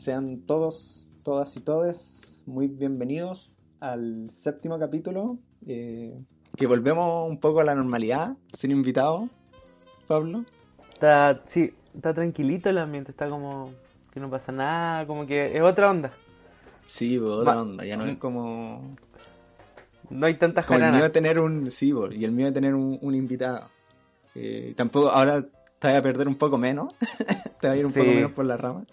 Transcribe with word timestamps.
Sean 0.00 0.40
todos, 0.46 1.06
todas 1.24 1.54
y 1.56 1.60
todes 1.60 2.20
muy 2.46 2.68
bienvenidos 2.68 3.50
al 3.80 4.30
séptimo 4.40 4.78
capítulo. 4.78 5.38
eh, 5.66 6.18
que 6.56 6.66
volvemos 6.66 7.30
un 7.30 7.38
poco 7.38 7.60
a 7.60 7.64
la 7.64 7.74
normalidad, 7.74 8.36
sin 8.54 8.70
invitado, 8.72 9.28
Pablo. 10.06 10.44
Está, 10.92 11.42
sí, 11.46 11.72
está 11.94 12.12
tranquilito 12.12 12.68
el 12.68 12.78
ambiente, 12.78 13.12
está 13.12 13.28
como 13.30 13.70
que 14.12 14.20
no 14.20 14.28
pasa 14.28 14.52
nada, 14.52 15.06
como 15.06 15.26
que 15.26 15.56
es 15.56 15.62
otra 15.62 15.90
onda. 15.90 16.12
Sí, 16.86 17.18
pues, 17.18 17.30
otra 17.30 17.62
onda, 17.62 17.84
ya 17.84 17.96
no 17.96 18.04
es 18.06 18.18
como, 18.18 18.96
No 20.10 20.26
hay 20.26 20.34
tantas 20.34 20.66
como 20.66 20.80
el 20.80 20.92
mío 20.92 21.02
de 21.04 21.10
tener 21.10 21.38
un, 21.38 21.70
sí, 21.70 21.92
pues, 21.92 22.16
y 22.16 22.24
el 22.24 22.32
mío 22.32 22.46
de 22.46 22.52
tener 22.52 22.74
un, 22.74 22.98
un 23.00 23.14
invitado. 23.14 23.68
Eh, 24.34 24.74
tampoco, 24.76 25.08
ahora 25.08 25.42
te 25.78 25.88
voy 25.88 25.96
a 25.96 26.02
perder 26.02 26.26
un 26.26 26.36
poco 26.36 26.58
menos, 26.58 26.92
te 27.60 27.68
va 27.68 27.74
a 27.74 27.76
ir 27.76 27.86
un 27.86 27.92
Sí. 27.92 28.00
poco 28.00 28.12
menos 28.12 28.32
por 28.32 28.44
la 28.44 28.56
rama. 28.56 28.84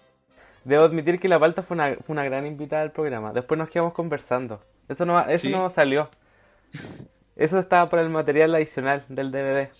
Debo 0.64 0.84
admitir 0.84 1.18
que 1.18 1.28
la 1.28 1.38
Palta 1.38 1.62
fue 1.62 1.74
una, 1.76 1.96
fue 1.96 2.12
una 2.12 2.24
gran 2.24 2.46
invitada 2.46 2.82
al 2.82 2.92
programa. 2.92 3.32
Después 3.32 3.56
nos 3.58 3.70
quedamos 3.70 3.92
conversando. 3.94 4.60
Eso 4.88 5.04
no, 5.06 5.20
eso 5.28 5.44
Sí. 5.46 5.50
no 5.50 5.70
salió. 5.70 6.10
Eso 7.36 7.58
estaba 7.58 7.88
para 7.88 8.02
el 8.02 8.10
material 8.10 8.54
adicional 8.54 9.04
del 9.08 9.30
DVD. 9.30 9.70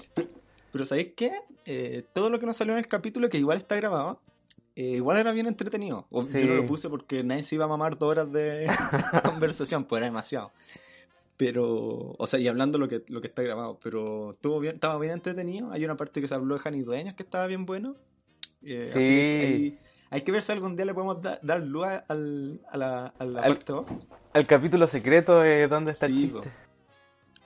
Pero 0.73 0.85
¿sabéis 0.85 1.13
qué? 1.17 1.33
Eh, 1.67 2.05
todo 2.13 2.31
lo 2.31 2.39
que 2.39 2.47
nos 2.47 2.57
salió 2.57 2.73
en 2.75 2.79
el 2.79 2.89
capítulo, 2.89 3.29
que 3.29 3.39
igual 3.39 3.59
está 3.59 3.75
grabado, 3.77 4.21
eh, 4.77 4.83
igual 4.97 5.19
era 5.19 5.33
bien 5.33 5.47
entretenido. 5.47 6.07
O- 6.11 6.25
Sí. 6.25 6.41
Yo 6.41 6.47
no 6.47 6.55
lo 6.55 6.67
puse 6.67 6.89
porque 6.89 7.23
nadie 7.25 7.43
se 7.43 7.57
iba 7.57 7.65
a 7.65 7.69
mamar 7.69 7.99
dos 7.99 8.11
horas 8.11 8.33
de 8.33 8.67
conversación, 9.25 9.85
pues 9.85 9.99
era 9.99 10.07
demasiado. 10.07 10.53
Pero, 11.37 12.15
o 12.19 12.27
sea, 12.27 12.39
y 12.41 12.49
hablando 12.49 12.79
lo 12.79 12.89
que, 12.89 13.03
lo 13.09 13.21
que 13.21 13.29
está 13.29 13.43
grabado, 13.43 13.79
pero 13.83 14.33
estuvo 14.33 14.59
bien, 14.59 14.75
estaba 14.75 14.99
bien 14.99 15.13
entretenido. 15.13 15.71
Hay 15.73 15.85
una 15.85 15.97
parte 15.97 16.21
que 16.21 16.27
se 16.29 16.35
habló 16.35 16.55
de 16.55 16.61
Jani 16.61 16.81
Dueñas 16.83 17.15
que 17.15 17.23
estaba 17.23 17.47
bien 17.47 17.65
bueno. 17.65 17.95
Eh, 18.63 18.81
así 18.83 18.93
Sí. 18.93 18.99
que 18.99 19.47
hay, 19.47 19.79
hay 20.11 20.23
que 20.23 20.33
ver 20.33 20.43
si 20.43 20.53
algún 20.53 20.77
día 20.77 20.85
le 20.85 20.95
podemos 20.95 21.21
da- 21.23 21.39
dar 21.43 21.61
luz 21.63 21.87
al- 22.09 22.61
a 22.71 22.77
la, 22.77 23.07
a 23.19 23.25
la 23.25 23.43
Al- 23.43 23.55
parte 23.57 23.73
2. 23.73 23.87
El 24.35 24.47
capítulo 24.47 24.87
secreto 24.87 25.41
de 25.41 25.69
dónde 25.69 25.93
está 25.93 26.07
el 26.07 26.17
chiste. 26.17 26.39
po. 26.41 26.45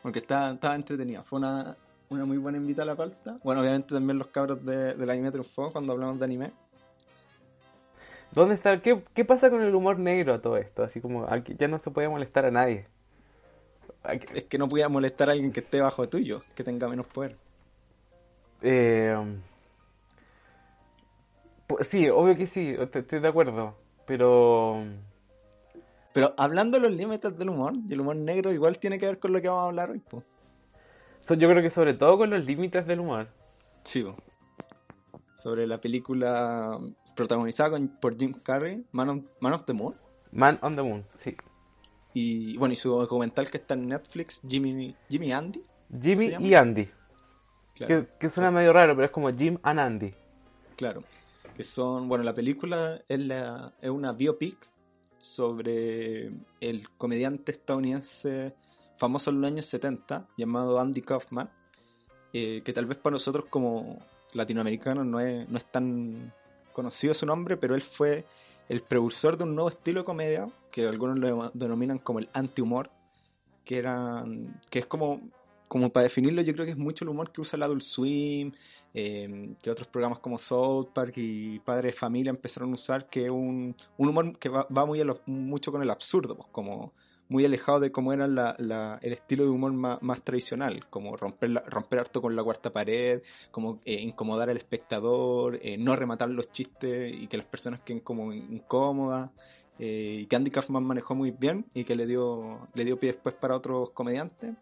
Porque 0.03 0.19
estaba, 0.21 0.53
estaba 0.53 0.75
entretenido. 0.75 1.23
Fue 1.25 1.39
una, 1.39 1.77
una 2.11 2.25
muy 2.25 2.37
buena 2.39 2.59
invitada 2.59 2.83
a 2.85 2.95
la 2.95 2.97
palta. 2.97 3.39
Bueno, 3.45 3.61
obviamente 3.61 3.95
también 3.95 4.19
los 4.19 4.29
cabros 4.29 4.65
de, 4.65 4.95
del 4.95 5.11
anime 5.11 5.31
triunfó 5.31 5.73
cuando 5.73 5.93
hablamos 5.93 6.19
de 6.19 6.25
anime. 6.25 6.53
¿Dónde 8.33 8.55
está? 8.55 8.81
¿Qué, 8.81 9.03
qué 9.15 9.25
pasa 9.25 9.51
con 9.51 9.63
el 9.63 9.75
humor 9.75 9.99
negro 9.99 10.33
a 10.35 10.41
todo 10.41 10.57
esto? 10.57 10.83
Así 10.83 11.01
como 11.01 11.27
aquí 11.29 11.55
ya 11.59 11.69
no 11.69 11.79
se 11.79 11.91
puede 11.91 12.09
molestar 12.09 12.47
a 12.47 12.51
nadie. 12.51 12.87
Es 14.35 14.45
que 14.47 14.59
no 14.59 14.69
podía 14.69 14.89
molestar 14.89 15.29
a 15.29 15.33
alguien 15.33 15.53
que 15.53 15.61
esté 15.61 15.81
bajo 15.81 16.09
tuyo, 16.09 16.43
que 16.55 16.65
tenga 16.65 16.89
menos 16.89 17.07
poder. 17.07 17.37
Eh, 18.63 19.15
sí, 21.81 22.09
obvio 22.09 22.37
que 22.37 22.47
sí, 22.47 22.75
estoy 22.79 23.21
de 23.21 23.29
acuerdo. 23.29 23.77
Pero 24.07 24.85
Pero 26.13 26.35
hablando 26.37 26.79
de 26.79 26.89
los 26.89 26.97
límites 26.97 27.37
del 27.39 27.49
humor, 27.51 27.73
y 27.89 27.93
el 27.93 28.01
humor 28.01 28.17
negro 28.17 28.53
igual 28.53 28.79
tiene 28.79 28.99
que 28.99 29.07
ver 29.07 29.19
con 29.19 29.33
lo 29.33 29.41
que 29.41 29.49
vamos 29.49 29.63
a 29.65 29.67
hablar 29.69 29.91
hoy, 29.91 30.03
so- 31.21 31.35
yo 31.35 31.49
creo 31.49 31.63
que 31.63 31.71
sobre 31.71 31.95
todo 31.95 32.19
con 32.19 32.29
los 32.31 32.45
límites 32.45 32.87
del 32.87 33.01
humor. 33.01 33.29
Sí, 33.85 34.03
po. 34.03 34.15
Sobre 35.39 35.67
la 35.67 35.79
película 35.79 36.79
protagonizada 37.17 37.71
con- 37.71 37.89
por 37.89 38.17
Jim 38.19 38.33
Carrey, 38.43 38.85
Man 38.93 39.09
of, 39.09 39.19
Man 39.41 39.53
of 39.55 39.65
the 39.65 39.73
Moon. 39.73 39.95
Man 40.33 40.59
on 40.63 40.77
the 40.77 40.83
Moon, 40.83 41.05
sí. 41.15 41.37
Y 42.15 42.57
bueno, 42.59 42.75
y 42.75 42.77
su 42.77 42.91
documental 42.91 43.51
que 43.51 43.57
está 43.59 43.73
en 43.75 43.89
Netflix, 43.89 44.41
Jimmy, 44.47 44.95
Jimmy 45.09 45.33
Andy. 45.33 45.63
Jimmy 46.01 46.35
y 46.41 46.55
Andy. 46.55 46.89
Claro. 47.75 48.03
Que, 48.05 48.09
que 48.19 48.29
suena 48.29 48.51
medio 48.51 48.73
raro, 48.73 48.95
pero 48.95 49.07
es 49.07 49.11
como 49.11 49.31
Jim 49.31 49.59
and 49.63 49.81
Andy. 49.81 50.15
Claro, 50.77 51.03
que 51.57 51.65
son, 51.65 52.09
bueno, 52.09 52.25
la 52.25 52.35
película 52.35 53.01
es, 53.09 53.21
la, 53.21 53.73
es 53.81 53.91
una 53.91 54.13
biopic 54.13 54.57
sobre 55.19 56.31
el 56.61 56.89
comediante 56.97 57.53
estadounidense 57.53 58.55
famoso 58.97 59.31
en 59.31 59.41
los 59.41 59.51
años 59.51 59.67
70 59.67 60.29
llamado 60.37 60.79
Andy 60.81 61.03
Kaufman, 61.03 61.51
eh, 62.33 62.63
que 62.65 62.73
tal 62.73 62.87
vez 62.87 62.99
para 62.99 63.15
nosotros 63.15 63.47
como 63.51 63.99
latinoamericanos 64.33 65.05
no 65.07 65.21
es, 65.21 65.49
no 65.49 65.59
es 65.59 65.65
tan 65.71 66.33
conocido 66.73 67.15
su 67.15 67.27
nombre, 67.27 67.57
pero 67.57 67.75
él 67.75 67.83
fue 67.83 68.25
el 68.69 68.83
precursor 68.83 69.37
de 69.37 69.45
un 69.45 69.55
nuevo 69.55 69.69
estilo 69.69 70.01
de 70.01 70.05
comedia 70.05 70.49
que 70.71 70.87
algunos 70.87 71.19
lo 71.19 71.51
denominan 71.53 71.99
como 71.99 72.19
el 72.19 72.29
anti-humor, 72.33 72.91
que, 73.65 73.79
eran, 73.79 74.61
que 74.71 74.81
es 74.81 74.87
como, 74.87 75.21
como 75.69 75.91
para 75.91 76.05
definirlo 76.05 76.43
yo 76.43 76.53
creo 76.55 76.65
que 76.65 76.73
es 76.73 76.79
mucho 76.79 77.05
el 77.05 77.11
humor 77.11 77.31
que 77.31 77.41
usa 77.41 77.57
el 77.57 77.63
Adult 77.65 77.83
Swim, 77.83 78.53
eh, 78.95 79.55
que 79.63 79.71
otros 79.71 79.89
programas 79.89 80.19
como 80.19 80.39
South 80.39 80.89
Park 80.93 81.15
y 81.17 81.59
Padre 81.61 81.89
de 81.89 81.95
Familia 81.95 82.31
empezaron 82.31 82.71
a 82.73 82.75
usar, 82.75 83.09
que 83.09 83.25
es 83.25 83.31
un, 83.31 83.75
un 83.97 84.09
humor 84.09 84.39
que 84.39 84.49
va, 84.49 84.67
muy 84.87 85.01
a 85.01 85.05
lo- 85.05 85.21
mucho 85.27 85.73
con 85.73 85.83
el 85.83 85.91
absurdo, 85.91 86.37
pues, 86.37 86.49
como 86.53 86.93
muy 87.29 87.47
alejado 87.47 87.81
de 87.81 87.91
cómo 87.91 88.13
era 88.13 88.27
la- 88.27 88.55
la- 88.59 88.99
el 89.01 89.15
estilo 89.15 89.45
de 89.45 89.51
humor 89.51 89.73
más, 89.73 90.03
más 90.03 90.23
tradicional, 90.23 90.85
como 90.91 91.17
romper, 91.17 91.49
la- 91.51 91.61
romper 91.63 92.01
harto 92.01 92.21
con 92.21 92.37
la 92.37 92.45
cuarta 92.45 92.71
pared, 92.71 93.23
como 93.51 93.81
eh, 93.87 94.01
incomodar 94.03 94.51
al 94.51 94.59
espectador, 94.59 95.59
eh, 95.63 95.79
no 95.79 95.97
rematar 95.97 96.29
los 96.29 96.51
chistes 96.53 97.15
y 97.19 97.29
que 97.29 97.39
las 97.39 97.47
personas 97.47 97.81
queden 97.81 98.01
como 98.01 98.33
incómodas. 98.33 99.31
eh, 99.79 100.19
y 100.21 100.27
que 100.27 100.37
Andy 100.37 100.51
Kaufman 100.51 100.85
manejó 100.85 101.15
muy 101.15 101.31
bien 101.31 101.65
y 101.75 101.85
que 101.85 101.97
le 101.97 102.07
dio, 102.07 102.69
le 102.75 102.85
dio 102.85 102.99
pie 103.01 103.13
después 103.13 103.35
para 103.35 103.57
otros 103.57 103.91
comediantes 103.93 104.55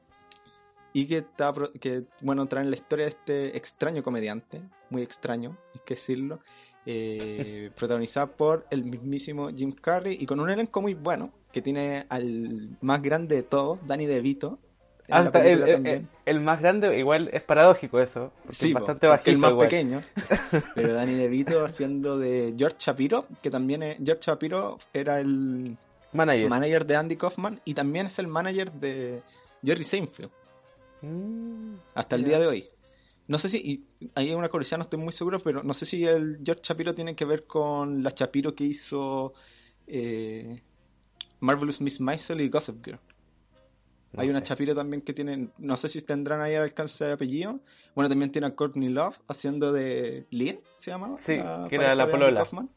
y 0.93 1.07
que, 1.07 1.19
está, 1.19 1.53
que 1.81 2.03
bueno, 2.21 2.47
traen 2.47 2.71
la 2.71 2.77
historia 2.77 3.05
de 3.07 3.11
este 3.11 3.57
extraño 3.57 4.03
comediante, 4.03 4.61
muy 4.91 5.03
extraño, 5.03 5.57
hay 5.75 5.81
que 5.85 5.95
decirlo, 5.95 6.41
eh, 6.87 7.71
protagonizada 7.77 8.27
por 8.27 8.67
el 8.71 8.85
mismísimo 8.85 9.51
Jim 9.51 9.73
Carrey 9.73 10.17
y 10.21 10.27
con 10.27 10.41
un 10.41 10.51
elenco 10.51 10.81
muy 10.83 10.95
bueno, 10.95 11.31
que 11.53 11.63
tiene 11.63 12.07
al 12.09 12.71
más 12.81 13.03
grande 13.03 13.37
de 13.37 13.43
todos, 13.43 13.79
Danny 13.87 14.07
DeVito. 14.07 14.59
la 15.09 15.17
Hasta 15.17 15.41
el, 15.47 16.41
más 16.41 16.61
grande, 16.61 16.99
igual 16.99 17.29
es 17.33 17.43
paradógico 17.43 18.01
eso. 18.01 18.33
porque 18.43 18.57
Sí, 18.57 18.69
es 18.69 18.75
bastante 18.75 19.07
bajito. 19.09 19.31
el 19.31 19.39
más 19.39 19.51
igual. 19.51 19.69
pequeño. 19.69 20.01
Pero 20.75 20.95
Danny 20.95 21.15
DeVito 21.15 21.65
haciendo 21.65 22.19
de 22.19 22.55
George 22.57 22.77
Shapiro, 22.81 23.27
que 23.43 23.51
también 23.51 23.83
es, 23.83 23.99
George 23.99 24.23
Shapiro 24.27 24.79
era 24.93 25.21
el 25.21 25.77
Manager. 26.13 26.49
manager 26.49 26.87
de 26.87 26.97
Andy 26.97 27.17
Kaufman 27.17 27.61
y 27.65 27.75
también 27.75 28.07
es 28.07 28.19
el 28.19 28.27
manager 28.27 28.73
de 28.73 29.23
Jerry 29.65 29.85
Seinfeld. 29.85 30.31
Mm, 31.03 31.75
hasta 31.95 32.17
el 32.17 32.25
día 32.25 32.39
de 32.39 32.47
hoy. 32.47 32.69
No 33.29 33.39
sé 33.39 33.49
si, 33.49 33.59
y 33.59 34.11
hay 34.15 34.33
una 34.35 34.49
curiosidad, 34.49 34.79
no 34.79 34.83
estoy 34.83 34.99
muy 34.99 35.13
seguro, 35.13 35.39
pero 35.41 35.63
no 35.63 35.73
sé 35.73 35.87
si 35.87 36.05
el 36.05 36.41
George 36.45 36.63
Shapiro 36.65 36.95
tiene 36.95 37.15
que 37.15 37.25
ver 37.25 37.47
con 37.47 38.03
la 38.03 38.11
Shapiro 38.11 38.55
que 38.55 38.65
hizo 38.65 39.35
eh, 39.87 40.61
Marvelous 41.39 41.81
Miss 41.81 42.01
Maisel 42.01 42.41
y 42.41 42.49
Gossip 42.49 42.85
Girl. 42.85 42.99
no 44.13 44.21
hay 44.23 44.31
una. 44.31 44.41
Shapiro 44.41 44.75
también 44.75 45.03
que 45.03 45.13
tienen, 45.13 45.53
no 45.59 45.77
sé 45.77 45.89
si 45.89 46.03
tendrán 46.03 46.41
ahí 46.41 46.57
al 46.57 46.65
alcance 46.65 47.05
de 47.05 47.13
apellido. 47.13 47.61
Bueno, 47.95 48.09
también 48.09 48.33
tiene 48.33 48.49
a 48.49 48.55
Courtney 48.57 48.89
Love 48.89 49.17
haciendo 49.29 49.73
de 49.73 50.27
Lynn, 50.31 50.59
se 50.79 50.91
llamaba. 50.91 51.17
Sí, 51.19 51.39
que 51.69 51.77
era 51.77 51.95
la 51.95 52.11
polola. 52.11 52.41
Kaufman, 52.41 52.69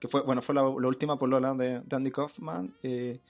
que 0.00 0.08
fue, 0.08 0.22
bueno, 0.22 0.40
fue 0.40 0.54
la, 0.54 0.62
la 0.62 0.88
última 0.88 1.18
polola 1.18 1.52
de, 1.52 1.80
de 1.80 1.96
Andy 1.96 2.10
Kaufman. 2.10 2.74
eh, 2.82 3.20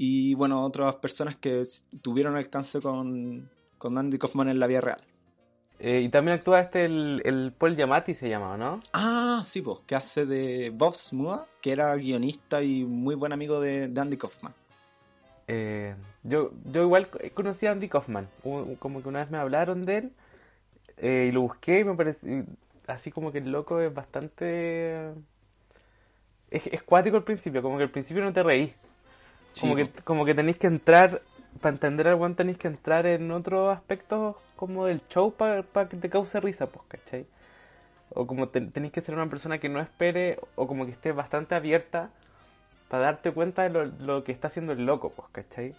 y 0.00 0.32
bueno, 0.34 0.64
otras 0.64 0.94
personas 0.94 1.36
que 1.36 1.66
tuvieron 2.00 2.36
alcance 2.36 2.80
con, 2.80 3.50
con 3.78 3.98
Andy 3.98 4.16
Kaufman 4.16 4.48
en 4.48 4.60
la 4.60 4.68
vida 4.68 4.80
real. 4.80 5.02
Eh, 5.80 6.02
y 6.02 6.08
también 6.08 6.38
actúa 6.38 6.60
este, 6.60 6.84
el, 6.84 7.20
el 7.24 7.52
Paul 7.52 7.74
Giamatti 7.74 8.14
se 8.14 8.28
llama, 8.28 8.56
¿no? 8.56 8.80
Ah, 8.92 9.42
sí, 9.44 9.60
pues, 9.60 9.80
que 9.86 9.96
hace 9.96 10.24
de 10.24 10.70
Bob 10.70 10.94
Smuda, 10.94 11.46
que 11.60 11.72
era 11.72 11.94
guionista 11.96 12.62
y 12.62 12.84
muy 12.84 13.16
buen 13.16 13.32
amigo 13.32 13.60
de, 13.60 13.88
de 13.88 14.00
Andy 14.00 14.16
Kaufman. 14.16 14.54
Eh, 15.48 15.96
yo, 16.22 16.52
yo 16.64 16.82
igual 16.82 17.08
conocí 17.34 17.66
a 17.66 17.72
Andy 17.72 17.88
Kaufman. 17.88 18.28
Como 18.78 19.02
que 19.02 19.08
una 19.08 19.20
vez 19.20 19.30
me 19.30 19.38
hablaron 19.38 19.84
de 19.84 19.96
él 19.96 20.12
eh, 20.96 21.26
y 21.28 21.32
lo 21.32 21.40
busqué 21.42 21.80
y 21.80 21.84
me 21.84 21.94
pareció 21.94 22.44
así 22.86 23.10
como 23.10 23.32
que 23.32 23.38
el 23.38 23.50
loco 23.50 23.80
es 23.80 23.92
bastante... 23.92 25.12
Es, 26.50 26.66
es 26.68 26.82
cuático 26.84 27.16
al 27.16 27.24
principio, 27.24 27.62
como 27.62 27.78
que 27.78 27.82
al 27.82 27.90
principio 27.90 28.22
no 28.22 28.32
te 28.32 28.44
reís. 28.44 28.72
Como 29.60 29.74
que, 29.76 29.90
como 30.04 30.24
que 30.24 30.34
tenéis 30.34 30.58
que 30.58 30.66
entrar, 30.68 31.22
para 31.60 31.74
entender 31.74 32.08
al 32.08 32.34
tenéis 32.36 32.58
que 32.58 32.68
entrar 32.68 33.06
en 33.06 33.30
otros 33.30 33.76
aspectos 33.76 34.36
como 34.56 34.86
del 34.86 35.00
show 35.08 35.32
para 35.32 35.62
que 35.88 35.96
te 35.96 36.10
cause 36.10 36.40
risa, 36.40 36.66
pues, 36.68 36.84
¿cachai? 36.88 37.26
O 38.10 38.26
como 38.26 38.48
te- 38.48 38.60
tenéis 38.62 38.92
que 38.92 39.02
ser 39.02 39.14
una 39.14 39.28
persona 39.30 39.58
que 39.58 39.68
no 39.68 39.80
espere 39.80 40.38
o 40.56 40.66
como 40.68 40.86
que 40.86 40.92
esté 40.92 41.12
bastante 41.12 41.54
abierta 41.54 42.10
para 42.90 43.04
darte 43.04 43.32
cuenta 43.32 43.62
de 43.64 43.70
lo, 43.70 43.86
lo 43.86 44.24
que 44.24 44.32
está 44.32 44.48
haciendo 44.48 44.72
el 44.72 44.86
loco, 44.86 45.10
pues, 45.16 45.28
¿cachai? 45.32 45.74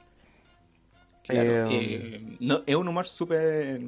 Claro, 1.24 1.60
Eh, 1.66 2.20
eh, 2.22 2.38
no, 2.40 2.64
es 2.66 2.76
un 2.76 2.88
humor 2.88 3.08
súper 3.08 3.82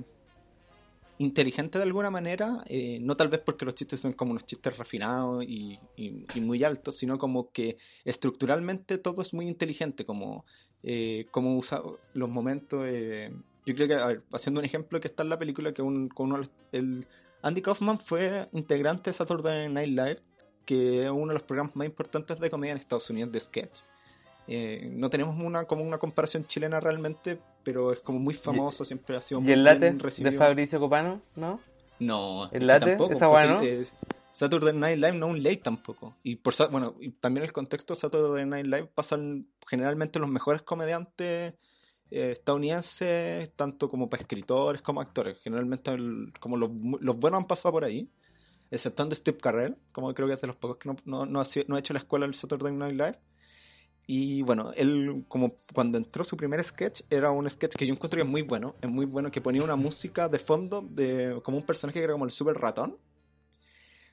inteligente 1.21 1.77
de 1.77 1.83
alguna 1.83 2.09
manera, 2.09 2.63
eh, 2.67 2.99
no 3.01 3.15
tal 3.15 3.29
vez 3.29 3.41
porque 3.41 3.65
los 3.65 3.75
chistes 3.75 3.99
son 3.99 4.13
como 4.13 4.31
unos 4.31 4.45
chistes 4.45 4.77
refinados 4.77 5.43
y, 5.43 5.79
muy 6.35 6.63
altos, 6.63 6.97
sino 6.97 7.17
como 7.17 7.51
que 7.51 7.77
estructuralmente 8.05 8.97
todo 8.97 9.21
es 9.21 9.33
muy 9.33 9.47
inteligente, 9.47 10.05
como, 10.05 10.45
eh, 10.83 11.27
como 11.31 11.57
usa 11.57 11.81
los 12.13 12.29
momentos. 12.29 12.83
eh, 12.87 13.31
yo 13.65 13.75
creo 13.75 13.87
que, 13.87 14.21
haciendo 14.31 14.59
un 14.59 14.65
ejemplo 14.65 14.99
que 14.99 15.07
está 15.07 15.23
en 15.23 15.29
la 15.29 15.37
película, 15.37 15.73
que 15.73 15.81
un, 15.81 16.09
con 16.09 16.31
uno 16.31 16.43
el, 16.71 17.05
Andy 17.43 17.61
Kaufman 17.61 17.99
fue 17.99 18.47
integrante 18.53 19.11
de 19.11 19.13
Saturday 19.13 19.69
Night 19.69 19.89
Live 19.89 20.21
que 20.65 21.03
es 21.05 21.11
uno 21.11 21.27
de 21.27 21.33
los 21.33 21.43
programas 21.43 21.75
más 21.75 21.85
importantes 21.85 22.39
de 22.39 22.49
comedia 22.49 22.71
en 22.73 22.77
Estados 22.77 23.09
Unidos 23.09 23.31
de 23.31 23.39
sketch. 23.39 23.79
Eh, 24.47 24.89
no 24.91 25.09
tenemos 25.09 25.39
una 25.39 25.65
como 25.65 25.83
una 25.83 25.97
comparación 25.97 26.45
chilena 26.45 26.79
realmente, 26.79 27.39
pero 27.63 27.93
es 27.93 27.99
como 27.99 28.19
muy 28.19 28.33
famoso, 28.33 28.83
siempre 28.83 29.15
ha 29.15 29.21
sido 29.21 29.39
muy 29.41 29.49
¿Y 29.49 29.53
el 29.53 29.63
late 29.63 29.79
bien 29.79 29.97
de 29.97 30.03
recibido. 30.03 30.37
Fabricio 30.39 30.79
Copano? 30.79 31.21
¿No? 31.35 31.59
No, 31.99 32.49
¿El 32.51 32.67
late? 32.67 32.87
tampoco, 32.97 33.13
¿Esa 33.13 33.29
porque, 33.29 33.45
weá 33.47 33.53
no? 33.55 33.63
eh, 33.63 33.85
Saturday 34.33 34.73
Night 34.73 34.97
Live 34.97 35.13
no 35.13 35.27
es 35.27 35.31
un 35.33 35.43
late 35.43 35.57
tampoco. 35.57 36.15
Y 36.23 36.37
por 36.37 36.53
bueno, 36.71 36.95
y 36.99 37.11
también 37.11 37.43
el 37.45 37.53
contexto 37.53 37.93
de 37.93 37.99
Saturday 37.99 38.45
Night 38.45 38.65
Live 38.65 38.87
pasan 38.95 39.47
generalmente 39.67 40.19
los 40.19 40.29
mejores 40.29 40.63
comediantes 40.63 41.53
eh, 42.09 42.31
estadounidenses, 42.31 43.53
tanto 43.55 43.87
como 43.87 44.09
para 44.09 44.21
escritores 44.21 44.81
como 44.81 44.99
actores. 45.01 45.37
Generalmente 45.43 45.91
el- 45.91 46.33
como 46.39 46.57
los, 46.57 46.69
los 46.99 47.17
buenos 47.17 47.39
han 47.41 47.47
pasado 47.47 47.71
por 47.71 47.85
ahí, 47.85 48.09
exceptuando 48.69 49.15
Steve 49.15 49.37
Carell, 49.37 49.75
como 49.91 50.13
creo 50.13 50.27
que 50.27 50.33
es 50.33 50.41
de 50.41 50.47
los 50.47 50.55
pocos 50.57 50.77
que 50.77 50.89
no, 50.89 50.95
no, 51.05 51.25
no 51.25 51.39
ha, 51.39 51.45
sido- 51.45 51.65
no 51.69 51.75
ha 51.75 51.79
hecho 51.79 51.93
la 51.93 51.99
escuela 51.99 52.25
del 52.25 52.33
Saturday 52.35 52.73
Night 52.73 52.93
Live. 52.93 53.17
Y 54.07 54.41
bueno, 54.41 54.71
él 54.75 55.23
como 55.27 55.55
cuando 55.73 55.97
entró 55.97 56.23
su 56.23 56.35
primer 56.35 56.63
sketch 56.63 57.01
era 57.09 57.31
un 57.31 57.49
sketch 57.49 57.75
que 57.75 57.87
yo 57.87 57.93
encuentro 57.93 58.17
que 58.17 58.23
es 58.23 58.29
muy 58.29 58.41
bueno, 58.41 58.75
es 58.81 58.89
muy 58.89 59.05
bueno 59.05 59.31
que 59.31 59.41
ponía 59.41 59.63
una 59.63 59.75
música 59.75 60.27
de 60.27 60.39
fondo 60.39 60.81
de 60.81 61.39
como 61.43 61.57
un 61.57 61.65
personaje 61.65 61.99
que 61.99 62.03
era 62.03 62.13
como 62.13 62.25
el 62.25 62.31
super 62.31 62.57
ratón. 62.57 62.97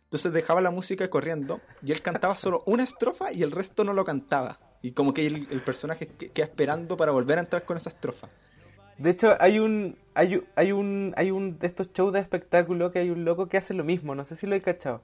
Entonces 0.04 0.32
dejaba 0.32 0.60
la 0.60 0.70
música 0.70 1.08
corriendo 1.10 1.60
y 1.82 1.92
él 1.92 2.00
cantaba 2.00 2.36
solo 2.38 2.62
una 2.66 2.82
estrofa 2.84 3.32
y 3.32 3.42
el 3.42 3.50
resto 3.50 3.84
no 3.84 3.92
lo 3.92 4.04
cantaba. 4.04 4.58
Y 4.80 4.92
como 4.92 5.12
que 5.12 5.26
el, 5.26 5.60
personaje 5.62 6.06
que- 6.06 6.30
queda 6.30 6.46
esperando 6.46 6.96
para 6.96 7.12
volver 7.12 7.38
a 7.38 7.42
entrar 7.42 7.64
con 7.64 7.76
esa 7.76 7.90
estrofa. 7.90 8.28
De 8.98 9.10
hecho, 9.10 9.36
hay 9.40 9.58
un, 9.58 9.96
hay, 10.14 10.42
hay 10.56 10.72
un, 10.72 11.12
hay 11.16 11.30
un 11.30 11.58
de 11.58 11.66
estos 11.66 11.92
shows 11.92 12.12
de 12.12 12.20
espectáculo 12.20 12.90
que 12.90 13.00
hay 13.00 13.10
un 13.10 13.24
loco 13.24 13.48
que 13.48 13.58
hace 13.58 13.74
lo 13.74 13.84
mismo, 13.84 14.14
no 14.14 14.24
sé 14.24 14.34
si 14.34 14.46
lo 14.46 14.54
he 14.54 14.60
cachado. 14.60 15.02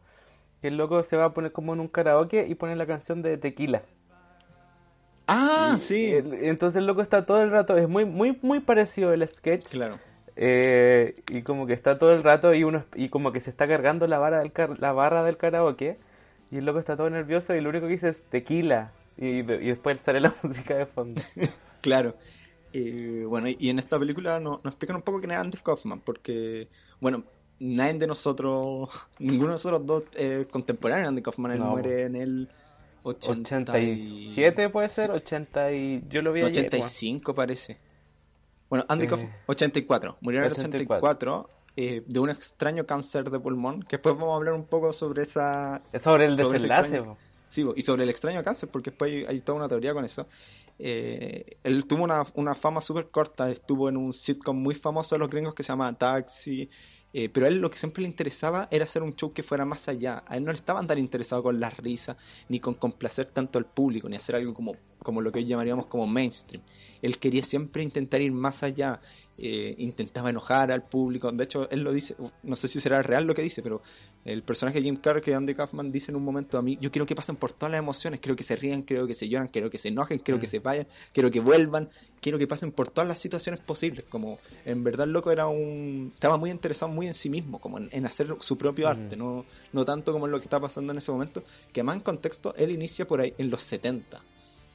El 0.63 0.77
loco 0.79 1.03
se 1.03 1.17
va 1.17 1.27
a 1.27 1.35
poner 1.35 1.53
como 1.53 1.75
en 1.75 1.81
un 1.81 1.89
karaoke 1.89 2.47
y 2.49 2.55
pone 2.55 2.75
la 2.77 2.87
canción 2.87 3.21
de 3.23 3.37
Tequila. 3.37 3.83
Ah, 5.27 5.75
Y- 5.77 5.79
sí. 5.79 6.13
el- 6.13 6.35
Entonces 6.45 6.79
el 6.79 6.87
loco 6.87 7.01
está 7.03 7.25
todo 7.27 7.43
el 7.43 7.51
rato, 7.51 7.77
es 7.77 7.89
muy, 7.89 8.05
muy, 8.05 8.39
muy 8.43 8.61
parecido 8.61 9.13
el 9.13 9.27
sketch. 9.27 9.71
Claro. 9.71 9.99
eh, 10.37 11.23
y 11.31 11.43
como 11.43 11.65
que 11.67 11.75
está 11.75 11.97
todo 11.97 12.13
el 12.13 12.25
rato 12.25 12.53
y 12.55 12.65
uno 12.65 12.85
y 12.97 13.09
como 13.09 13.31
que 13.31 13.39
se 13.39 13.51
está 13.51 13.69
cargando 13.69 14.09
la 14.09 14.19
barra 14.19 14.41
del 14.41 14.51
car- 14.51 14.81
la 14.81 14.91
barra 14.93 15.23
del 15.23 15.37
karaoke 15.37 15.97
y 16.51 16.57
el 16.57 16.67
loco 16.67 16.81
está 16.81 16.97
todo 16.97 17.09
nervioso 17.09 17.55
y 17.55 17.61
lo 17.61 17.69
único 17.71 17.87
que 17.87 17.93
dice 17.93 18.09
es 18.09 18.25
tequila 18.25 18.91
y, 19.17 19.43
de- 19.43 19.63
y 19.63 19.69
después 19.69 20.01
sale 20.01 20.19
la 20.21 20.35
música 20.43 20.75
de 20.75 20.87
fondo. 20.87 21.23
Claro. 21.81 22.15
Eh, 22.73 23.25
bueno, 23.29 23.47
y 23.49 23.69
en 23.71 23.79
esta 23.79 23.97
película 23.99 24.41
nos, 24.41 24.65
nos 24.65 24.73
explican 24.73 24.97
un 24.97 25.03
poco 25.03 25.19
quién 25.21 25.31
es 25.31 25.39
Andy 25.39 25.59
Kaufman, 25.59 26.01
porque, 26.01 26.67
bueno, 26.99 27.23
nadie 27.61 27.95
de 27.99 28.07
nosotros, 28.09 28.89
ninguno 29.21 29.51
de 29.51 29.55
nosotros 29.55 29.87
dos 29.87 30.03
eh, 30.15 30.47
contemporáneos 30.51 31.05
de 31.05 31.09
Andy 31.11 31.23
Kaufman, 31.23 31.53
él 31.53 31.59
No, 31.61 31.71
muere 31.71 32.03
en 32.07 32.17
el 32.17 32.49
80 33.05 33.79
y- 33.79 33.93
87 33.93 34.69
puede 34.71 34.89
ser, 34.89 35.11
80 35.11 35.73
y 35.73 36.03
yo 36.09 36.23
lo 36.23 36.33
vi 36.33 36.41
ayer, 36.43 36.67
85 36.67 37.35
parece. 37.35 37.79
Bueno, 38.69 38.85
Andy 38.89 39.05
Eh, 39.05 39.09
Kaufman, 39.09 39.33
84, 39.47 40.17
murió 40.21 40.41
en 40.41 40.47
el 40.47 40.53
84. 40.53 40.97
84 40.97 41.51
eh, 41.77 42.03
de 42.07 42.21
un 42.21 42.31
extraño 42.31 42.87
cáncer 42.87 43.31
de 43.31 43.39
pulmón, 43.39 43.83
que 43.83 43.97
después 43.97 44.15
vamos 44.17 44.33
a 44.33 44.37
hablar 44.37 44.55
un 44.55 44.65
poco 44.65 44.93
sobre 44.93 45.23
esa... 45.23 45.83
Es 45.93 46.03
sobre 46.03 46.25
el 46.27 46.39
sobre 46.39 46.55
desenlace. 46.55 46.97
extraño-. 46.97 47.17
Sí, 47.49 47.65
y 47.77 47.83
sobre 47.83 48.03
el 48.05 48.11
extraño 48.11 48.43
cáncer, 48.43 48.69
porque 48.73 48.91
después 48.91 49.13
hay, 49.13 49.25
hay 49.27 49.41
toda 49.41 49.59
una 49.59 49.69
teoría 49.69 49.93
con 49.93 50.05
eso. 50.05 50.27
Eh, 50.79 51.57
él 51.63 51.87
tuvo 51.87 52.03
una, 52.05 52.25
una 52.35 52.55
fama 52.55 52.81
súper 52.81 53.09
corta, 53.11 53.49
estuvo 53.49 53.89
en 53.89 53.97
un 53.97 54.13
sitcom 54.13 54.57
muy 54.61 54.75
famoso 54.75 55.15
de 55.15 55.21
los 55.21 55.31
gringos 55.31 55.55
que 55.55 55.63
se 55.63 55.69
llama 55.73 55.93
Taxi, 55.97 56.69
eh, 57.17 57.29
pero 57.29 57.47
a 57.47 57.49
él 57.49 57.59
lo 57.61 57.71
que 57.71 57.79
siempre 57.79 58.03
le 58.03 58.09
interesaba 58.09 58.67
era 58.73 58.85
hacer 58.85 59.03
un 59.05 59.15
show 59.15 59.33
que 59.33 59.45
fuera 59.45 59.65
más 59.65 59.89
allá. 59.89 60.25
A 60.27 60.37
él 60.37 60.45
no 60.45 60.51
le 60.51 60.59
estaba 60.59 60.85
tan 60.85 60.99
interesado 60.99 61.45
con 61.45 61.61
las 61.61 61.77
risas, 61.77 62.17
ni 62.49 62.59
con 62.59 62.75
complacer 62.75 63.27
tanto 63.27 63.57
al 63.59 63.67
público, 63.67 64.09
ni 64.09 64.17
hacer 64.17 64.35
algo 64.35 64.53
como, 64.53 64.75
como 64.99 65.21
lo 65.21 65.31
que 65.31 65.39
hoy 65.39 65.47
llamaríamos 65.47 65.87
como 65.87 66.09
mainstream. 66.09 66.63
Él 67.01 67.19
quería 67.19 67.45
siempre 67.45 67.85
intentar 67.85 68.21
ir 68.21 68.33
más 68.33 68.65
allá, 68.65 69.01
eh, 69.39 69.75
intentaba 69.79 70.31
enojar 70.31 70.73
al 70.73 70.83
público. 70.83 71.31
De 71.31 71.45
hecho, 71.45 71.71
él 71.71 71.83
lo 71.83 71.93
dice, 71.93 72.17
no 72.43 72.57
sé 72.57 72.67
si 72.67 72.81
será 72.81 73.01
real 73.03 73.25
lo 73.27 73.35
que 73.35 73.43
dice, 73.43 73.63
pero 73.63 73.81
el 74.25 74.43
personaje 74.43 74.79
de 74.79 74.85
Jim 74.85 74.97
Carrey 74.97 75.23
que 75.23 75.35
Andy 75.35 75.55
Kaufman 75.55 75.93
dice 75.93 76.11
en 76.11 76.17
un 76.17 76.25
momento 76.25 76.57
a 76.59 76.63
mí, 76.63 76.79
yo 76.81 76.91
quiero 76.91 77.05
que 77.07 77.15
pasen 77.15 77.37
por 77.37 77.53
todas 77.53 77.73
las 77.73 77.79
emociones, 77.79 78.21
quiero 78.21 78.35
que 78.37 78.43
se 78.43 78.57
rían, 78.57 78.83
quiero 78.83 79.07
que 79.07 79.15
se 79.15 79.29
lloran, 79.29 79.49
quiero 79.49 79.71
que 79.71 79.79
se 79.79 79.89
enojen, 79.89 80.19
quiero 80.19 80.39
Mm. 80.39 80.41
que 80.41 80.47
se 80.47 80.59
vayan, 80.61 80.87
quiero 81.13 81.31
que 81.31 81.41
vuelvan, 81.41 81.91
quiero 82.25 82.39
que 82.39 82.47
pasen 82.47 82.73
por 82.73 82.89
todas 82.89 83.07
las 83.07 83.19
situaciones 83.19 83.61
posibles, 83.61 84.07
como 84.09 84.39
en 84.65 84.83
verdad 84.83 85.07
el 85.07 85.13
loco 85.13 85.31
era 85.31 85.47
un 85.47 86.11
estaba 86.15 86.39
muy 86.39 86.51
interesado 86.51 86.91
muy 86.91 87.07
en 87.07 87.13
sí 87.13 87.29
mismo, 87.29 87.61
como 87.61 87.77
en, 87.77 87.91
en 87.93 88.07
hacer 88.07 88.35
su 88.41 88.57
propio 88.57 88.87
Mm. 88.87 88.89
arte, 88.91 89.17
no 89.17 89.45
no 89.75 89.85
tanto 89.85 90.11
como 90.13 90.25
en 90.27 90.33
lo 90.33 90.39
que 90.39 90.45
está 90.45 90.59
pasando 90.59 90.91
en 90.93 90.99
ese 90.99 91.13
momento, 91.13 91.45
que 91.73 91.83
más 91.83 91.97
en 91.97 92.03
contexto 92.03 92.55
él 92.57 92.71
inicia 92.71 93.07
por 93.07 93.21
ahí 93.21 93.35
en 93.37 93.51
los 93.51 93.63
70. 93.63 94.23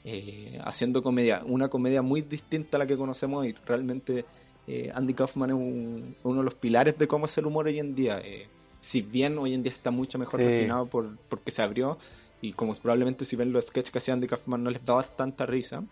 eh, 0.06 0.58
haciendo 0.64 1.02
comedia, 1.04 1.42
una 1.46 1.68
comedia 1.68 2.02
muy 2.02 2.22
distinta 2.22 2.78
a 2.78 2.80
la 2.80 2.88
que 2.88 2.96
conocemos 2.96 3.46
y 3.46 3.52
realmente 3.66 4.26
eh, 4.66 4.90
Andy 4.94 5.14
Kaufman 5.14 5.50
es 5.50 5.56
un- 5.58 6.16
uno 6.24 6.38
de 6.38 6.46
los 6.46 6.54
pilares 6.56 6.98
de 6.98 7.06
cómo 7.08 7.26
es 7.26 7.38
el 7.38 7.46
humor 7.48 7.66
hoy 7.68 7.80
en 7.80 7.96
día. 7.96 8.22
eh, 8.24 8.48
si 8.80 9.02
bien 9.02 9.38
hoy 9.38 9.54
en 9.54 9.62
día 9.62 9.74
está 9.74 9.92
mucho 9.92 10.18
mejor 10.18 10.40
Sí. 10.40 10.46
refinado 10.46 10.86
por, 10.88 11.18
porque 11.28 11.52
se 11.52 11.62
abrió, 11.62 11.98
y 12.42 12.54
como 12.54 12.74
probablemente 12.76 13.26
si 13.26 13.36
ven 13.36 13.52
los 13.52 13.66
sketches 13.66 13.92
que 13.92 13.98
hacía 13.98 14.14
Andy 14.14 14.28
Kaufman 14.28 14.64
no 14.64 14.70
les 14.70 14.82
va 14.82 14.94
a 14.94 14.98
dar 15.02 15.10
tanta 15.18 15.46
risa, 15.46 15.84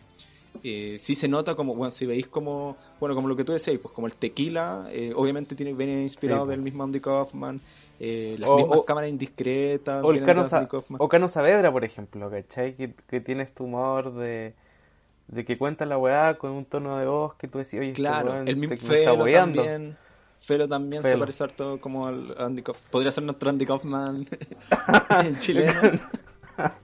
eh, 0.63 0.97
sí 0.99 1.15
se 1.15 1.27
nota 1.27 1.55
como, 1.55 1.75
bueno, 1.75 1.91
si 1.91 2.05
veis 2.05 2.27
como, 2.27 2.77
bueno, 2.99 3.15
como 3.15 3.27
lo 3.27 3.35
que 3.35 3.43
tú 3.43 3.53
decías, 3.53 3.77
pues 3.81 3.93
como 3.93 4.07
el 4.07 4.13
tequila, 4.13 4.87
eh, 4.91 5.13
obviamente 5.15 5.55
tiene, 5.55 5.73
viene 5.73 6.03
inspirado 6.03 6.45
Sí, 6.45 6.51
del 6.51 6.61
mismo 6.61 6.83
Andy 6.83 6.99
Kaufman, 6.99 7.59
eh, 7.99 8.35
las 8.39 8.49
O- 8.49 8.57
mismas 8.57 8.79
o- 8.79 8.85
cámaras 8.85 9.09
indiscretas, 9.09 10.03
O 10.03 10.11
el 10.11 10.23
Cano, 10.23 10.43
Sa- 10.43 10.67
o 10.99 11.27
Saavedra, 11.29 11.71
por 11.71 11.83
ejemplo, 11.83 12.29
¿cachai? 12.29 12.75
Que, 12.75 12.93
que 13.07 13.21
tiene 13.21 13.43
este 13.43 13.63
humor 13.63 14.13
de, 14.13 14.53
de 15.27 15.45
que 15.45 15.57
cuenta 15.57 15.85
la 15.85 15.97
weá 15.97 16.37
con 16.37 16.51
un 16.51 16.65
tono 16.65 16.97
de 16.97 17.07
voz 17.07 17.33
que 17.35 17.47
tú 17.47 17.57
decís, 17.57 17.79
oye, 17.79 17.89
este 17.89 18.01
Claro, 18.01 18.35
el 18.35 18.55
mismo 18.57 18.75
te- 18.75 18.75
está 18.75 18.87
Felo 18.93 19.25
también. 19.31 19.97
Felo 20.41 20.67
también 20.67 21.01
se 21.03 21.17
parece 21.17 21.43
harto 21.43 21.81
como 21.81 22.07
al 22.07 22.35
Andy 22.37 22.61
Kaufman. 22.61 22.91
Podría 22.91 23.11
ser 23.11 23.23
nuestro 23.23 23.49
Andy 23.49 23.65
Kaufman 23.65 24.27
en 25.25 25.37
chileno. 25.39 25.81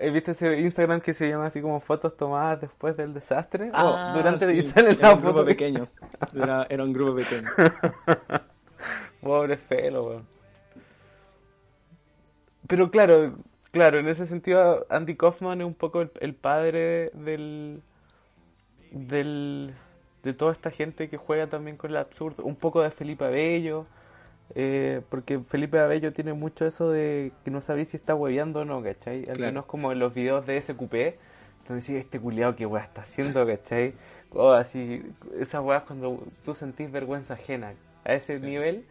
¿Has 0.00 0.12
visto 0.12 0.30
ese 0.30 0.60
Instagram 0.60 1.00
que 1.00 1.12
se 1.12 1.28
llama 1.28 1.46
así 1.46 1.60
como 1.60 1.80
fotos 1.80 2.16
tomadas 2.16 2.60
después 2.60 2.96
del 2.96 3.12
desastre? 3.12 3.70
Ah, 3.72 4.12
o 4.12 4.16
durante 4.16 4.48
sí, 4.50 4.68
sale 4.68 4.92
era 4.92 5.14
un 5.14 5.22
grupo 5.22 5.44
pequeño. 5.44 5.88
Era, 6.34 6.66
era 6.68 6.84
un 6.84 6.92
grupo 6.92 7.16
pequeño. 7.16 7.48
Pobre 9.20 9.56
Felo, 9.56 10.06
weón. 10.06 10.26
Pero 12.68 12.90
claro, 12.90 13.34
claro, 13.72 13.98
en 13.98 14.08
ese 14.08 14.26
sentido 14.26 14.86
Andy 14.90 15.16
Kaufman 15.16 15.60
es 15.62 15.66
un 15.66 15.74
poco 15.74 16.02
el, 16.02 16.10
el 16.20 16.34
padre 16.34 17.10
del, 17.14 17.82
del 18.92 19.74
de 20.22 20.34
toda 20.34 20.52
esta 20.52 20.70
gente 20.70 21.08
que 21.08 21.16
juega 21.16 21.46
también 21.46 21.76
con 21.76 21.90
el 21.90 21.96
absurdo, 21.96 22.44
un 22.44 22.56
poco 22.56 22.82
de 22.82 22.90
Felipe 22.90 23.24
Abello, 23.24 23.86
eh, 24.54 25.02
porque 25.10 25.38
Felipe 25.40 25.78
Abello 25.78 26.12
tiene 26.12 26.32
mucho 26.32 26.66
eso 26.66 26.90
de 26.90 27.32
que 27.44 27.50
no 27.50 27.60
sabéis 27.60 27.88
si 27.90 27.96
está 27.96 28.14
hueveando 28.14 28.60
o 28.60 28.64
no, 28.64 28.82
¿cachai? 28.82 29.20
Al 29.28 29.36
Claro. 29.36 29.52
menos 29.52 29.66
como 29.66 29.92
en 29.92 29.98
los 29.98 30.14
videos 30.14 30.46
de 30.46 30.60
SQP, 30.60 30.94
entonces 31.60 31.84
sí, 31.84 31.96
este 31.96 32.18
culiado 32.18 32.56
que 32.56 32.66
weá 32.66 32.82
está 32.84 33.02
haciendo, 33.02 33.44
¿cachai? 33.46 33.92
O 34.30 34.52
así, 34.52 35.02
esas 35.38 35.62
weas 35.62 35.82
cuando 35.82 36.22
tú 36.44 36.54
sentís 36.54 36.90
vergüenza 36.90 37.34
ajena 37.34 37.74
a 38.04 38.14
ese 38.14 38.38
nivel, 38.40 38.84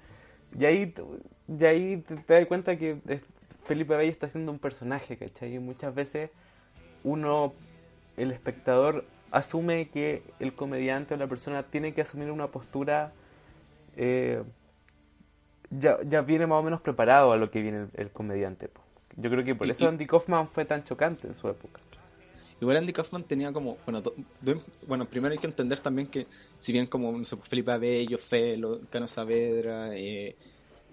y 0.58 0.66
ahí, 0.66 0.94
y 1.48 1.66
ahí 1.66 1.98
te, 1.98 2.16
te 2.16 2.34
das 2.34 2.46
cuenta 2.48 2.78
que 2.78 2.98
eh, 3.08 3.22
Felipe 3.66 3.94
Abello 3.94 4.12
está 4.12 4.28
haciendo 4.28 4.52
un 4.52 4.60
personaje, 4.60 5.18
¿cachai? 5.18 5.56
Y 5.56 5.60
muchas 5.60 5.94
veces 5.94 6.30
uno, 7.04 7.54
el 8.16 8.32
espectador, 8.32 9.06
asume 9.32 9.90
que 9.90 10.22
el 10.40 10.54
comediante 10.54 11.16
o 11.16 11.18
la 11.18 11.28
persona 11.28 11.64
tiene 11.64 11.94
que 11.94 12.02
asumir 12.02 12.32
una 12.32 12.48
postura, 12.48 13.12
eh, 13.98 14.42
ya, 15.72 15.98
ya 16.06 16.22
viene 16.22 16.48
más 16.48 16.60
o 16.60 16.64
menos 16.64 16.82
preparado 16.82 17.32
a 17.32 17.38
lo 17.38 17.50
que 17.52 17.62
viene 17.62 17.84
el, 17.84 17.90
el 17.96 18.10
comediante. 18.12 18.68
po. 18.68 18.82
Yo 19.16 19.30
creo 19.30 19.44
que 19.44 19.56
por 19.56 19.70
eso 19.70 19.86
y- 19.86 19.88
Andy 19.88 20.06
Kaufman 20.06 20.48
fue 20.48 20.66
tan 20.66 20.84
chocante 20.84 21.28
en 21.28 21.36
su 21.36 21.48
época. 21.50 21.82
Igual 22.60 22.78
Andy 22.78 22.92
Kaufman 22.94 23.24
tenía 23.24 23.52
como, 23.54 23.78
bueno, 23.86 24.02
do- 24.02 24.16
do- 24.42 24.62
bueno, 24.88 25.06
primero 25.06 25.32
hay 25.34 25.38
que 25.40 25.46
entender 25.48 25.80
también 25.80 26.08
que 26.08 26.26
si 26.58 26.72
bien 26.74 26.88
como 26.88 27.12
no 27.12 27.24
sé, 27.26 27.38
Felipe 27.38 27.72
Abello, 27.72 28.18
Felo, 28.18 28.80
Cano 28.90 29.08
Saavedra, 29.08 29.96
eh, 29.96 30.36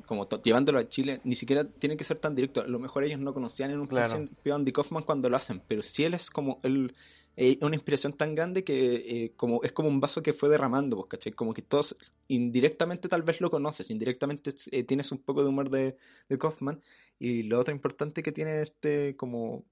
como 0.07 0.27
to- 0.27 0.43
llevándolo 0.43 0.79
a 0.79 0.89
Chile, 0.89 1.21
ni 1.25 1.35
siquiera 1.35 1.65
tiene 1.65 1.97
que 1.97 2.05
ser 2.05 2.19
tan 2.19 2.35
directo. 2.35 2.61
A 2.61 2.67
lo 2.67 2.79
mejor 2.79 3.05
ellos 3.05 3.19
no 3.21 3.33
conocían 3.33 3.71
en 3.71 3.81
un 3.81 3.87
Claro. 3.87 4.11
principio 4.15 4.53
a 4.53 4.57
Andy 4.57 4.73
Kaufman 4.73 5.05
cuando 5.05 5.31
lo 5.31 5.37
hacen, 5.39 5.63
pero 5.67 5.83
si 5.83 6.05
él 6.05 6.13
es 6.15 6.31
como 6.31 6.61
él 6.65 6.95
eh, 7.37 7.59
una 7.63 7.75
inspiración 7.75 8.13
tan 8.13 8.35
grande 8.35 8.63
que 8.65 9.25
eh, 9.25 9.33
como 9.37 9.63
es 9.63 9.73
como 9.73 9.89
un 9.89 10.01
vaso 10.01 10.23
que 10.23 10.33
fue 10.33 10.49
derramando, 10.49 10.97
pues, 10.97 11.09
¿cachai? 11.09 11.33
Como 11.33 11.53
que 11.53 11.63
todos 11.63 11.97
indirectamente 12.29 13.09
tal 13.09 13.23
vez 13.23 13.41
lo 13.41 13.51
conoces, 13.51 13.91
indirectamente 13.91 14.55
eh, 14.71 14.85
tienes 14.85 15.11
un 15.13 15.19
poco 15.19 15.43
de 15.43 15.49
humor 15.49 15.71
de, 15.71 15.97
de 16.29 16.39
Kaufman 16.39 16.81
y 17.19 17.43
lo 17.45 17.59
otro 17.59 17.75
importante 17.75 18.23
que 18.23 18.33
tiene 18.33 18.63
este 18.63 19.17
como 19.17 19.65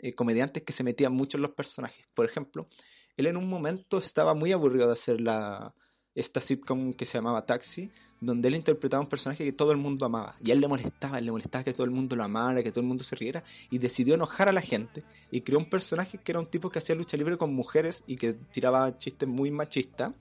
eh, 0.00 0.14
comediantes 0.14 0.62
que 0.62 0.72
se 0.72 0.84
metían 0.84 1.12
mucho 1.12 1.38
en 1.38 1.42
los 1.42 1.52
personajes. 1.52 2.06
Por 2.14 2.26
ejemplo, 2.26 2.68
él 3.16 3.26
en 3.26 3.36
un 3.36 3.48
momento 3.48 3.98
estaba 3.98 4.34
muy 4.34 4.52
aburrido 4.52 4.86
de 4.86 4.92
hacer 4.92 5.20
la 5.20 5.74
esta 6.18 6.40
sitcom 6.40 6.92
que 6.92 7.06
se 7.06 7.18
llamaba 7.18 7.46
Taxi, 7.46 7.90
donde 8.20 8.48
él 8.48 8.56
interpretaba 8.56 9.00
un 9.00 9.08
personaje 9.08 9.44
que 9.44 9.52
todo 9.52 9.70
el 9.70 9.76
mundo 9.76 10.04
amaba. 10.04 10.34
Y 10.44 10.50
a 10.50 10.54
él 10.54 10.60
le 10.60 10.66
molestaba, 10.66 11.20
le 11.20 11.30
molestaba 11.30 11.62
que 11.62 11.72
todo 11.72 11.84
el 11.84 11.92
mundo 11.92 12.16
lo 12.16 12.24
amara, 12.24 12.62
que 12.62 12.70
todo 12.70 12.80
el 12.80 12.86
mundo 12.88 13.04
se 13.04 13.14
riera, 13.14 13.44
y 13.70 13.78
decidió 13.78 14.14
enojar 14.14 14.48
a 14.48 14.52
la 14.52 14.60
gente. 14.60 15.04
Y 15.30 15.42
creó 15.42 15.58
un 15.58 15.70
personaje 15.70 16.18
que 16.18 16.32
era 16.32 16.40
un 16.40 16.46
tipo 16.46 16.70
que 16.70 16.80
hacía 16.80 16.96
lucha 16.96 17.16
libre 17.16 17.36
con 17.36 17.54
mujeres 17.54 18.02
y 18.06 18.16
que 18.16 18.32
tiraba 18.32 18.98
chistes 18.98 19.28
muy 19.28 19.50
machistas. 19.50 20.12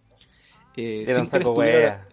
Eh, 0.76 1.06
sin, 1.08 1.28
que 1.28 1.38
estuviera, 1.40 2.08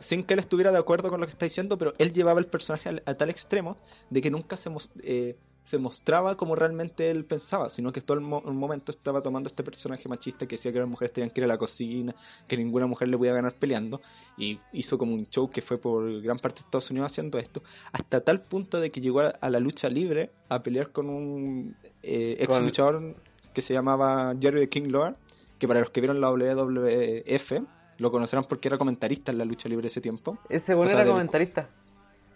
sin 0.00 0.24
que 0.24 0.32
él 0.32 0.40
estuviera 0.40 0.72
de 0.72 0.78
acuerdo 0.78 1.10
con 1.10 1.20
lo 1.20 1.26
que 1.26 1.32
está 1.32 1.44
diciendo, 1.44 1.76
pero 1.76 1.92
él 1.98 2.14
llevaba 2.14 2.40
el 2.40 2.46
personaje 2.46 3.02
a, 3.04 3.14
tal 3.14 3.28
extremo 3.28 3.76
de 4.08 4.22
que 4.22 4.30
nunca 4.30 4.56
se, 4.56 4.70
eh, 5.02 5.36
se 5.64 5.78
mostraba 5.78 6.36
como 6.36 6.54
realmente 6.54 7.10
él 7.10 7.24
pensaba, 7.24 7.68
sino 7.70 7.92
que 7.92 8.00
todo 8.00 8.18
el, 8.18 8.24
momento 8.24 8.90
estaba 8.90 9.22
tomando 9.22 9.48
este 9.48 9.62
personaje 9.62 10.08
machista 10.08 10.46
que 10.46 10.56
decía 10.56 10.72
que 10.72 10.78
las 10.78 10.88
mujeres 10.88 11.12
tenían 11.12 11.30
que 11.30 11.40
ir 11.40 11.44
a 11.44 11.48
la 11.48 11.58
cocina, 11.58 12.14
que 12.48 12.56
ninguna 12.56 12.86
mujer 12.86 13.08
le 13.08 13.16
podía 13.16 13.32
ganar 13.32 13.54
peleando, 13.54 14.00
y 14.36 14.58
hizo 14.72 14.98
como 14.98 15.14
un 15.14 15.26
show 15.26 15.48
que 15.50 15.62
fue 15.62 15.78
por 15.78 16.20
gran 16.20 16.38
parte 16.38 16.60
de 16.60 16.64
Estados 16.66 16.90
Unidos 16.90 17.12
haciendo 17.12 17.38
esto, 17.38 17.62
hasta 17.92 18.20
tal 18.20 18.42
punto 18.42 18.80
de 18.80 18.90
que 18.90 19.00
llegó 19.00 19.20
a, 19.20 19.50
la 19.50 19.60
lucha 19.60 19.88
libre 19.88 20.30
a 20.48 20.62
pelear 20.62 20.90
con 20.90 21.08
un 21.08 21.76
eh, 22.02 22.36
ex 22.40 22.60
luchador 22.60 23.14
que 23.54 23.62
se 23.62 23.72
llamaba 23.72 24.34
Jerry 24.40 24.60
the 24.60 24.68
King 24.68 24.88
Lord, 24.88 25.16
que 25.58 25.68
para 25.68 25.80
los 25.80 25.90
que 25.90 26.00
vieron 26.00 26.20
la 26.20 26.30
WWF 26.30 27.52
lo 27.98 28.10
conocerán 28.10 28.44
porque 28.48 28.68
era 28.68 28.78
comentarista 28.78 29.30
en 29.30 29.38
la 29.38 29.44
lucha 29.44 29.68
libre 29.68 29.86
ese 29.86 30.00
tiempo. 30.00 30.38
Ese 30.48 30.74
bueno 30.74 30.90
era 30.92 31.06
comentarista. 31.06 31.68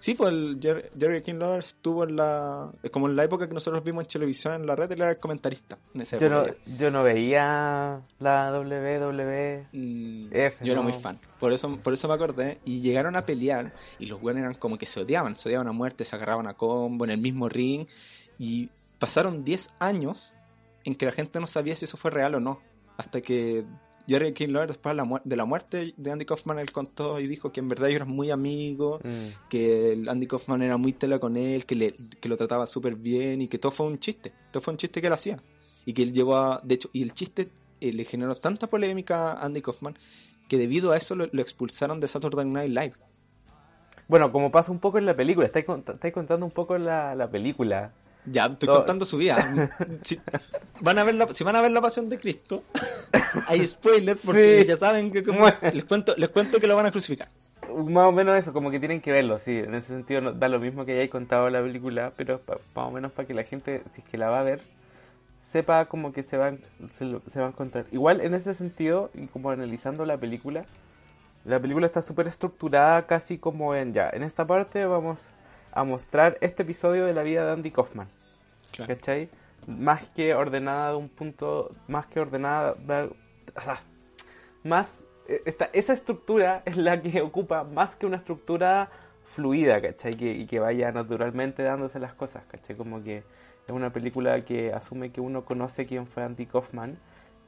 Sí, 0.07 0.15
pues 0.15 0.33
el 0.33 0.61
Jerry, 0.97 1.21
King 1.21 1.35
Lawler 1.35 1.65
estuvo 1.65 2.05
en 2.05 2.15
la. 2.15 2.71
Como 2.93 3.09
en 3.09 3.17
la 3.17 3.25
época 3.25 3.49
que 3.49 3.55
nosotros 3.55 3.83
vimos 3.83 4.05
en 4.05 4.09
televisión 4.09 4.55
en 4.55 4.65
la 4.65 4.77
red, 4.77 4.93
él 4.93 5.01
era 5.01 5.11
el 5.11 5.19
comentarista. 5.19 5.79
yo, 6.21 6.29
no, 6.29 6.45
yo 6.79 6.93
no 6.93 7.03
veía 7.03 8.03
la 8.21 8.53
WWF. 8.53 9.67
Mm, 9.73 10.29
yo 10.63 10.73
era 10.73 10.81
muy 10.81 10.93
fan. 10.93 11.19
Por 11.41 11.53
eso, 11.53 11.77
por 11.79 11.93
eso 11.93 12.07
me 12.07 12.15
acordé. 12.15 12.61
Y 12.65 12.83
llegaron 12.83 13.17
a 13.17 13.23
pelear. 13.23 13.73
Y 13.99 14.07
los 14.07 14.21
buenos 14.21 14.43
eran 14.43 14.55
como 14.55 14.79
que 14.79 14.87
se 14.87 15.01
odiaban. 15.01 15.35
Se 15.35 15.49
odiaban 15.49 15.67
a 15.67 15.73
muerte, 15.73 16.05
se 16.05 16.15
agarraban 16.15 16.47
a 16.47 16.55
combo 16.55 17.05
en 17.05 17.11
el 17.11 17.19
mismo 17.19 17.49
ring. 17.49 17.89
Y 18.39 18.69
pasaron 19.01 19.43
10 19.43 19.71
años 19.81 20.33
en 20.85 20.95
que 20.95 21.05
la 21.07 21.11
gente 21.11 21.41
no 21.41 21.49
sabía 21.49 21.75
si 21.75 21.85
eso 21.85 21.97
fue 21.97 22.13
real 22.13 22.37
o 22.37 22.39
no. 22.39 22.61
Hasta 22.97 23.21
que 23.21 23.65
Jerry 24.09 24.33
King 24.33 24.49
Lawler, 24.49 24.69
después 24.69 24.95
de 25.25 25.37
la, 25.37 25.45
muerte 25.45 25.95
de 25.97 26.11
Andy 26.11 26.25
Kaufman, 26.25 26.59
él 26.59 26.71
contó 26.73 27.19
y 27.19 27.27
dijo 27.27 27.51
que 27.53 27.61
en 27.61 27.69
verdad 27.69 27.89
ellos 27.89 28.03
eran 28.03 28.15
muy 28.15 28.31
amigos, 28.31 29.01
mm. 29.05 29.49
que 29.49 30.05
Andy 30.09 30.27
Kaufman 30.27 30.63
era 30.63 30.77
muy 30.77 30.93
tela 30.93 31.19
con 31.19 31.37
él, 31.37 31.67
que, 31.67 31.75
le, 31.75 31.95
que 32.21 32.29
lo 32.29 32.37
trataba 32.37 32.67
súper 32.67 32.95
bien 32.95 33.43
y 33.43 33.49
que 33.49 33.59
todo 33.59 33.73
fue 33.73 33.87
un 33.87 33.99
chiste, 33.99 34.33
todo 34.51 34.63
fue 34.63 34.73
un 34.73 34.79
chiste 34.79 35.01
que 35.01 35.07
él 35.09 35.13
hacía. 35.13 35.39
Y 35.85 35.93
que 35.93 36.03
él 36.03 36.13
llevó 36.13 36.37
a, 36.37 36.61
de 36.65 36.75
hecho, 36.75 36.91
y 36.93 37.03
el 37.03 37.13
chiste 37.13 37.49
eh, 37.81 37.93
le 37.93 38.05
generó 38.05 38.35
tanta 38.37 38.67
polémica 38.67 39.33
a 39.33 39.45
Andy 39.45 39.63
Kaufman 39.63 39.97
que 40.49 40.59
debido 40.59 40.93
a 40.93 40.97
eso 40.97 41.15
lo, 41.15 41.25
expulsaron 41.25 42.01
de 42.01 42.09
Saturday 42.09 42.47
Night 42.47 42.71
Live. 42.71 42.95
Bueno, 44.09 44.31
como 44.31 44.51
pasa 44.53 44.71
un 44.71 44.79
poco 44.79 44.99
en 44.99 45.07
la 45.07 45.17
película, 45.17 45.47
estáis, 45.47 45.65
contando 46.13 46.47
un 46.47 46.53
poco 46.53 46.79
la, 46.79 47.15
la 47.15 47.29
película. 47.29 47.93
Ya, 48.27 48.47
estoy 48.47 48.69
contando 48.69 49.05
su 49.05 49.17
vida. 49.17 49.37
Si 50.03 50.21
van, 50.81 50.99
a 50.99 51.05
ver 51.05 51.15
la, 51.15 51.35
si 51.35 51.45
van 51.45 51.57
a 51.57 51.63
ver 51.63 51.71
La 51.71 51.81
Pasión 51.81 52.09
de 52.09 52.19
Cristo, 52.19 52.63
hay 53.47 53.67
spoilers 53.67 54.21
porque 54.25 54.65
ya 54.67 54.77
saben 54.77 55.11
que 55.11 55.23
les, 55.73 55.85
cuento, 55.85 56.15
les 56.17 56.29
cuento 56.29 56.61
que 56.61 56.67
lo 56.67 56.77
van 56.77 56.87
a 56.87 56.91
crucificar. 56.91 57.29
Más 57.89 58.09
o 58.09 58.13
menos 58.13 58.37
eso, 58.37 58.53
como 58.53 58.71
que 58.71 58.79
tienen 58.79 59.01
que 59.01 59.13
verlo, 59.13 59.39
sí. 59.39 59.59
En 59.59 59.75
ese 59.75 59.89
sentido 59.89 60.33
da 60.33 60.49
lo 60.49 60.59
mismo 60.59 60.85
que 60.85 60.93
hayáis 60.93 61.11
contado 61.11 61.49
la 61.51 61.63
película, 61.63 62.13
pero 62.17 62.41
más 62.75 62.87
o 62.87 62.91
menos 62.91 63.13
para 63.13 63.27
que 63.27 63.35
la 63.35 63.45
gente, 63.45 63.83
si 63.93 64.01
es 64.01 64.09
que 64.09 64.19
la 64.19 64.29
va 64.29 64.41
a 64.41 64.43
ver, 64.43 64.61
sepa 65.39 65.87
como 65.87 66.13
que 66.13 66.23
se 66.23 66.37
van, 66.37 66.61
se, 66.91 67.07
se 67.27 67.41
va 67.41 67.47
a 67.47 67.49
encontrar. 67.51 67.87
Igual 67.93 68.21
en 68.21 68.35
ese 68.35 68.55
sentido, 68.55 69.11
y 69.15 69.27
como 69.27 69.51
analizando 69.51 70.05
la 70.05 70.17
película, 70.17 70.65
la 71.45 71.61
película 71.61 71.87
está 71.87 72.03
súper 72.03 72.27
estructurada 72.27 73.07
casi 73.07 73.39
como 73.39 73.75
en 73.75 73.93
ya, 73.93 74.11
en 74.13 74.23
esta 74.23 74.47
parte 74.47 74.85
vamos 74.85 75.33
a 75.77 75.85
mostrar 75.85 76.39
este 76.41 76.63
episodio 76.63 77.05
de 77.05 77.13
la 77.13 77.23
vida 77.23 77.45
de 77.45 77.53
Andy 77.53 77.71
Kaufman. 77.71 78.09
¿Cachai? 78.87 79.29
Más 79.67 80.09
que 80.09 80.35
ordenada 80.35 80.93
de 80.93 80.97
un 80.97 81.11
punto, 81.11 81.71
más 81.87 82.07
que 82.07 82.19
ordenada, 82.19 82.73
o 82.73 83.61
sea, 83.61 83.83
más, 84.65 85.05
e, 85.29 85.43
esta, 85.45 85.67
esa 85.75 85.93
estructura 85.93 86.63
es 86.65 86.79
la 86.79 87.03
que 87.03 87.21
ocupa 87.21 87.63
más 87.63 87.95
que 87.95 88.07
una 88.07 88.17
estructura 88.17 88.89
fluida, 89.25 89.83
¿cachai? 89.83 90.17
Que, 90.17 90.33
y 90.33 90.47
que 90.47 90.61
vaya 90.61 90.91
naturalmente 90.93 91.63
dándose 91.63 91.99
las 92.01 92.15
cosas, 92.15 92.47
¿cachai? 92.47 92.75
Como 92.75 93.03
que 93.03 93.19
es 93.19 93.71
una 93.71 93.93
película 93.93 94.43
que 94.47 94.73
asume 94.73 95.13
que 95.13 95.21
uno 95.21 95.45
conoce 95.45 95.85
quién 95.85 96.07
fue 96.07 96.23
Andy 96.23 96.47
Kaufman 96.47 96.97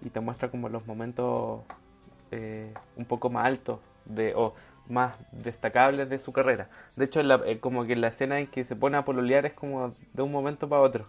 y 0.02 0.10
te 0.10 0.20
muestra 0.20 0.50
como 0.50 0.68
los 0.68 0.86
momentos 0.86 1.62
eh, 2.30 2.74
un 2.94 3.06
poco 3.06 3.30
más 3.30 3.46
altos 3.46 3.80
de, 4.04 4.34
o 4.34 4.52
más 4.88 5.16
destacables 5.32 6.08
de 6.08 6.18
su 6.18 6.32
carrera. 6.32 6.68
De 6.96 7.04
hecho, 7.04 7.20
eh, 7.20 7.58
como 7.60 7.86
que 7.86 7.96
la 7.96 8.08
escena 8.08 8.38
en 8.38 8.46
que 8.46 8.64
se 8.64 8.76
pone 8.76 8.96
a 8.96 9.04
pololear 9.04 9.46
es 9.46 9.52
como 9.52 9.94
de 10.12 10.22
un 10.22 10.32
momento 10.32 10.68
para 10.68 10.82
otro. 10.82 11.06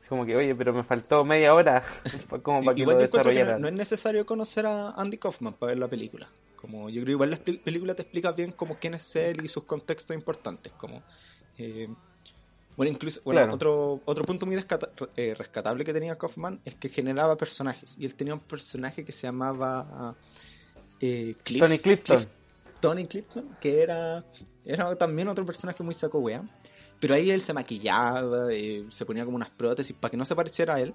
Es 0.00 0.08
como 0.08 0.26
que, 0.26 0.36
oye, 0.36 0.54
pero 0.54 0.72
me 0.72 0.82
faltó 0.82 1.24
media 1.24 1.54
hora 1.54 1.82
como 2.42 2.62
para 2.62 2.74
que 2.74 2.84
lo 2.84 2.96
desarrollara. 2.96 3.58
No, 3.58 3.68
es 3.68 3.74
necesario 3.74 4.26
conocer 4.26 4.66
a 4.66 4.90
Andy 4.90 5.18
Kaufman 5.18 5.54
para 5.54 5.70
ver 5.70 5.78
la 5.78 5.88
película. 5.88 6.28
Como 6.56 6.88
yo 6.88 7.02
creo 7.02 7.12
igual 7.12 7.30
la 7.30 7.36
película 7.36 7.94
te 7.94 8.02
explica 8.02 8.32
bien 8.32 8.52
como 8.52 8.76
quién 8.76 8.94
es 8.94 9.16
él 9.16 9.44
y 9.44 9.48
sus 9.48 9.64
contextos 9.64 10.16
importantes. 10.16 10.72
Como 10.72 11.02
eh, 11.58 11.88
bueno, 12.76 12.90
incluso 12.90 13.20
bueno, 13.24 13.54
otro 13.54 14.00
otro 14.04 14.24
punto 14.24 14.46
muy 14.46 14.56
eh, 15.16 15.34
rescatable 15.36 15.84
que 15.84 15.92
tenía 15.92 16.16
Kaufman 16.16 16.60
es 16.64 16.74
que 16.74 16.88
generaba 16.88 17.36
personajes 17.36 17.96
y 17.98 18.06
él 18.06 18.14
tenía 18.14 18.34
un 18.34 18.40
personaje 18.40 19.04
que 19.04 19.12
se 19.12 19.26
llamaba 19.26 20.14
Tony 21.00 21.78
Clifton. 21.78 22.26
Tony 22.84 23.06
Clifton, 23.06 23.56
que 23.62 23.82
era, 23.82 24.22
era 24.62 24.94
también 24.96 25.28
otro 25.28 25.46
personaje 25.46 25.82
muy 25.82 25.94
saco 25.94 26.18
wea. 26.18 26.44
Pero 27.00 27.14
ahí 27.14 27.30
él 27.30 27.40
se 27.40 27.54
maquillaba, 27.54 28.52
eh, 28.52 28.84
se 28.90 29.06
ponía 29.06 29.24
como 29.24 29.36
unas 29.36 29.48
prótesis 29.48 29.96
para 29.98 30.10
que 30.10 30.18
no 30.18 30.26
se 30.26 30.36
pareciera 30.36 30.74
a 30.74 30.80
él. 30.82 30.94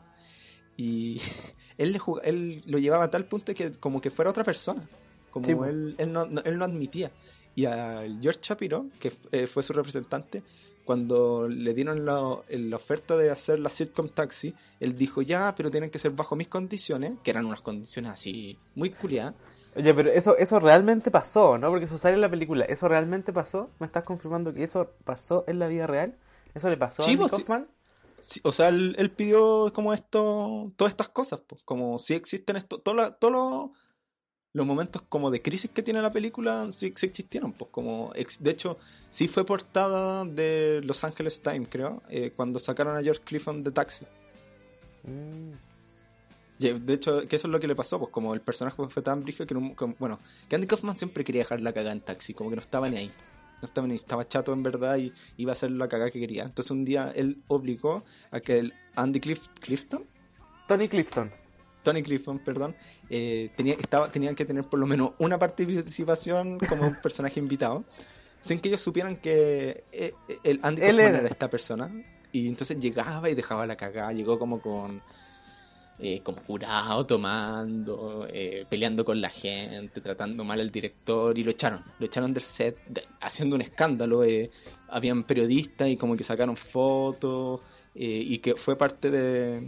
Y 0.78 1.20
él, 1.80 1.94
le 1.94 2.00
él 2.24 2.62
lo 2.68 2.78
llevaba 2.78 3.06
a 3.06 3.10
tal 3.10 3.26
punto 3.26 3.56
que 3.56 3.72
como 3.72 4.02
que 4.02 4.12
fuera 4.12 4.30
otra 4.30 4.44
persona. 4.44 4.88
Como 5.32 5.66
él, 5.66 5.96
él, 5.98 6.14
no, 6.14 6.28
él 6.44 6.58
no 6.60 6.66
admitía. 6.66 7.12
Y 7.56 7.66
a 7.66 8.04
George 8.22 8.40
Shapiro, 8.44 8.86
que 9.00 9.12
eh, 9.32 9.48
fue 9.48 9.64
su 9.64 9.74
representante, 9.74 10.44
cuando 10.86 11.48
le 11.48 11.74
dieron 11.74 12.06
la, 12.06 12.40
la, 12.50 12.76
oferta 12.76 13.18
de 13.18 13.32
hacer 13.32 13.60
la 13.60 13.72
sitcom 13.72 14.10
Taxi, 14.10 14.54
él 14.80 14.96
dijo, 14.96 15.24
ya, 15.24 15.56
pero 15.56 15.72
tienen 15.72 15.90
que 15.90 15.98
ser 15.98 16.12
bajo 16.12 16.36
mis 16.36 16.50
condiciones, 16.50 17.14
que 17.24 17.32
eran 17.32 17.48
unas 17.48 17.62
condiciones 17.62 18.12
así 18.12 18.60
muy 18.76 18.92
curiosas. 18.92 19.34
Oye, 19.80 19.94
pero 19.94 20.12
eso, 20.12 20.36
eso 20.38 20.60
realmente 20.60 21.10
pasó, 21.10 21.58
¿no? 21.58 21.70
Porque 21.70 21.86
eso 21.86 21.98
sale 21.98 22.16
en 22.16 22.22
la 22.22 22.30
película. 22.30 22.66
¿Eso 22.66 22.90
realmente 22.90 23.32
pasó? 23.32 23.70
¿Me 23.80 23.86
estás 23.86 24.04
confirmando 24.04 24.54
que 24.54 24.64
eso 24.64 24.92
pasó 25.06 25.46
en 25.48 25.58
la 25.58 25.68
vida 25.68 25.88
real? 25.88 26.18
¿Eso 26.54 26.70
le 26.70 26.76
pasó 26.76 27.02
a 27.02 27.06
Andy 27.06 27.16
pues, 27.16 27.32
Kaufman? 27.32 27.66
Sí, 28.20 28.42
o 28.44 28.52
sea, 28.52 28.68
él, 28.68 29.14
pidió 29.16 29.72
como 29.74 29.94
esto, 29.94 30.74
todas 30.76 30.92
estas 30.92 31.08
cosas, 31.08 31.40
pues, 31.48 31.64
como 31.64 31.98
si 31.98 32.14
existen 32.14 32.58
esto, 32.58 32.80
todos 32.80 33.18
todo 33.20 33.72
los 34.52 34.66
momentos 34.66 35.02
como 35.08 35.32
de 35.32 35.42
crisis 35.42 35.72
que 35.72 35.82
tiene 35.82 36.02
la 36.02 36.12
película, 36.12 36.70
sí, 36.74 36.88
existieron, 36.88 37.54
pues 37.54 37.72
como, 37.72 38.12
de 38.14 38.52
hecho, 38.52 38.80
sí 39.10 39.30
fue 39.30 39.46
portada 39.46 40.26
de 40.26 40.82
Los 40.84 41.06
Angeles 41.06 41.42
Times, 41.42 41.70
creo, 41.72 42.04
eh, 42.10 42.34
cuando 42.36 42.60
sacaron 42.60 42.98
a 42.98 43.02
George 43.02 43.22
Clifton 43.24 43.64
de 43.64 43.72
Taxi. 43.72 44.06
Mm. 45.04 45.69
De 46.60 46.94
hecho, 46.94 47.26
que 47.26 47.38
eso 47.38 47.48
es 47.48 47.52
lo 47.52 47.60
que 47.60 47.68
le 47.68 47.76
pasó, 47.76 48.00
pues 48.00 48.12
como 48.12 48.34
el 48.34 48.42
personaje 48.42 48.76
fue 48.90 49.02
tan 49.02 49.22
brígido 49.22 49.48
que, 49.48 49.56
no, 49.56 49.74
bueno, 49.98 50.20
que 50.50 50.56
Andy 50.58 50.68
Kaufman 50.68 50.98
siempre 50.98 51.24
quería 51.24 51.44
dejar 51.44 51.62
la 51.62 51.72
cagada 51.72 51.94
en 51.94 52.02
taxi, 52.02 52.34
como 52.34 52.50
que 52.50 52.58
no 52.58 52.62
estaba 52.62 52.90
ni 52.90 52.98
ahí. 52.98 53.12
No 53.62 53.66
estaba 53.66 53.88
ni 53.88 53.96
estaba 53.96 54.28
chato 54.28 54.52
en 54.52 54.62
verdad 54.62 54.98
y 54.98 55.14
iba 55.38 55.52
a 55.52 55.54
hacer 55.54 55.72
la 55.72 55.88
cagada 55.88 56.12
que 56.12 56.20
quería. 56.20 56.44
Entonces 56.44 56.72
un 56.72 56.84
día 56.84 57.14
él 57.16 57.42
obligó 57.48 58.04
a 58.32 58.42
que 58.42 58.60
el 58.60 58.74
Andy 58.96 59.22
Clifton, 59.22 60.06
Tony 60.68 60.90
Clifton, 60.90 61.32
Tony 61.84 62.04
Clifton, 62.04 62.40
perdón, 62.40 62.76
eh, 63.10 63.52
tenía, 63.56 63.76
estaba, 63.76 64.10
tenían 64.10 64.36
que 64.36 64.44
tener 64.44 64.66
por 64.66 64.80
lo 64.80 64.86
menos 64.86 65.12
una 65.18 65.40
participación 65.40 66.60
como 66.60 66.88
un 66.88 66.96
personaje 67.02 67.40
invitado, 67.40 67.86
sin 68.42 68.60
que 68.60 68.68
ellos 68.68 68.82
supieran 68.82 69.16
que 69.16 69.86
eh, 69.94 70.14
el 70.44 70.60
Andy 70.62 70.82
Kaufman 70.82 71.16
era 71.16 71.28
esta 71.30 71.50
persona. 71.50 71.90
Y 72.32 72.48
entonces 72.48 72.78
llegaba 72.80 73.30
y 73.30 73.34
dejaba 73.34 73.66
la 73.66 73.76
cagada, 73.76 74.12
llegó 74.12 74.38
como 74.38 74.62
con 74.62 75.02
eh, 76.02 76.22
como 76.24 76.42
jurado, 76.44 77.06
tomando, 77.06 78.26
eh, 78.30 78.66
peleando 78.70 79.04
con 79.04 79.20
la 79.20 79.30
gente, 79.30 80.00
tratando 80.00 80.46
mal 80.46 80.62
al 80.62 80.72
director 80.72 81.38
y 81.38 81.44
lo 81.44 81.52
echaron, 81.52 81.84
lo 82.00 82.06
echaron 82.06 82.34
del 82.34 82.44
set 82.44 82.78
haciendo 83.20 83.58
un 83.58 83.62
escándalo. 83.62 84.24
Eh, 84.24 84.50
habían 84.88 85.24
periodistas 85.24 85.90
y 85.90 85.98
como 85.98 86.16
que 86.16 86.24
sacaron 86.24 86.56
fotos 86.56 87.60
y 87.94 88.38
que 88.38 88.56
fue 88.56 88.78
parte 88.78 89.12
de, 89.12 89.62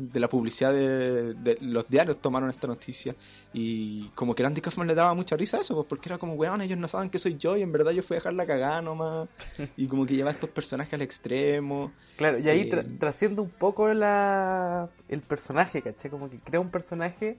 de 0.00 0.18
la 0.18 0.28
publicidad 0.28 0.72
de, 0.72 1.58
los 1.60 1.88
diarios 1.88 2.20
tomaron 2.20 2.48
esta 2.48 2.66
noticia 2.66 3.14
y 3.52 4.08
como 4.10 4.34
que 4.34 4.44
Andy 4.44 4.60
Kaufman 4.60 4.86
le 4.86 4.94
daba 4.94 5.12
mucha 5.14 5.36
risa 5.36 5.58
a 5.58 5.60
eso, 5.60 5.74
pues 5.74 5.86
porque 5.86 6.08
era 6.08 6.18
como, 6.18 6.34
weón, 6.34 6.62
ellos 6.62 6.78
no 6.78 6.88
saben 6.88 7.10
que 7.10 7.18
soy 7.18 7.36
yo 7.36 7.56
y 7.56 7.62
en 7.62 7.70
verdad 7.70 7.92
yo 7.92 8.02
fui 8.02 8.16
a 8.16 8.18
dejar 8.18 8.32
la 8.32 8.46
cagada 8.46 8.80
nomás 8.80 9.28
y 9.76 9.86
como 9.86 10.06
que 10.06 10.14
lleva 10.14 10.30
estos 10.30 10.50
personajes 10.50 10.94
al 10.94 11.02
extremo. 11.02 11.92
Claro, 12.16 12.38
y 12.38 12.48
ahí 12.48 12.70
eh, 12.72 13.26
un 13.36 13.50
poco 13.50 13.92
la, 13.92 14.88
el 15.08 15.20
personaje, 15.20 15.82
¿caché? 15.82 16.08
Como 16.08 16.30
que 16.30 16.38
crea 16.38 16.60
un 16.60 16.70
personaje 16.70 17.36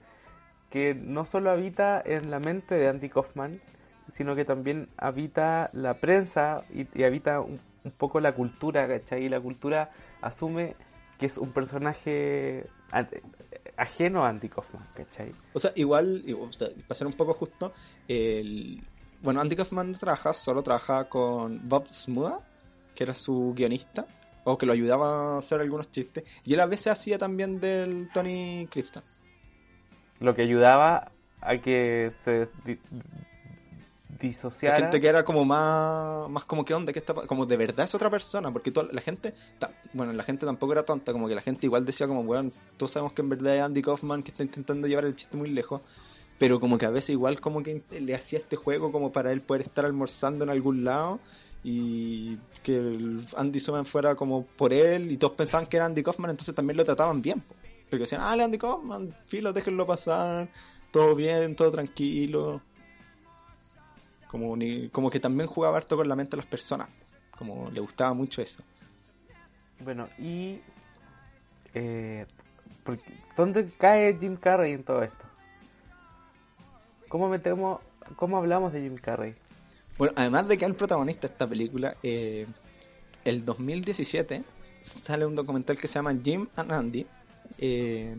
que 0.70 0.94
no 0.94 1.24
solo 1.24 1.50
habita 1.50 2.00
en 2.04 2.30
la 2.30 2.38
mente 2.38 2.76
de 2.76 2.88
Andy 2.88 3.08
Kaufman, 3.08 3.60
sino 4.08 4.36
que 4.36 4.44
también 4.44 4.88
habita 4.96 5.70
la 5.72 5.94
prensa 5.94 6.64
y, 6.72 6.86
y 6.98 7.02
habita 7.02 7.40
un, 7.40 7.60
un, 7.84 7.90
poco 7.90 8.20
la 8.20 8.34
cultura, 8.34 8.86
¿cachai? 8.86 9.24
Y 9.24 9.28
la 9.28 9.40
cultura 9.40 9.90
asume 10.20 10.76
que 11.22 11.26
es 11.26 11.38
un 11.38 11.52
personaje 11.52 12.66
ajeno 13.76 14.24
a 14.24 14.30
Andy 14.30 14.48
Kaufman, 14.48 14.88
¿cachai? 14.92 15.30
O 15.52 15.60
sea, 15.60 15.70
igual, 15.76 16.24
o 16.36 16.52
sea, 16.52 16.66
para 16.88 16.98
ser 16.98 17.06
un 17.06 17.12
poco 17.12 17.32
justo, 17.32 17.72
el... 18.08 18.82
bueno, 19.22 19.40
Andy 19.40 19.54
Kaufman 19.54 19.92
trabaja, 19.92 20.34
solo 20.34 20.64
trabajaba 20.64 21.08
con 21.08 21.68
Bob 21.68 21.86
Smuda, 21.92 22.40
que 22.96 23.04
era 23.04 23.14
su 23.14 23.54
guionista, 23.54 24.04
o 24.42 24.58
que 24.58 24.66
lo 24.66 24.72
ayudaba 24.72 25.36
a 25.36 25.38
hacer 25.38 25.60
algunos 25.60 25.92
chistes, 25.92 26.24
y 26.44 26.54
él 26.54 26.60
a 26.60 26.66
veces 26.66 26.88
hacía 26.88 27.18
también 27.18 27.60
del 27.60 28.08
Tony 28.12 28.66
Clifton. 28.68 29.04
Lo 30.18 30.34
que 30.34 30.42
ayudaba 30.42 31.12
a 31.40 31.56
que 31.58 32.10
se 32.24 32.46
disociara. 34.18 34.78
La 34.78 34.84
gente 34.84 35.00
que 35.00 35.08
era 35.08 35.24
como 35.24 35.44
más, 35.44 36.28
más 36.28 36.44
como 36.44 36.64
que 36.64 36.74
onda, 36.74 36.92
que 36.92 36.98
está, 36.98 37.14
como 37.14 37.46
de 37.46 37.56
verdad 37.56 37.84
es 37.84 37.94
otra 37.94 38.10
persona, 38.10 38.52
porque 38.52 38.70
toda 38.70 38.88
la 38.92 39.00
gente, 39.00 39.34
bueno, 39.92 40.12
la 40.12 40.24
gente 40.24 40.46
tampoco 40.46 40.72
era 40.72 40.84
tonta, 40.84 41.12
como 41.12 41.28
que 41.28 41.34
la 41.34 41.42
gente 41.42 41.66
igual 41.66 41.84
decía 41.84 42.06
como, 42.06 42.22
bueno, 42.22 42.50
todos 42.76 42.92
sabemos 42.92 43.12
que 43.12 43.22
en 43.22 43.28
verdad 43.28 43.56
es 43.56 43.62
Andy 43.62 43.82
Kaufman 43.82 44.22
que 44.22 44.30
está 44.30 44.42
intentando 44.42 44.86
llevar 44.86 45.04
el 45.04 45.16
chiste 45.16 45.36
muy 45.36 45.50
lejos, 45.50 45.80
pero 46.38 46.60
como 46.60 46.78
que 46.78 46.86
a 46.86 46.90
veces 46.90 47.10
igual 47.10 47.40
como 47.40 47.62
que 47.62 47.82
le 47.90 48.14
hacía 48.14 48.38
este 48.38 48.56
juego 48.56 48.92
como 48.92 49.12
para 49.12 49.32
él 49.32 49.40
poder 49.40 49.62
estar 49.62 49.84
almorzando 49.84 50.44
en 50.44 50.50
algún 50.50 50.84
lado 50.84 51.20
y 51.64 52.36
que 52.62 52.76
el 52.76 53.26
Andy 53.36 53.60
Suman 53.60 53.86
fuera 53.86 54.14
como 54.16 54.44
por 54.44 54.72
él 54.72 55.12
y 55.12 55.16
todos 55.16 55.34
pensaban 55.34 55.66
que 55.66 55.76
era 55.76 55.86
Andy 55.86 56.02
Kaufman, 56.02 56.30
entonces 56.30 56.54
también 56.54 56.76
lo 56.76 56.84
trataban 56.84 57.22
bien, 57.22 57.42
porque 57.88 58.04
decían, 58.04 58.22
ah, 58.22 58.32
Andy 58.32 58.58
Kaufman, 58.58 59.14
filo, 59.26 59.52
déjenlo 59.52 59.86
pasar, 59.86 60.48
todo 60.90 61.14
bien, 61.14 61.56
todo 61.56 61.70
tranquilo. 61.70 62.62
Como, 64.32 64.56
ni, 64.56 64.88
como 64.88 65.10
que 65.10 65.20
también 65.20 65.46
jugaba 65.46 65.76
harto 65.76 65.94
con 65.94 66.08
la 66.08 66.16
mente 66.16 66.30
de 66.30 66.38
las 66.38 66.46
personas. 66.46 66.88
Como 67.36 67.70
le 67.70 67.80
gustaba 67.80 68.14
mucho 68.14 68.40
eso. 68.40 68.62
Bueno, 69.78 70.08
y. 70.18 70.58
Eh, 71.74 72.24
¿Dónde 73.36 73.68
cae 73.78 74.16
Jim 74.18 74.36
Carrey 74.36 74.72
en 74.72 74.84
todo 74.84 75.02
esto? 75.02 75.26
¿Cómo 77.08 77.28
metemos. 77.28 77.80
¿Cómo 78.16 78.38
hablamos 78.38 78.72
de 78.72 78.80
Jim 78.80 78.96
Carrey? 78.96 79.34
Bueno, 79.98 80.14
además 80.16 80.48
de 80.48 80.56
que 80.56 80.64
es 80.64 80.70
el 80.70 80.76
protagonista 80.76 81.28
de 81.28 81.32
esta 81.34 81.46
película, 81.46 81.94
eh, 82.02 82.46
el 83.26 83.44
2017 83.44 84.42
sale 84.82 85.26
un 85.26 85.34
documental 85.34 85.78
que 85.78 85.88
se 85.88 85.94
llama 85.94 86.16
Jim 86.24 86.48
and 86.56 86.72
Andy. 86.72 87.06
Eh, 87.58 88.16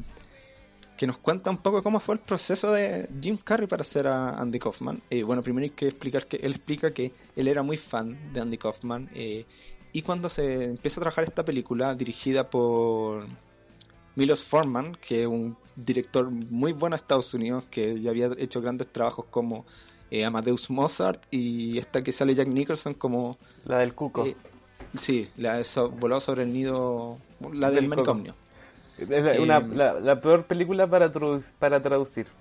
que 0.97 1.07
nos 1.07 1.17
cuenta 1.17 1.50
un 1.50 1.57
poco 1.57 1.81
cómo 1.81 2.00
fue 2.00 2.15
el 2.15 2.21
proceso 2.21 2.71
de 2.71 3.09
Jim 3.21 3.38
Carrey 3.38 3.67
para 3.67 3.83
ser 3.83 4.07
a 4.07 4.39
Andy 4.39 4.59
Kaufman. 4.59 5.01
Eh, 5.09 5.23
bueno, 5.23 5.41
primero 5.41 5.63
hay 5.63 5.71
que 5.71 5.88
explicar 5.88 6.27
que 6.27 6.38
él 6.38 6.51
explica 6.51 6.93
que 6.93 7.12
él 7.35 7.47
era 7.47 7.63
muy 7.63 7.77
fan 7.77 8.31
de 8.33 8.41
Andy 8.41 8.57
Kaufman 8.57 9.09
eh, 9.13 9.45
y 9.91 10.01
cuando 10.01 10.29
se 10.29 10.65
empieza 10.65 11.00
a 11.00 11.01
trabajar 11.01 11.23
esta 11.23 11.43
película 11.43 11.93
dirigida 11.95 12.50
por 12.50 13.25
Milos 14.15 14.43
Forman, 14.43 14.95
que 14.95 15.21
es 15.23 15.27
un 15.27 15.57
director 15.75 16.29
muy 16.29 16.71
bueno 16.73 16.95
de 16.95 17.01
Estados 17.01 17.33
Unidos, 17.33 17.65
que 17.69 18.00
ya 18.00 18.12
había 18.12 18.29
hecho 18.38 18.62
grandes 18.62 18.88
trabajos 18.88 19.25
como 19.29 19.65
eh, 20.12 20.25
Amadeus 20.25 20.69
Mozart 20.69 21.23
y 21.31 21.77
esta 21.77 22.03
que 22.03 22.12
sale 22.12 22.35
Jack 22.35 22.47
Nicholson 22.47 22.93
como... 22.93 23.38
La 23.65 23.79
del 23.79 23.95
cuco. 23.95 24.25
sí, 24.95 25.27
la 25.38 25.57
de 25.57 25.65
volado 26.00 26.21
sobre 26.21 26.43
el 26.43 26.53
nido, 26.53 27.17
la 27.51 27.67
del, 27.67 27.81
del 27.81 27.88
manicomio. 27.88 28.35
Es 28.97 29.39
una, 29.39 29.59
la, 29.59 30.00
la, 30.00 30.21
peor 30.21 30.45
película 30.45 30.88
para, 30.88 31.12
para 31.59 31.81
traducir. 31.81 32.27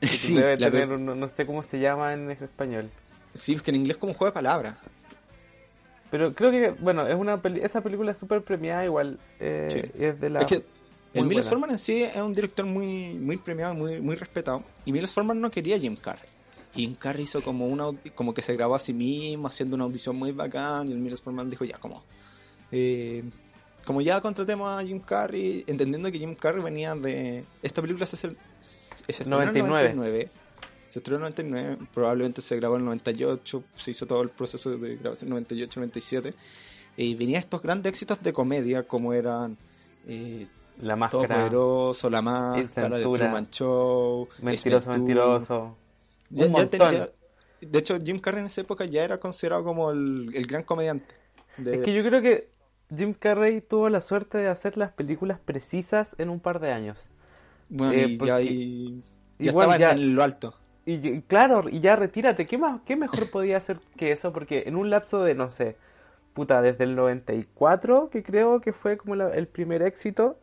Sí, 0.00 0.34
debe 0.34 0.56
tener, 0.56 0.88
no, 0.98 1.14
no, 1.14 1.28
sé 1.28 1.44
cómo 1.44 1.62
se 1.62 1.78
llama 1.78 2.14
en 2.14 2.30
español. 2.30 2.88
Sí, 3.34 3.52
es 3.52 3.60
que 3.60 3.70
en 3.70 3.76
inglés 3.76 3.98
como 3.98 4.14
juego 4.14 4.30
de 4.30 4.34
palabras. 4.34 4.78
Pero 6.10 6.34
creo 6.34 6.50
que, 6.50 6.70
bueno, 6.80 7.06
es 7.06 7.14
una 7.14 7.36
peli 7.42 7.60
esa 7.60 7.82
película 7.82 8.12
es 8.12 8.18
súper 8.18 8.40
premiada 8.42 8.82
igual. 8.84 9.18
Eh, 9.38 9.68
sí. 9.70 10.02
Es 10.02 10.18
de 10.18 10.30
la... 10.30 10.40
Es 10.40 10.46
que 10.46 10.64
el 11.12 11.26
Milos 11.26 11.48
Forman 11.48 11.70
en 11.70 11.78
sí 11.78 12.02
es 12.02 12.16
un 12.16 12.32
director 12.32 12.64
muy 12.64 13.14
muy 13.14 13.36
premiado, 13.36 13.74
muy 13.74 14.00
muy 14.00 14.16
respetado. 14.16 14.62
Y 14.84 14.92
Milos 14.92 15.12
Forman 15.12 15.40
no 15.40 15.50
quería 15.50 15.78
Jim 15.78 15.96
Carrey. 15.96 16.28
Jim 16.74 16.94
Carrey 16.94 17.24
hizo 17.24 17.42
como 17.42 17.66
una 17.66 17.86
como 18.14 18.32
que 18.32 18.42
se 18.42 18.54
grabó 18.54 18.76
a 18.76 18.78
sí 18.78 18.92
mismo 18.92 19.48
haciendo 19.48 19.74
una 19.74 19.84
audición 19.84 20.16
muy 20.16 20.32
bacán 20.32 20.88
y 20.88 20.92
el 20.92 20.98
Milos 20.98 21.20
Forman 21.20 21.50
dijo 21.50 21.64
ya 21.64 21.78
como 21.78 22.04
eh, 22.70 23.24
como 23.84 24.00
ya 24.00 24.20
contratemos 24.20 24.70
a 24.70 24.84
Jim 24.84 25.00
Carrey, 25.00 25.64
entendiendo 25.66 26.10
que 26.10 26.18
Jim 26.18 26.34
Carrey 26.34 26.62
venía 26.62 26.94
de. 26.94 27.44
Esta 27.62 27.80
película 27.80 28.06
se, 28.06 28.16
se, 28.16 28.28
se 29.08 29.24
99. 29.24 29.94
99. 29.94 30.30
Se 30.88 30.98
estrenó 30.98 31.18
en 31.26 31.34
99, 31.34 31.78
probablemente 31.94 32.42
se 32.42 32.56
grabó 32.56 32.74
en 32.74 32.80
el 32.80 32.86
98, 32.86 33.62
se 33.76 33.92
hizo 33.92 34.06
todo 34.06 34.22
el 34.22 34.30
proceso 34.30 34.70
de 34.70 34.96
grabación 34.96 35.32
en 35.36 35.46
98-97. 35.46 36.34
Y 36.96 37.14
venía 37.14 37.38
estos 37.38 37.62
grandes 37.62 37.90
éxitos 37.90 38.20
de 38.22 38.32
comedia, 38.32 38.82
como 38.82 39.12
eran. 39.12 39.56
Eh, 40.08 40.48
la 40.80 40.96
máscara. 40.96 41.36
Poderoso, 41.36 42.10
La 42.10 42.22
Máscara, 42.22 42.96
The 42.96 43.02
Truman 43.02 43.50
Show. 43.50 44.28
Mentiroso, 44.40 44.90
mentiroso. 44.90 45.76
Ya, 46.30 46.46
Un 46.46 46.54
ya 46.54 46.66
tenía, 46.66 47.10
de 47.60 47.78
hecho, 47.78 47.98
Jim 47.98 48.18
Carrey 48.18 48.40
en 48.40 48.46
esa 48.46 48.62
época 48.62 48.86
ya 48.86 49.02
era 49.02 49.18
considerado 49.18 49.64
como 49.64 49.90
el, 49.90 50.30
el 50.34 50.46
gran 50.46 50.62
comediante. 50.62 51.14
De... 51.58 51.76
Es 51.76 51.82
que 51.82 51.92
yo 51.92 52.02
creo 52.02 52.22
que 52.22 52.48
Jim 52.94 53.14
Carrey 53.14 53.60
tuvo 53.60 53.88
la 53.88 54.00
suerte 54.00 54.38
de 54.38 54.48
hacer 54.48 54.76
las 54.76 54.90
películas 54.92 55.38
precisas 55.38 56.14
en 56.18 56.28
un 56.30 56.40
par 56.40 56.60
de 56.60 56.72
años. 56.72 57.06
Bueno, 57.68 57.92
eh, 57.92 58.06
y 58.08 58.18
ya, 58.18 58.40
y, 58.40 59.02
ya 59.38 59.50
estaba 59.50 59.78
ya, 59.78 59.92
en 59.92 60.14
lo 60.14 60.22
alto. 60.22 60.54
Y 60.86 61.20
claro, 61.22 61.68
y 61.68 61.80
ya 61.80 61.94
retírate. 61.94 62.46
¿Qué, 62.46 62.58
más, 62.58 62.80
¿Qué 62.84 62.96
mejor 62.96 63.30
podía 63.30 63.56
hacer 63.58 63.78
que 63.96 64.12
eso? 64.12 64.32
Porque 64.32 64.64
en 64.66 64.76
un 64.76 64.90
lapso 64.90 65.22
de, 65.22 65.34
no 65.34 65.50
sé, 65.50 65.76
puta, 66.32 66.62
desde 66.62 66.84
el 66.84 66.96
94, 66.96 68.10
que 68.10 68.22
creo 68.22 68.60
que 68.60 68.72
fue 68.72 68.96
como 68.96 69.14
la, 69.14 69.30
el 69.30 69.46
primer 69.46 69.82
éxito, 69.82 70.38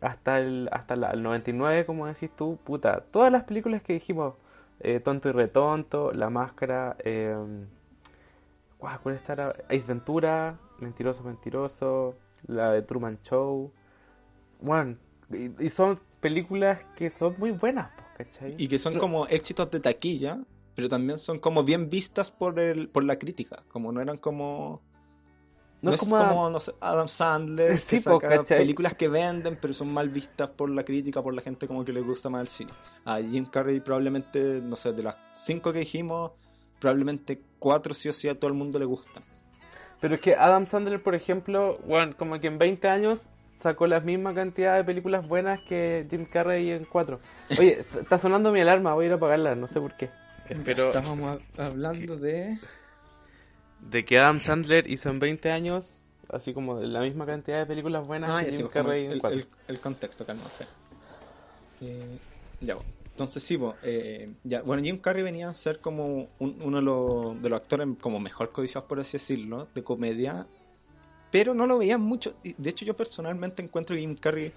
hasta 0.00 0.38
el, 0.38 0.68
hasta 0.72 0.94
la, 0.96 1.10
el 1.10 1.22
99, 1.22 1.86
como 1.86 2.06
decís 2.06 2.30
tú, 2.36 2.58
puta, 2.64 3.02
todas 3.10 3.32
las 3.32 3.44
películas 3.44 3.82
que 3.82 3.94
dijimos, 3.94 4.34
eh, 4.80 5.00
Tonto 5.00 5.28
y 5.28 5.32
Retonto, 5.32 6.12
La 6.12 6.28
Máscara, 6.28 6.96
eh, 7.04 7.36
¿cuál 8.78 9.14
está? 9.14 9.54
Ace 9.68 9.86
Ventura, 9.86 10.56
Mentiroso, 10.82 11.22
Mentiroso, 11.22 12.16
la 12.46 12.72
de 12.72 12.82
Truman 12.82 13.18
Show. 13.22 13.72
Bueno, 14.60 14.96
y, 15.58 15.68
son 15.68 15.98
películas 16.20 16.84
que 16.96 17.10
son 17.10 17.34
muy 17.38 17.52
buenas, 17.52 17.90
¿cachai? 18.16 18.54
Y 18.58 18.68
que 18.68 18.78
son 18.78 18.98
como 18.98 19.26
éxitos 19.26 19.70
de 19.70 19.80
taquilla, 19.80 20.40
pero 20.74 20.88
también 20.88 21.18
son 21.18 21.38
como 21.38 21.64
bien 21.64 21.88
vistas 21.88 22.30
por 22.30 22.58
el 22.58 22.88
por 22.88 23.04
la 23.04 23.18
crítica, 23.18 23.62
como 23.68 23.92
no 23.92 24.00
eran 24.00 24.18
como... 24.18 24.80
No, 25.80 25.92
es 25.92 25.98
como, 25.98 26.48
no 26.48 26.60
sé, 26.60 26.72
Adam 26.80 27.08
Sandler, 27.08 27.76
sí, 27.76 27.96
que 27.96 28.02
saca 28.02 28.44
películas 28.44 28.94
que 28.94 29.08
venden, 29.08 29.58
pero 29.60 29.74
son 29.74 29.92
mal 29.92 30.10
vistas 30.10 30.48
por 30.50 30.70
la 30.70 30.84
crítica, 30.84 31.20
por 31.20 31.34
la 31.34 31.42
gente 31.42 31.66
como 31.66 31.84
que 31.84 31.92
le 31.92 32.02
gusta 32.02 32.30
más 32.30 32.42
el 32.42 32.48
cine. 32.48 32.72
A 33.04 33.16
Jim 33.16 33.46
Carrey 33.46 33.80
probablemente, 33.80 34.60
no 34.62 34.76
sé, 34.76 34.92
de 34.92 35.02
las 35.02 35.16
cinco 35.36 35.72
que 35.72 35.80
dijimos, 35.80 36.30
probablemente 36.78 37.42
cuatro 37.58 37.94
sí 37.94 38.08
o 38.08 38.12
sí 38.12 38.28
a 38.28 38.38
todo 38.38 38.48
el 38.48 38.56
mundo 38.56 38.78
le 38.78 38.84
gustan. 38.84 39.24
Pero 40.02 40.16
es 40.16 40.20
que 40.20 40.34
Adam 40.34 40.66
Sandler, 40.66 41.00
por 41.00 41.14
ejemplo, 41.14 41.78
bueno, 41.86 42.14
como 42.18 42.38
que 42.40 42.48
en 42.48 42.58
20 42.58 42.88
años 42.88 43.28
sacó 43.60 43.86
la 43.86 44.00
misma 44.00 44.34
cantidad 44.34 44.74
de 44.74 44.82
películas 44.82 45.28
buenas 45.28 45.60
que 45.60 46.04
Jim 46.10 46.26
Carrey 46.26 46.72
en 46.72 46.84
4. 46.84 47.20
Oye, 47.56 47.84
está 48.00 48.18
sonando 48.18 48.50
mi 48.50 48.60
alarma, 48.60 48.94
voy 48.94 49.04
a 49.04 49.06
ir 49.06 49.12
a 49.12 49.16
apagarla, 49.16 49.54
no 49.54 49.68
sé 49.68 49.80
por 49.80 49.96
qué. 49.96 50.10
Pero 50.64 50.88
Estamos 50.88 51.40
hablando 51.56 52.16
de... 52.16 52.58
De 53.78 54.04
que 54.04 54.16
Adam 54.18 54.40
Sandler 54.40 54.90
hizo 54.90 55.08
en 55.08 55.20
20 55.20 55.52
años, 55.52 56.02
así 56.28 56.52
como 56.52 56.80
la 56.80 57.00
misma 57.00 57.24
cantidad 57.24 57.60
de 57.60 57.66
películas 57.66 58.04
buenas 58.04 58.30
ah, 58.30 58.44
que 58.44 58.52
Jim 58.52 58.66
Carrey 58.66 59.06
en 59.06 59.20
4. 59.20 59.38
El, 59.38 59.46
el, 59.68 59.80
contexto, 59.80 60.26
calma. 60.26 60.42
Eh, 61.80 62.18
ya, 62.60 62.76
entonces 63.12 63.42
sí, 63.42 63.58
eh, 63.82 64.32
ya, 64.42 64.62
bueno, 64.62 64.82
Jim 64.82 64.98
Carrey 64.98 65.22
venía 65.22 65.50
a 65.50 65.54
ser 65.54 65.80
como 65.80 66.28
uno 66.38 66.78
de 66.78 66.82
los, 66.82 67.42
de 67.42 67.48
los 67.50 67.60
actores 67.60 67.86
como 68.00 68.18
mejor 68.18 68.52
codiciados, 68.52 68.88
por 68.88 69.00
así 69.00 69.12
decirlo, 69.12 69.68
de 69.74 69.84
comedia, 69.84 70.46
pero 71.30 71.52
no 71.52 71.66
lo 71.66 71.78
veían 71.78 72.00
mucho. 72.00 72.34
De 72.42 72.70
hecho, 72.70 72.86
yo 72.86 72.96
personalmente 72.96 73.62
encuentro 73.62 73.94
que 73.94 74.00
Jim 74.00 74.16
Carrey 74.16 74.52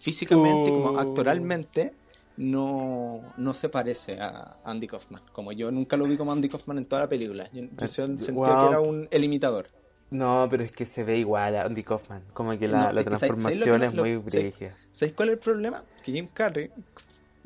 físicamente, 0.00 0.70
como 0.70 0.90
uh. 0.90 0.98
actoralmente, 0.98 1.92
no, 2.36 3.20
no 3.36 3.52
se 3.52 3.68
parece 3.68 4.20
a 4.20 4.56
Andy 4.64 4.88
Kaufman. 4.88 5.22
Como 5.32 5.52
yo 5.52 5.70
nunca 5.70 5.96
lo 5.96 6.06
vi 6.06 6.16
como 6.16 6.32
Andy 6.32 6.48
Kaufman 6.48 6.78
en 6.78 6.86
toda 6.86 7.02
la 7.02 7.08
película. 7.08 7.48
Yo, 7.52 7.62
yo 7.78 7.86
sentía 7.86 8.26
que 8.26 8.66
era 8.66 8.80
un, 8.80 9.06
el 9.08 9.22
imitador. 9.22 9.68
No, 10.10 10.48
pero 10.50 10.64
es 10.64 10.72
que 10.72 10.84
se 10.84 11.04
ve 11.04 11.18
igual 11.18 11.54
a 11.54 11.62
Andy 11.62 11.84
Kaufman. 11.84 12.22
Como 12.32 12.58
que 12.58 12.66
la, 12.66 12.92
la 12.92 13.04
transformación 13.04 13.84
es, 13.84 13.94
muy 13.94 14.16
brígida. 14.16 14.76
¿Sabéis 14.90 15.14
cuál 15.14 15.28
es 15.28 15.32
el 15.34 15.38
problema? 15.38 15.84
Que 16.04 16.10
Jim 16.10 16.28
Carrey 16.32 16.70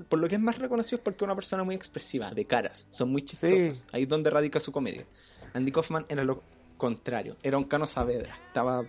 por 0.08 0.18
lo 0.18 0.28
que 0.28 0.36
es 0.36 0.40
más 0.40 0.58
reconocido 0.58 0.98
es 0.98 1.02
porque 1.02 1.18
es 1.18 1.22
una 1.22 1.34
persona 1.34 1.64
muy 1.64 1.74
expresiva, 1.74 2.30
de 2.32 2.44
caras, 2.44 2.86
son 2.90 3.10
muy 3.10 3.22
chistosas. 3.22 3.86
Ahí 3.92 4.02
es 4.04 4.08
donde 4.08 4.30
radica 4.30 4.60
su 4.60 4.70
comedia. 4.72 5.04
Andy 5.54 5.72
Kaufman 5.72 6.06
era 6.08 6.22
lo 6.24 6.42
contrario, 6.76 7.36
era 7.42 7.58
un 7.58 7.64
Cano 7.64 7.86
Saavedra, 7.86 8.36
estaba 8.46 8.84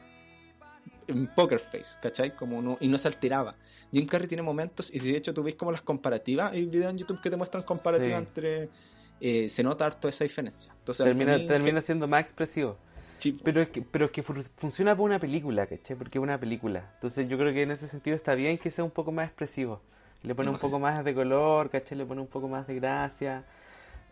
en 1.07 1.27
poker 1.27 1.59
face, 1.59 1.97
¿cachai? 2.01 2.35
Como 2.35 2.61
no, 2.61 2.77
y 2.79 2.87
no 2.87 2.97
se 2.97 3.07
alteraba. 3.07 3.55
Jim 3.91 4.05
Carrey 4.05 4.27
tiene 4.27 4.43
momentos, 4.43 4.93
y 4.93 4.99
de 4.99 5.17
hecho 5.17 5.33
tú 5.33 5.41
ves 5.41 5.55
como 5.55 5.71
las 5.71 5.81
comparativas, 5.81 6.51
hay 6.51 6.65
videos 6.65 6.91
en 6.91 6.97
YouTube 6.99 7.21
que 7.21 7.29
te 7.31 7.35
muestran 7.35 7.63
comparativas 7.63 8.21
Sí. 8.21 8.27
entre... 8.27 8.69
eh, 9.21 9.49
se 9.49 9.63
nota 9.63 9.85
harto 9.85 10.07
esa 10.07 10.23
diferencia. 10.23 10.71
Entonces, 10.79 11.03
termina, 11.03 11.37
mí- 11.37 11.47
termina 11.47 11.81
siendo 11.81 12.07
más 12.07 12.21
expresivo. 12.21 12.77
Pero 13.43 13.61
es 13.61 13.67
que, 13.69 13.81
pero 13.81 14.05
es 14.05 14.11
que 14.11 14.23
fu- 14.23 14.33
funciona 14.55 14.91
para 14.93 15.03
una 15.03 15.19
película, 15.19 15.65
¿cachai? 15.67 15.97
Porque 15.97 16.19
es 16.19 16.23
una 16.23 16.39
película. 16.39 16.91
Entonces 16.93 17.27
yo 17.27 17.37
creo 17.37 17.51
que 17.51 17.63
en 17.63 17.71
ese 17.71 17.87
sentido 17.89 18.15
está 18.15 18.33
bien 18.35 18.57
que 18.57 18.69
sea 18.71 18.85
un 18.85 18.91
poco 18.91 19.11
más 19.11 19.25
expresivo. 19.27 19.81
Le 20.23 20.35
pone 20.35 20.49
un 20.49 20.57
poco 20.57 20.79
más 20.79 21.03
de 21.05 21.13
color, 21.13 21.69
¿cachai? 21.69 21.97
Le 21.97 22.05
pone 22.05 22.21
un 22.21 22.27
poco 22.27 22.47
más 22.47 22.67
de 22.67 22.75
gracia. 22.75 23.43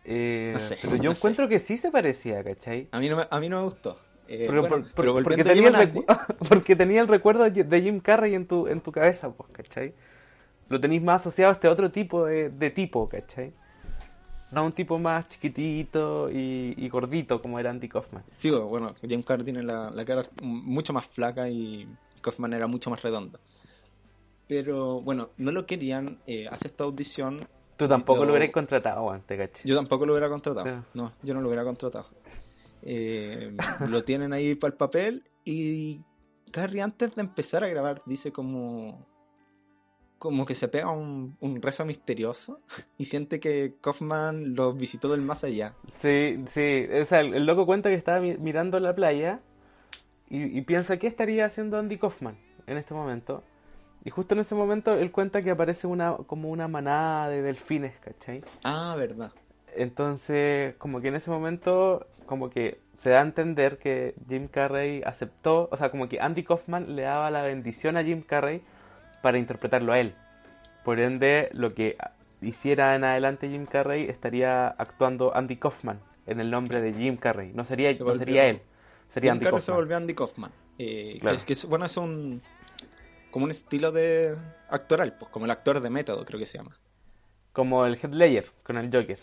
Eh, 0.04 0.52
No 0.54 0.58
sé, 0.60 0.78
pero 0.80 0.96
yo 0.96 1.02
no 1.04 1.10
encuentro 1.10 1.48
que 1.48 1.58
sí 1.58 1.76
se 1.76 1.90
parecía, 1.90 2.42
¿cachai? 2.42 2.88
a, 2.92 2.98
mí 2.98 3.08
no 3.08 3.16
me, 3.16 3.26
a 3.30 3.40
mí 3.40 3.48
no 3.48 3.58
me 3.58 3.64
gustó. 3.64 3.98
Eh, 4.26 4.44
Pero 4.46 4.60
bueno, 4.62 4.76
por- 4.84 4.92
pero 4.94 5.12
porque, 5.22 5.44
tenía 5.44 5.68
el 5.68 5.92
porque 6.48 6.76
tenía 6.76 7.00
el 7.00 7.08
recuerdo 7.08 7.48
de 7.50 7.82
Jim 7.82 8.00
Carrey 8.00 8.34
en 8.34 8.46
tu, 8.46 8.66
en 8.68 8.80
tu 8.80 8.92
cabeza, 8.92 9.30
pues, 9.30 9.50
¿cachai? 9.52 9.92
Lo 10.68 10.78
tenéis 10.80 11.02
más 11.02 11.22
asociado 11.22 11.50
a 11.50 11.54
este 11.54 11.68
otro 11.68 11.90
tipo 11.90 12.24
de, 12.26 12.50
de 12.50 12.70
tipo, 12.70 13.08
¿cachai? 13.08 13.52
No 14.50 14.64
un 14.64 14.72
tipo 14.72 14.98
más 14.98 15.28
chiquitito 15.28 16.30
y, 16.30 16.74
y 16.76 16.88
gordito 16.88 17.40
como 17.42 17.58
era 17.58 17.70
Andy 17.70 17.88
Kaufman. 17.88 18.22
Sí, 18.38 18.50
bueno, 18.50 18.94
Jim 19.06 19.22
Carrey 19.22 19.44
tiene 19.44 19.62
la, 19.62 19.90
la 19.90 20.04
cara 20.06 20.24
mucho 20.42 20.92
más 20.94 21.06
flaca 21.06 21.48
y 21.50 21.86
Kaufman 22.22 22.52
era 22.54 22.66
mucho 22.66 22.88
más 22.90 23.02
redonda. 23.02 23.38
Pero 24.48 25.00
bueno, 25.02 25.30
no 25.36 25.52
lo 25.52 25.66
querían 25.66 26.18
eh, 26.26 26.48
hacer 26.48 26.70
esta 26.70 26.84
audición. 26.84 27.40
Tú 27.76 27.86
tampoco 27.86 28.20
Lo- 28.20 28.26
lo 28.26 28.32
hubieras 28.32 28.50
contratado 28.52 29.10
antes, 29.10 29.38
¿cachai? 29.38 29.68
Yo 29.68 29.76
tampoco 29.76 30.06
lo 30.06 30.14
hubiera 30.14 30.28
contratado. 30.28 30.84
No, 30.94 31.12
yo 31.22 31.34
no 31.34 31.40
lo 31.40 31.48
hubiera 31.48 31.64
contratado. 31.64 32.06
Eh, 32.82 33.56
lo 33.88 34.04
tienen 34.04 34.32
ahí 34.32 34.54
para 34.54 34.72
el 34.72 34.76
papel 34.76 35.24
y 35.44 36.00
Carrey 36.52 36.80
antes 36.80 37.14
de 37.14 37.22
empezar 37.22 37.62
a 37.64 37.68
grabar 37.68 38.02
dice 38.06 38.32
como 38.32 39.06
como 40.18 40.46
que 40.46 40.54
se 40.56 40.66
pega 40.66 40.90
un, 40.90 41.36
un 41.40 41.62
rezo 41.62 41.84
misterioso 41.84 42.60
y 42.96 43.04
siente 43.04 43.38
que 43.38 43.74
Kaufman 43.80 44.54
lo 44.56 44.72
visitó 44.72 45.08
del 45.08 45.22
más 45.22 45.44
allá. 45.44 45.74
Sí, 46.00 46.42
sí. 46.48 46.86
O 47.00 47.04
sea, 47.04 47.20
el, 47.20 47.34
el 47.34 47.46
loco 47.46 47.66
cuenta 47.66 47.88
que 47.88 47.94
estaba 47.94 48.18
mi- 48.20 48.36
mirando 48.36 48.80
la 48.80 48.94
playa 48.96 49.40
y, 50.28 50.58
y 50.58 50.62
piensa 50.62 50.96
qué 50.96 51.06
estaría 51.06 51.44
haciendo 51.46 51.78
Andy 51.78 51.98
Kaufman 51.98 52.36
en 52.66 52.78
este 52.78 52.94
momento. 52.94 53.44
Y 54.08 54.10
justo 54.10 54.32
en 54.34 54.40
ese 54.40 54.54
momento 54.54 54.94
él 54.94 55.10
cuenta 55.12 55.42
que 55.42 55.50
aparece 55.50 55.86
una 55.86 56.16
como 56.26 56.48
una 56.48 56.66
manada 56.66 57.28
de 57.28 57.42
delfines, 57.42 57.92
¿cachai? 58.00 58.42
Ah, 58.64 58.94
verdad. 58.96 59.32
Entonces, 59.76 60.74
como 60.76 61.02
que 61.02 61.08
en 61.08 61.16
ese 61.16 61.30
momento, 61.30 62.06
como 62.24 62.48
que 62.48 62.80
se 62.94 63.10
da 63.10 63.18
a 63.18 63.22
entender 63.22 63.76
que 63.76 64.14
Jim 64.26 64.48
Carrey 64.48 65.02
aceptó, 65.04 65.68
o 65.70 65.76
sea, 65.76 65.90
como 65.90 66.08
que 66.08 66.20
Andy 66.22 66.42
Kaufman 66.42 66.96
le 66.96 67.02
daba 67.02 67.30
la 67.30 67.42
bendición 67.42 67.98
a 67.98 68.02
Jim 68.02 68.22
Carrey 68.22 68.62
para 69.20 69.36
interpretarlo 69.36 69.92
a 69.92 69.98
él. 70.00 70.14
Por 70.86 71.00
ende, 71.00 71.50
lo 71.52 71.74
que 71.74 71.98
hiciera 72.40 72.94
en 72.94 73.04
adelante 73.04 73.50
Jim 73.50 73.66
Carrey 73.66 74.08
estaría 74.08 74.68
actuando 74.68 75.36
Andy 75.36 75.56
Kaufman 75.56 76.00
en 76.26 76.40
el 76.40 76.50
nombre 76.50 76.80
de 76.80 76.94
Jim 76.94 77.18
Carrey. 77.18 77.52
No 77.52 77.66
sería, 77.66 77.92
Se 77.92 77.98
no 77.98 78.06
volvió- 78.06 78.18
sería 78.20 78.46
él, 78.46 78.62
sería 79.08 79.32
Jim 79.32 79.36
Andy 79.36 79.44
Carrey 79.44 79.60
se 79.60 79.66
Kaufman. 79.66 79.76
volvió 79.84 79.96
Andy 79.98 80.14
Kaufman. 80.14 80.50
Eh, 80.78 81.10
que 81.14 81.20
Claro. 81.20 81.36
es 81.36 81.44
que 81.44 81.52
es- 81.52 81.66
bueno, 81.66 81.84
es 81.84 81.96
un 81.98 82.40
como 83.30 83.44
un 83.44 83.50
estilo 83.50 83.92
de 83.92 84.36
actoral, 84.70 85.16
pues 85.18 85.30
como 85.30 85.44
el 85.44 85.50
actor 85.50 85.80
de 85.80 85.90
método, 85.90 86.24
creo 86.24 86.38
que 86.40 86.46
se 86.46 86.58
llama. 86.58 86.76
Como 87.52 87.84
el 87.86 87.94
Heath 87.96 88.12
Ledger 88.14 88.52
con 88.62 88.76
el 88.78 88.90
Joker. 88.92 89.18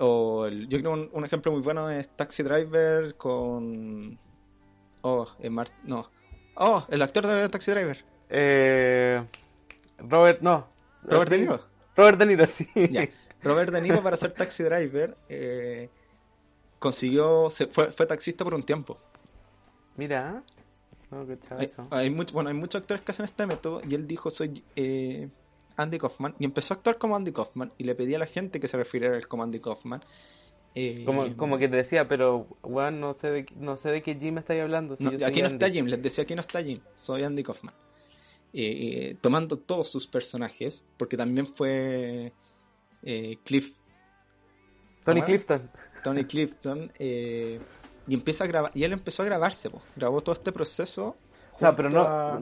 O 0.00 0.46
el- 0.46 0.68
yo 0.68 0.78
creo 0.78 0.92
un, 0.92 1.10
un 1.12 1.24
ejemplo 1.24 1.52
muy 1.52 1.60
bueno 1.60 1.90
es 1.90 2.08
Taxi 2.16 2.42
Driver 2.42 3.14
con 3.16 4.18
oh, 5.02 5.26
eh, 5.40 5.50
Mar- 5.50 5.70
no. 5.84 6.10
Oh, 6.54 6.84
el 6.88 7.02
actor 7.02 7.26
de 7.26 7.48
Taxi 7.48 7.70
Driver, 7.70 8.04
Eh, 8.30 9.22
Robert, 9.98 10.40
no. 10.40 10.68
Robert 11.02 11.30
De. 11.30 11.38
Niro. 11.38 11.60
Robert 11.96 12.18
De 12.18 12.26
Niro, 12.26 12.46
sí. 12.46 12.66
Ya. 12.90 13.08
Robert 13.42 13.72
De 13.72 13.80
Niro 13.82 14.02
para 14.02 14.16
ser 14.16 14.32
Taxi 14.32 14.62
Driver 14.62 15.16
eh, 15.28 15.90
consiguió 16.78 17.50
se- 17.50 17.66
fue, 17.66 17.92
fue 17.92 18.06
taxista 18.06 18.44
por 18.44 18.54
un 18.54 18.62
tiempo. 18.62 18.98
Mira, 19.96 20.42
no 21.12 21.56
Hay, 21.58 21.66
eso. 21.66 21.86
hay 21.90 22.10
mucho- 22.10 22.34
bueno, 22.34 22.48
hay 22.50 22.56
muchos 22.56 22.80
actores 22.80 23.02
que 23.04 23.12
hacen 23.12 23.24
este 23.24 23.46
método 23.46 23.80
y 23.88 23.94
él 23.94 24.06
dijo 24.06 24.30
soy 24.30 24.64
eh, 24.76 25.28
Andy 25.76 25.98
Kaufman 25.98 26.34
y 26.38 26.44
empezó 26.44 26.74
a 26.74 26.76
actuar 26.78 26.98
como 26.98 27.14
Andy 27.16 27.32
Kaufman 27.32 27.72
y 27.78 27.84
le 27.84 27.94
pedía 27.94 28.16
a 28.16 28.20
la 28.20 28.26
gente 28.26 28.58
que 28.60 28.66
se 28.68 28.76
refiriera 28.76 29.14
a 29.14 29.18
él 29.18 29.28
como 29.28 29.42
Andy 29.42 29.60
Kaufman. 29.60 30.00
Eh, 30.74 31.02
Como, 31.04 31.36
como 31.36 31.58
que 31.58 31.68
te 31.68 31.76
decía, 31.76 32.08
pero 32.08 32.46
weón, 32.62 32.98
no 32.98 33.12
sé 33.12 33.30
de 33.30 33.46
no 33.56 33.76
sé 33.76 33.90
de 33.90 34.02
qué 34.02 34.14
Jim 34.14 34.38
estáis 34.38 34.62
hablando. 34.62 34.96
si 34.96 35.04
no, 35.04 35.12
yo 35.12 35.18
soy 35.18 35.28
aquí 35.28 35.40
no 35.42 35.48
Andy. 35.48 35.56
está 35.56 35.70
Jim, 35.70 35.84
les 35.86 36.02
decía 36.02 36.24
aquí 36.24 36.34
no 36.34 36.40
está 36.40 36.62
Jim, 36.62 36.80
soy 36.96 37.22
Andy 37.24 37.42
Kaufman. 37.42 37.74
Eh, 38.54 39.10
eh, 39.10 39.16
tomando 39.20 39.58
todos 39.58 39.88
sus 39.90 40.06
personajes, 40.06 40.82
porque 40.96 41.16
también 41.18 41.46
fue 41.46 42.32
eh, 43.02 43.36
Cliff, 43.44 43.74
Tony. 45.04 45.20
Clifton. 45.22 45.70
Tony 46.04 46.24
Clifton, 46.24 46.90
eh, 46.98 47.58
y 48.06 48.14
empieza 48.14 48.44
a 48.44 48.46
grabar, 48.46 48.70
y 48.74 48.84
él 48.84 48.92
empezó 48.92 49.22
a 49.22 49.26
grabarse, 49.26 49.70
po. 49.70 49.80
grabó 49.96 50.20
todo 50.22 50.34
este 50.34 50.52
proceso. 50.52 51.16
O 51.54 51.58
sea, 51.58 51.76
pero 51.76 51.90
no. 51.90 52.02
a- 52.02 52.40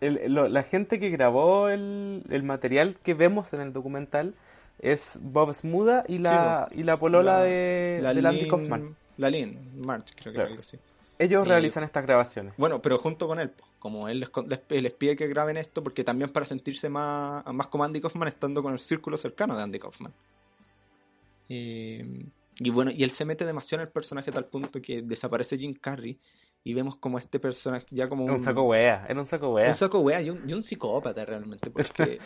el- 0.00 0.32
lo- 0.32 0.48
la 0.48 0.62
gente 0.62 1.00
que 1.00 1.08
grabó 1.10 1.68
el, 1.68 2.22
el 2.30 2.42
material 2.42 2.96
que 3.02 3.14
vemos 3.14 3.52
en 3.52 3.60
el 3.60 3.72
documental 3.72 4.34
es 4.80 5.18
Bob 5.20 5.52
Smuda 5.54 6.04
y 6.06 6.18
la, 6.18 6.68
y 6.72 6.82
la 6.84 6.96
polola 6.98 7.38
la- 7.38 7.42
de, 7.44 8.00
la 8.02 8.28
Andy 8.28 8.48
Kaufman. 8.48 8.94
La 9.16 9.28
Lynn 9.30 9.80
March, 9.80 10.12
creo 10.14 10.32
que 10.32 10.36
Claro. 10.36 10.50
algo 10.50 10.60
así. 10.60 10.78
Ellos 11.18 11.44
y- 11.44 11.48
realizan 11.48 11.82
estas 11.82 12.04
grabaciones. 12.06 12.54
Bueno, 12.56 12.80
pero 12.80 12.98
junto 12.98 13.26
con 13.26 13.40
él, 13.40 13.50
po. 13.50 13.64
como 13.80 14.08
él 14.08 14.20
les, 14.20 14.28
con- 14.28 14.48
les, 14.48 14.60
les 14.68 14.92
pide 14.92 15.16
que 15.16 15.26
graben 15.26 15.56
esto, 15.56 15.82
porque 15.82 16.04
también 16.04 16.30
para 16.30 16.46
sentirse 16.46 16.88
más, 16.88 17.44
más 17.52 17.66
como 17.66 17.82
Andy 17.82 18.00
Kaufman, 18.00 18.28
estando 18.28 18.62
con 18.62 18.72
el 18.74 18.78
círculo 18.78 19.16
cercano 19.16 19.56
de 19.56 19.62
Andy 19.64 19.78
Kaufman. 19.80 20.12
Eh, 21.48 22.26
y 22.60 22.70
bueno, 22.70 22.90
y 22.90 23.02
él 23.04 23.10
se 23.12 23.24
mete 23.24 23.44
demasiado 23.44 23.82
en 23.82 23.88
el 23.88 23.92
personaje 23.92 24.30
a 24.30 24.32
tal 24.32 24.46
punto 24.46 24.80
que 24.82 25.02
desaparece 25.02 25.56
Jim 25.58 25.74
Carrey 25.74 26.18
y 26.64 26.74
vemos 26.74 26.96
como 26.96 27.18
este 27.18 27.38
personaje 27.38 27.86
ya 27.90 28.06
como 28.08 28.24
Un 28.24 28.38
saco 28.38 28.62
wea, 28.64 29.06
era 29.08 29.18
un 29.20 29.26
saco 29.26 29.50
wea. 29.54 29.68
un 29.68 29.74
saco 29.74 30.00
wea 30.00 30.20
y 30.20 30.30
un, 30.30 30.48
y 30.48 30.52
un 30.52 30.62
psicópata 30.62 31.24
realmente, 31.24 31.70
porque 31.70 32.18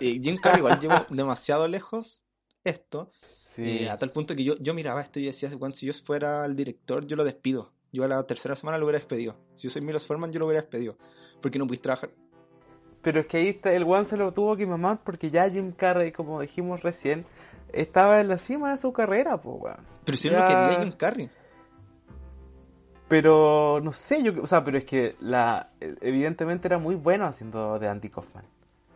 eh, 0.00 0.20
Jim 0.22 0.36
Carrey 0.36 0.58
igual 0.60 0.78
llevó 0.80 0.94
demasiado 1.10 1.66
lejos 1.68 2.22
esto, 2.64 3.10
Sí. 3.56 3.62
eh, 3.64 3.90
a 3.90 3.96
tal 3.96 4.12
punto 4.12 4.36
que 4.36 4.44
yo, 4.44 4.54
yo 4.60 4.72
miraba 4.74 5.00
esto 5.02 5.18
y 5.18 5.26
decía, 5.26 5.48
"Weón, 5.56 5.72
si 5.72 5.84
yo 5.84 5.92
fuera 5.92 6.44
el 6.46 6.54
director, 6.54 7.04
yo 7.04 7.16
lo 7.16 7.24
despido. 7.24 7.72
Yo 7.92 8.04
a 8.04 8.06
la 8.06 8.22
tercera 8.24 8.54
semana 8.54 8.78
lo 8.78 8.84
hubiera 8.86 9.00
despedido. 9.00 9.34
Si 9.56 9.64
yo 9.66 9.70
soy 9.70 9.82
Milos 9.82 10.06
Forman, 10.06 10.30
yo 10.30 10.38
lo 10.38 10.46
hubiera 10.46 10.60
despedido. 10.62 10.96
Porque 11.42 11.58
no 11.58 11.66
pudiste 11.66 11.82
trabajar. 11.82 12.10
Pero 13.02 13.18
es 13.18 13.26
que 13.26 13.38
ahí 13.38 13.48
está, 13.48 13.72
el 13.74 13.82
one 13.82 14.04
se 14.04 14.16
lo 14.16 14.32
tuvo 14.32 14.56
que 14.56 14.66
mamar 14.66 15.02
porque 15.02 15.30
ya 15.30 15.50
Jim 15.50 15.72
Carrey, 15.72 16.12
como 16.12 16.40
dijimos 16.40 16.80
recién, 16.84 17.26
estaba 17.72 18.20
en 18.20 18.28
la 18.28 18.38
cima 18.38 18.70
de 18.70 18.76
su 18.76 18.92
carrera, 18.92 19.40
pues 19.40 19.56
weón. 19.60 19.76
Pero 20.04 20.16
si 20.16 20.28
Ya. 20.28 20.38
no 20.40 20.46
quería 20.46 20.80
Jim 20.80 20.92
Carrey. 20.92 21.30
Pero 23.08 23.80
no 23.82 23.90
sé, 23.92 24.22
yo, 24.22 24.32
o 24.40 24.46
sea, 24.46 24.62
pero 24.62 24.78
es 24.78 24.84
que 24.84 25.16
la 25.20 25.70
evidentemente 25.80 26.68
era 26.68 26.78
muy 26.78 26.94
bueno 26.94 27.24
haciendo 27.26 27.78
de 27.78 27.88
Andy 27.88 28.08
Kaufman. 28.08 28.44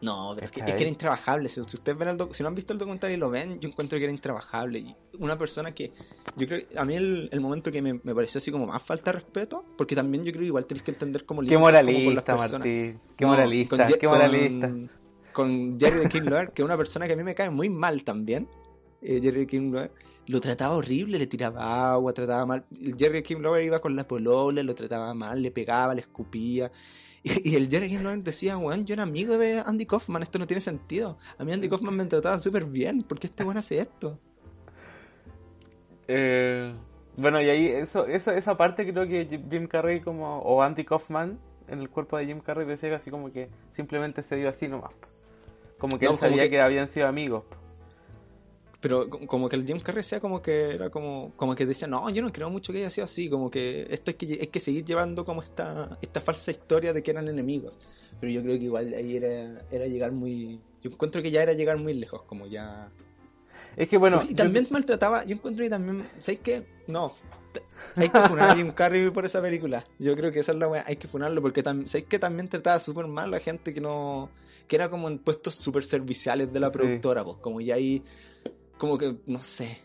No, 0.01 0.37
es 0.37 0.51
que, 0.51 0.61
es 0.61 0.67
que 0.67 0.73
era 0.83 0.89
intrabajable. 0.89 1.49
Si, 1.49 1.61
ustedes 1.61 1.97
ven 1.97 2.09
el 2.09 2.17
doc- 2.19 2.33
si 2.35 2.43
no 2.43 2.49
han 2.51 2.55
visto 2.55 2.73
el 2.75 2.79
documental 2.79 3.11
y 3.11 3.17
lo 3.17 3.31
ven, 3.31 3.59
yo 3.59 3.69
encuentro 3.71 3.97
que 3.99 4.05
era 4.05 4.13
intrabajable. 4.13 4.79
Y 4.81 4.97
una 5.19 5.37
persona 5.39 5.73
que. 5.73 5.93
Yo 6.37 6.47
creo 6.47 6.63
a 6.77 6.85
mí 6.85 6.95
el, 6.95 7.29
el 7.33 7.41
momento 7.41 7.73
que 7.73 7.81
me, 7.81 7.95
me 7.95 8.15
pareció 8.15 8.39
así 8.39 8.53
como 8.53 8.67
más 8.67 8.83
falta 8.83 9.11
de 9.13 9.19
respeto, 9.21 9.65
porque 9.79 9.97
también 9.97 10.23
yo 10.25 10.31
creo 10.31 10.43
que 10.43 10.47
igual 10.49 10.67
tienes 10.67 10.83
que 10.85 10.91
entender 10.91 11.25
como 11.25 11.41
Qué 11.43 11.57
moralista. 11.57 12.37
Martín. 12.37 13.01
Qué 13.17 13.25
No, 13.25 13.31
moralista, 13.31 13.77
con 13.89 13.99
qué 13.99 14.07
moralista. 14.09 14.69
Con, 14.69 14.91
con 15.33 15.81
Jerry 15.81 16.01
the 16.03 16.09
King 16.11 16.23
Lawler, 16.25 16.51
que 16.53 16.63
es 16.63 16.67
una 16.67 16.77
persona 16.77 17.07
que 17.07 17.15
a 17.15 17.17
mí 17.17 17.23
me 17.25 17.35
cae 17.35 17.49
muy 17.51 17.71
mal 17.71 18.05
también. 18.05 18.47
Eh, 19.03 19.21
Jerry 19.23 19.47
King 19.47 19.75
lo 20.27 20.41
trataba 20.41 20.75
horrible, 20.77 21.19
le 21.19 21.27
tiraba 21.27 21.93
agua, 21.93 22.13
trataba 22.15 22.47
mal. 22.47 22.65
Jerry 22.99 23.23
King 23.23 23.43
iba 23.63 23.81
con 23.81 23.95
la 23.97 24.07
polola, 24.09 24.63
lo 24.63 24.75
trataba 24.75 25.13
mal, 25.15 25.43
le 25.43 25.51
pegaba, 25.51 25.95
le 25.95 26.01
escupía. 26.01 26.71
Y, 27.23 27.25
y 27.53 27.57
el 27.57 27.69
Jerry 27.69 27.89
King 27.91 28.23
decía, 28.23 28.57
weón, 28.57 28.85
yo 28.87 28.95
era 28.95 29.03
amigo 29.03 29.37
de 29.39 29.61
Andy 29.61 29.85
Kaufman, 29.87 30.23
esto 30.23 30.39
no 30.39 30.47
tiene 30.47 30.61
sentido. 30.61 31.19
A 31.39 31.45
mí 31.45 31.53
Andy 31.53 31.69
Kaufman 31.69 31.97
me 31.97 32.07
trataba 32.07 32.39
súper 32.39 32.65
bien, 32.65 33.03
¿por 33.03 33.19
qué 33.19 33.27
este 33.27 33.45
weón 33.45 33.59
hace 33.59 33.79
esto? 33.81 34.19
Eh, 36.09 36.73
bueno, 37.17 37.41
y 37.41 37.49
ahí 37.49 37.67
eso, 37.69 38.07
eso, 38.07 38.33
esa 38.33 38.57
parte 38.57 38.91
creo 38.91 39.07
que 39.07 39.27
Jim- 39.51 39.67
Carrey 39.69 40.01
como, 40.01 40.39
o 40.41 40.63
Andy 40.63 40.85
Kaufman, 40.85 41.39
en 41.69 41.81
el 41.81 41.89
cuerpo 41.89 42.17
de 42.19 42.27
Jim 42.27 42.41
Carrey 42.41 42.67
decía 42.67 42.95
así 42.97 43.11
como 43.11 43.33
que 43.33 43.49
simplemente 43.71 44.23
se 44.23 44.37
dio 44.37 44.49
así 44.49 44.69
nomás. 44.69 44.93
Como 45.79 45.99
que 45.99 46.07
No, 46.07 46.13
él 46.13 46.19
sabía 46.19 46.43
que- 46.45 46.51
que... 46.51 46.61
habían 46.61 46.89
sido 46.89 47.07
amigos. 47.09 47.45
Pero 48.85 49.09
co- 49.09 49.27
como 49.27 49.49
que 49.49 49.57
el 49.57 49.65
Jim 49.67 49.81
Carrey 49.81 50.03
sea 50.03 50.21
como 50.21 50.43
que 50.43 50.75
era 50.75 50.91
como, 50.91 51.33
como 51.37 51.55
que 51.55 51.65
decía, 51.65 51.89
no, 51.89 52.11
yo 52.11 52.21
no 52.21 52.31
creo 52.31 52.51
mucho 52.51 52.71
que 52.71 52.81
haya 52.81 52.91
sido 52.91 53.07
así, 53.07 53.31
como 53.31 53.51
que 53.51 53.87
esto 53.89 54.11
es 54.11 54.17
que 54.19 54.27
hay 54.39 54.49
que 54.49 54.61
seguir 54.61 54.85
llevando 54.85 55.25
como 55.25 55.41
esta, 55.43 55.97
esta 56.03 56.21
falsa 56.21 56.51
historia 56.51 56.93
de 56.93 57.03
que 57.03 57.11
eran 57.11 57.27
enemigos. 57.27 57.73
Pero 58.21 58.31
yo 58.31 58.43
creo 58.43 58.59
que 58.59 58.65
igual 58.65 58.93
ahí 58.93 59.17
era, 59.17 59.63
era 59.71 59.87
llegar 59.87 60.13
muy, 60.13 60.61
yo 60.83 60.91
encuentro 60.91 61.23
que 61.23 61.31
ya 61.31 61.43
era 61.43 61.55
llegar 61.55 61.79
muy 61.79 61.95
lejos, 61.95 62.25
como 62.25 62.47
ya... 62.47 62.91
Es 63.75 63.89
que 63.89 63.97
bueno, 63.97 64.23
y 64.23 64.29
yo- 64.35 64.37
también 64.37 64.67
maltrataba, 64.69 65.25
yo 65.25 65.35
encuentro 65.35 65.65
que 65.65 65.71
también, 65.71 66.07
¿sabes 66.21 66.41
qué? 66.41 66.65
No, 66.87 67.15
hay 67.97 68.11
que 68.11 68.21
funar 68.29 68.51
a 68.51 68.55
Jim 68.55 68.71
Carrey 68.73 69.09
por 69.09 69.25
esa 69.25 69.41
película. 69.41 69.87
Yo 69.99 70.15
creo 70.15 70.31
que 70.31 70.41
esa 70.41 70.53
es 70.53 70.59
la 70.59 70.69
weá, 70.69 70.85
hay 70.87 70.97
que 70.97 71.09
funarlo 71.09 71.41
porque 71.41 71.63
¿sabes 71.63 72.05
que 72.05 72.19
también 72.19 72.49
trataba 72.49 72.79
súper 72.81 73.07
mal 73.07 73.31
la 73.31 73.41
gente 73.41 73.73
que 73.73 73.81
no, 73.81 74.29
que 74.69 74.77
era 74.77 74.91
como 74.91 75.09
en 75.09 75.19
puestos 75.19 75.55
súper 75.55 75.85
serviciales 75.85 76.53
de 76.53 76.61
la 76.61 76.69
Sí. 76.71 76.77
productora, 76.77 77.25
pues, 77.25 77.39
como 77.39 77.63
ya 77.63 77.77
ahí, 77.77 78.03
como 78.85 78.99
que, 78.99 79.17
no 79.27 79.41
sé. 79.41 79.79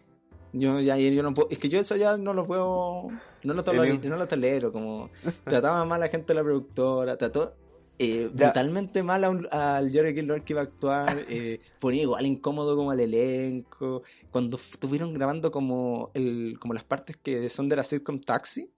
Yo 0.54 0.80
ya 0.80 0.98
yo 0.98 1.22
no 1.24 1.34
puedo, 1.34 1.50
es 1.52 1.60
que 1.60 1.70
yo 1.70 1.80
eso 1.80 1.96
ya 1.96 2.18
no 2.18 2.34
lo 2.34 2.46
puedo, 2.46 3.10
no 3.44 3.54
lo 3.54 3.64
tolero, 3.64 3.84
no 4.10 4.18
lo 4.18 4.28
tolero, 4.28 4.72
como 4.72 5.10
trataba 5.46 5.86
mal 5.86 6.02
a 6.02 6.06
la 6.06 6.12
gente 6.12 6.28
de 6.28 6.34
la 6.36 6.44
productora, 6.44 7.18
trató 7.18 7.54
eh, 8.00 8.30
brutalmente 8.34 9.04
mal 9.04 9.24
a 9.26 9.30
un- 9.30 9.48
al 9.52 9.92
Jerry 9.92 10.16
Killer 10.16 10.42
que 10.44 10.54
iba 10.54 10.62
a 10.62 10.66
actuar, 10.66 11.26
eh, 11.30 11.60
ponía 11.80 12.02
igual 12.04 12.26
incómodo 12.26 12.76
como 12.76 12.92
al 12.92 13.00
elenco, 13.00 14.04
cuando 14.32 14.58
estuvieron 14.58 15.14
grabando 15.14 15.52
como 15.52 16.10
el, 16.14 16.58
como 16.60 16.74
las 16.74 16.84
partes 16.86 17.18
que 17.18 17.48
son 17.50 17.70
de 17.70 17.76
la 17.76 17.84
sitcom 17.84 18.20
Taxi, 18.22 18.72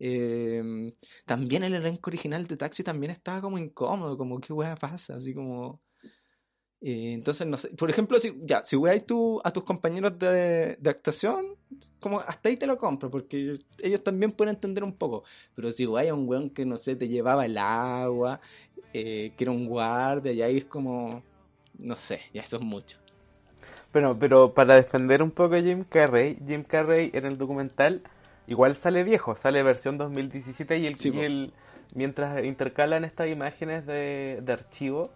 eh, 0.00 0.92
también 1.24 1.62
el 1.64 1.74
elenco 1.74 2.10
original 2.10 2.46
de 2.46 2.56
Taxi 2.56 2.82
también 2.82 3.12
estaba 3.12 3.40
como 3.40 3.56
incómodo, 3.58 4.18
como 4.18 4.40
qué 4.40 4.52
weá 4.52 4.74
pasa, 4.76 5.14
así 5.14 5.32
como 5.32 5.80
eh, 6.86 7.14
entonces 7.14 7.46
no 7.46 7.56
sé, 7.56 7.70
por 7.70 7.88
ejemplo, 7.88 8.20
si 8.20 8.38
ya, 8.44 8.62
si 8.62 8.76
weáis 8.76 9.06
tú 9.06 9.40
a 9.42 9.50
tus 9.50 9.64
compañeros 9.64 10.18
de, 10.18 10.76
de 10.78 10.90
actuación, 10.90 11.56
como 11.98 12.20
hasta 12.20 12.50
ahí 12.50 12.58
te 12.58 12.66
lo 12.66 12.76
compro, 12.76 13.10
porque 13.10 13.58
ellos 13.78 14.04
también 14.04 14.32
pueden 14.32 14.54
entender 14.54 14.84
un 14.84 14.92
poco, 14.92 15.24
pero 15.54 15.72
si 15.72 15.86
weáis 15.86 16.10
a 16.10 16.14
un 16.14 16.28
weón 16.28 16.50
que 16.50 16.66
no 16.66 16.76
sé, 16.76 16.94
te 16.94 17.08
llevaba 17.08 17.46
el 17.46 17.56
agua, 17.56 18.38
eh, 18.92 19.32
que 19.34 19.44
era 19.44 19.50
un 19.50 19.66
guardia, 19.66 20.32
y 20.32 20.42
ahí 20.42 20.58
es 20.58 20.66
como, 20.66 21.22
no 21.78 21.96
sé, 21.96 22.20
ya 22.34 22.42
eso 22.42 22.58
es 22.58 22.62
mucho. 22.62 22.98
Bueno, 23.90 24.18
pero 24.18 24.52
para 24.52 24.74
defender 24.74 25.22
un 25.22 25.30
poco 25.30 25.54
a 25.54 25.62
Jim 25.62 25.84
Carrey, 25.88 26.36
Jim 26.46 26.64
Carrey 26.64 27.10
en 27.14 27.24
el 27.24 27.38
documental 27.38 28.02
igual 28.46 28.76
sale 28.76 29.04
viejo, 29.04 29.36
sale 29.36 29.62
versión 29.62 29.96
2017 29.96 30.76
y 30.76 30.86
el, 30.86 30.98
Sí, 30.98 31.08
y 31.14 31.20
el 31.20 31.54
mientras 31.94 32.44
intercalan 32.44 33.06
estas 33.06 33.28
imágenes 33.28 33.86
de, 33.86 34.40
de 34.42 34.52
archivo, 34.52 35.10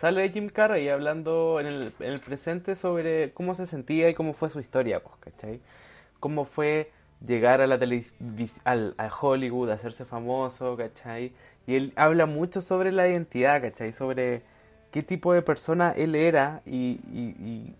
sale 0.00 0.28
Jim 0.30 0.48
Carrey 0.48 0.88
hablando 0.88 1.58
en 1.60 1.66
el, 1.66 1.92
en 2.00 2.12
el 2.12 2.20
presente 2.20 2.76
sobre 2.76 3.32
cómo 3.32 3.54
se 3.54 3.66
sentía 3.66 4.08
y 4.08 4.14
cómo 4.14 4.34
fue 4.34 4.50
su 4.50 4.60
historia, 4.60 5.02
pues, 5.02 5.16
¿cachai? 5.20 5.60
Cómo 6.20 6.44
fue 6.44 6.90
llegar 7.26 7.60
a 7.60 7.66
la 7.66 7.78
al, 8.64 8.94
a 8.98 9.08
Hollywood, 9.08 9.70
hacerse 9.70 10.04
famoso, 10.04 10.76
¿cachai? 10.76 11.32
Y 11.66 11.76
él 11.76 11.92
habla 11.96 12.26
mucho 12.26 12.60
sobre 12.60 12.92
la 12.92 13.08
identidad, 13.08 13.60
¿cachai? 13.62 13.92
Sobre 13.92 14.42
qué 14.92 15.02
tipo 15.02 15.32
de 15.32 15.42
persona 15.42 15.92
él 15.96 16.14
era 16.14 16.62
y 16.66 17.72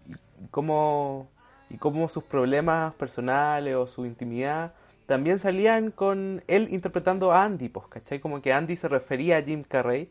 cómo, 0.51 1.29
y 1.71 1.77
cómo 1.77 2.09
sus 2.09 2.25
problemas 2.25 2.95
personales 2.95 3.75
o 3.77 3.87
su 3.87 4.07
intimidad 4.07 4.73
también 5.07 5.39
salían 5.39 5.91
con 5.93 6.43
él 6.49 6.69
interpretando 6.73 7.33
a 7.33 7.45
Andy, 7.45 7.69
pues, 7.69 7.87
¿cachai? 7.89 8.21
Como 8.21 8.43
que 8.43 8.53
Andy 8.53 8.77
se 8.77 8.89
refería 8.89 9.39
a 9.39 9.43
Jim 9.43 9.63
Carrey 9.63 10.11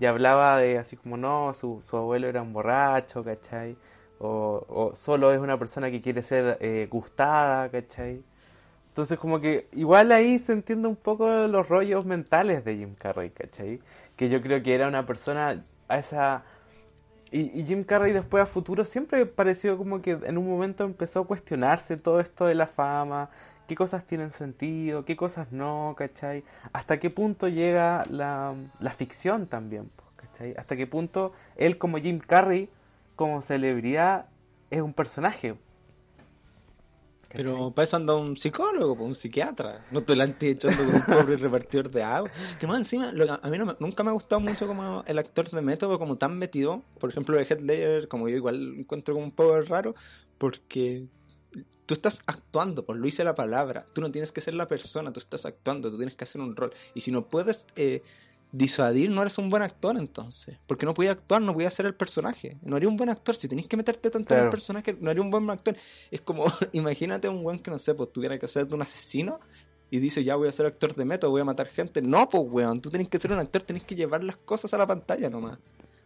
y 0.00 0.06
hablaba 0.06 0.58
de 0.58 0.78
así 0.78 0.96
como, 0.96 1.16
no, 1.18 1.54
su, 1.54 1.82
su 1.88 1.96
abuelo 1.96 2.26
era 2.28 2.42
un 2.42 2.52
borracho, 2.54 3.22
¿cachai? 3.22 3.76
O, 4.18 4.64
o 4.68 4.94
solo 4.96 5.32
es 5.32 5.40
una 5.40 5.58
persona 5.58 5.90
que 5.90 6.00
quiere 6.02 6.22
ser 6.22 6.58
eh, 6.60 6.88
gustada, 6.90 7.70
¿cachai? 7.70 8.22
Entonces 8.88 9.18
como 9.18 9.40
que 9.40 9.68
igual 9.72 10.12
ahí 10.12 10.38
se 10.38 10.52
entiende 10.52 10.88
un 10.88 10.96
poco 10.96 11.28
los 11.48 11.68
rollos 11.68 12.04
mentales 12.06 12.64
de 12.64 12.76
Jim 12.76 12.94
Carrey, 12.96 13.30
¿cachai? 13.30 13.80
Que 14.16 14.28
yo 14.30 14.42
creo 14.42 14.62
que 14.62 14.74
era 14.74 14.88
una 14.88 15.06
persona 15.06 15.64
a 15.88 15.98
esa... 15.98 16.44
Y, 17.32 17.60
y 17.60 17.64
Jim 17.64 17.84
Carrey 17.84 18.12
después 18.12 18.42
a 18.42 18.46
futuro 18.46 18.84
siempre 18.84 19.24
pareció 19.26 19.78
como 19.78 20.02
que 20.02 20.12
en 20.12 20.38
un 20.38 20.48
momento 20.48 20.84
empezó 20.84 21.20
a 21.20 21.26
cuestionarse 21.26 21.96
todo 21.96 22.20
esto 22.20 22.46
de 22.46 22.54
la 22.56 22.66
fama, 22.66 23.30
qué 23.70 23.76
cosas 23.76 24.04
tienen 24.04 24.32
sentido, 24.32 25.04
qué 25.04 25.14
cosas 25.16 25.52
no, 25.52 25.94
¿cachai? 25.96 26.42
Hasta 26.72 26.98
qué 26.98 27.08
punto 27.08 27.46
llega 27.46 28.04
la, 28.10 28.56
la 28.80 28.90
ficción 28.90 29.46
también, 29.46 29.90
¿cachai? 30.16 30.54
Hasta 30.58 30.74
qué 30.74 30.88
punto 30.88 31.32
él 31.54 31.78
como 31.78 31.98
Jim 31.98 32.18
Carrey, 32.18 32.68
como 33.14 33.42
celebridad, 33.42 34.26
es 34.70 34.80
un 34.82 34.92
personaje. 34.92 35.54
¿cachai? 37.28 37.44
Pero 37.44 37.70
para 37.70 37.84
eso 37.84 37.96
anda 37.96 38.16
un 38.16 38.36
psicólogo, 38.36 39.04
un 39.04 39.14
psiquiatra. 39.14 39.84
No 39.92 40.02
te 40.02 40.16
la 40.16 40.24
antes 40.24 40.50
echando 40.50 40.84
con 40.84 40.94
un 40.96 41.02
pobre 41.02 41.36
repartidor 41.36 41.88
de 41.92 42.02
agua. 42.02 42.28
Que 42.58 42.66
más 42.66 42.78
encima, 42.78 43.12
lo 43.12 43.32
a 43.32 43.48
mí 43.50 43.56
no 43.56 43.66
me- 43.66 43.76
nunca 43.78 44.02
me 44.02 44.10
ha 44.10 44.14
gustado 44.14 44.40
mucho 44.40 44.66
como 44.66 45.04
el 45.06 45.16
actor 45.16 45.48
de 45.48 45.60
método, 45.62 45.96
como 46.00 46.16
tan 46.18 46.36
metido. 46.38 46.82
Por 46.98 47.10
ejemplo, 47.10 47.36
de 47.36 47.44
Heath 47.44 47.60
Ledger, 47.60 48.08
como 48.08 48.28
yo 48.28 48.34
igual 48.36 48.74
encuentro 48.80 49.14
como 49.14 49.26
un 49.26 49.30
poco 49.32 49.60
raro, 49.60 49.94
porque 50.38 51.04
tú 51.90 51.94
estás 51.94 52.22
actuando, 52.24 52.84
por 52.84 52.96
lo 52.96 53.04
hice 53.08 53.24
la 53.24 53.34
palabra. 53.34 53.84
Tú 53.92 54.00
no 54.00 54.12
tienes 54.12 54.30
que 54.30 54.40
ser 54.40 54.54
la 54.54 54.68
persona, 54.68 55.12
tú 55.12 55.18
estás 55.18 55.44
actuando, 55.44 55.90
tú 55.90 55.96
tienes 55.96 56.14
que 56.14 56.22
hacer 56.22 56.40
un 56.40 56.54
rol. 56.54 56.72
Y 56.94 57.00
si 57.00 57.10
no 57.10 57.24
puedes 57.24 57.66
eh, 57.74 58.04
disuadir, 58.52 59.10
no 59.10 59.22
eres 59.22 59.38
un 59.38 59.50
buen 59.50 59.64
actor 59.64 59.96
entonces. 59.96 60.56
Porque 60.68 60.86
no 60.86 60.94
podía 60.94 61.10
actuar, 61.10 61.42
no 61.42 61.52
podía 61.52 61.68
ser 61.68 61.86
el 61.86 61.96
personaje. 61.96 62.58
No 62.62 62.76
haría 62.76 62.88
un 62.88 62.96
buen 62.96 63.10
actor. 63.10 63.34
Si 63.34 63.48
tenés 63.48 63.66
que 63.66 63.76
meterte 63.76 64.08
tanto 64.08 64.32
en 64.36 64.44
el 64.44 64.50
personaje, 64.50 64.96
no 65.00 65.10
haría 65.10 65.20
un 65.20 65.32
buen 65.32 65.50
actor. 65.50 65.76
Es 66.12 66.20
como, 66.20 66.44
imagínate 66.72 67.28
un 67.28 67.42
buen 67.42 67.58
que 67.58 67.72
no 67.72 67.78
sé, 67.80 67.92
pues 67.92 68.12
tuviera 68.12 68.38
que 68.38 68.46
ser 68.46 68.68
de 68.68 68.74
un 68.76 68.82
asesino 68.82 69.40
y 69.90 69.98
dice, 69.98 70.22
ya 70.22 70.36
voy 70.36 70.46
a 70.46 70.52
ser 70.52 70.66
actor 70.66 70.94
de 70.94 71.04
método, 71.04 71.32
voy 71.32 71.40
a 71.40 71.44
matar 71.44 71.66
gente. 71.66 72.00
No, 72.02 72.28
pues 72.28 72.44
weón, 72.46 72.80
tú 72.80 72.88
tenés 72.88 73.08
que 73.08 73.18
ser 73.18 73.32
un 73.32 73.40
actor, 73.40 73.62
tenés 73.62 73.82
que 73.82 73.96
llevar 73.96 74.22
las 74.22 74.36
cosas 74.36 74.72
a 74.74 74.78
la 74.78 74.86
pantalla 74.86 75.28
nomás. 75.28 75.58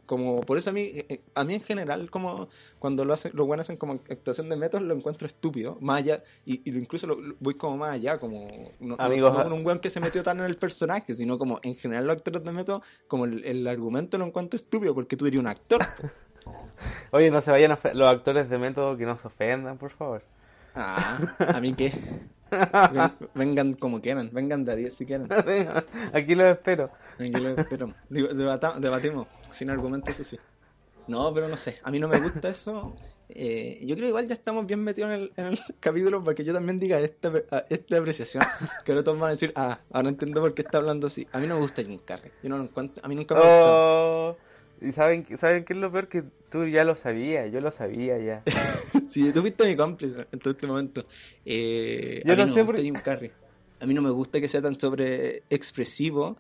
Como, 0.07 0.41
por 0.43 0.59
eso 0.59 0.71
a 0.71 0.73
mí, 0.73 0.83
eh, 0.83 1.07
eh, 1.09 1.21
a 1.35 1.45
mí 1.45 1.55
en 1.55 1.63
general, 1.63 2.11
como 2.11 2.49
cuando 2.79 3.05
lo 3.05 3.15
hacen, 3.15 3.33
los 3.35 3.47
buenos 3.47 3.65
hacen 3.67 3.77
como 3.77 3.95
actuación 3.95 4.49
de 4.49 4.57
método, 4.57 4.81
lo 4.83 4.95
encuentro 4.95 5.27
estúpido, 5.27 5.79
más 5.81 5.99
allá, 5.99 6.23
y, 6.45 6.61
incluso 6.77 7.07
lo, 7.07 7.21
lo- 7.21 7.35
voy 7.41 7.55
como 7.55 7.77
más 7.79 7.93
allá, 7.95 8.19
como 8.19 8.47
no, 8.81 8.97
Amigos, 8.99 9.33
no 9.33 9.39
ah- 9.41 9.43
con 9.45 9.53
un 9.55 9.65
weón 9.65 9.79
que 9.79 9.89
se 9.91 10.01
metió 10.01 10.23
tan 10.23 10.39
en 10.41 10.45
el 10.45 10.57
personaje, 10.57 11.15
sino 11.15 11.39
como 11.39 11.59
en 11.63 11.75
general 11.77 12.07
los 12.07 12.17
actores 12.17 12.45
de 12.45 12.53
método, 12.53 12.83
como 13.09 13.25
el, 13.25 13.45
el 13.45 13.67
argumento 13.67 14.19
lo 14.19 14.27
encuentro 14.27 14.57
estúpido, 14.57 14.95
porque 14.95 15.17
tú 15.17 15.27
eres 15.27 15.41
un 15.41 15.47
actor. 15.47 15.81
Oye, 17.13 17.31
no 17.31 17.41
se 17.41 17.51
vayan 17.51 17.73
a 17.73 17.79
los 17.95 18.09
actores 18.09 18.49
de 18.51 18.59
método 18.59 18.97
que 18.97 19.07
no 19.07 19.17
se 19.17 19.27
ofendan, 19.29 19.79
por 19.79 19.91
favor. 19.93 20.23
Ah, 20.75 21.19
a 21.39 21.61
mí 21.61 21.73
qué. 21.75 21.93
Ven- 22.51 23.13
vengan 23.35 23.75
como 23.75 24.01
quieran, 24.01 24.29
vengan 24.33 24.65
de 24.65 24.73
a 24.73 24.77
10 24.77 24.95
si 24.95 25.07
quieren. 25.07 25.29
Aquí 26.13 26.35
los 26.35 26.49
espero. 26.49 26.91
Aquí 27.15 27.31
lo 27.31 27.51
espero. 27.51 27.95
Digo, 28.11 28.29
debatimos, 28.35 29.27
sin 29.55 29.71
argumentos, 29.71 30.11
eso 30.19 30.25
sí. 30.25 30.39
No, 31.07 31.33
pero 31.35 31.49
no 31.49 31.57
sé, 31.57 31.79
a 31.83 31.91
mí 31.91 31.99
no 32.01 32.09
me 32.09 32.19
gusta 32.19 32.49
eso. 32.49 32.95
Eh, 33.29 33.79
yo 33.83 33.95
creo 33.95 34.05
que 34.07 34.09
igual 34.11 34.27
ya 34.29 34.35
estamos 34.35 34.67
bien 34.67 34.81
metidos 34.85 35.11
en 35.11 35.15
el, 35.21 35.33
en 35.37 35.47
el 35.47 35.59
capítulo 35.81 36.23
para 36.23 36.35
que 36.35 36.45
yo 36.45 36.53
también 36.53 36.79
diga 36.79 37.01
esta, 37.01 37.33
esta 37.71 37.99
apreciación. 37.99 38.43
Que 38.85 38.93
ahora 38.93 39.05
todos 39.05 39.19
van 39.19 39.29
a 39.29 39.33
decir, 39.33 39.53
ah, 39.57 39.81
ahora 39.93 40.09
entiendo 40.11 40.41
por 40.41 40.55
qué 40.55 40.63
está 40.63 40.79
hablando 40.79 41.07
así. 41.07 41.27
A 41.33 41.39
mí 41.39 41.47
no 41.47 41.55
me 41.55 41.61
gusta 41.61 41.83
Jim 41.83 41.99
Carrey. 42.05 42.31
Yo 42.43 42.49
no 42.51 42.59
lo 42.59 42.65
encuentro, 42.65 43.03
a 43.05 43.09
mí 43.09 43.15
nunca 43.15 43.35
me. 43.35 43.41
Oh, 43.45 44.37
y 44.81 44.93
saben, 44.93 45.27
saben 45.39 45.65
qué 45.65 45.73
es 45.73 45.79
lo 45.79 45.91
peor 45.91 46.09
que 46.09 46.25
tú 46.51 46.67
ya 46.67 46.85
lo 46.85 46.95
sabías, 46.95 47.51
yo 47.53 47.61
lo 47.61 47.71
sabía 47.71 48.19
ya. 48.19 48.43
Sí, 49.11 49.31
tú 49.33 49.43
fuiste 49.43 49.65
mi 49.67 49.77
cómplice 49.77 50.27
en 50.33 50.39
todo 50.41 50.53
este 50.55 50.67
momento. 50.67 51.05
Eh, 51.45 52.23
Yo 52.25 52.33
a 52.33 52.37
mí 52.37 52.43
no 52.43 52.47
no 52.49 52.53
sé 52.53 52.61
me 52.61 52.67
por- 52.67 52.81
Jim 52.81 52.95
Carrey. 52.95 53.31
A 53.81 53.87
mí 53.87 53.95
no 53.95 54.03
me 54.03 54.11
gusta 54.11 54.41
que 54.41 54.49
sea 54.49 54.61
tan 54.61 54.79
sobre 54.79 55.43
expresivo. 55.51 56.37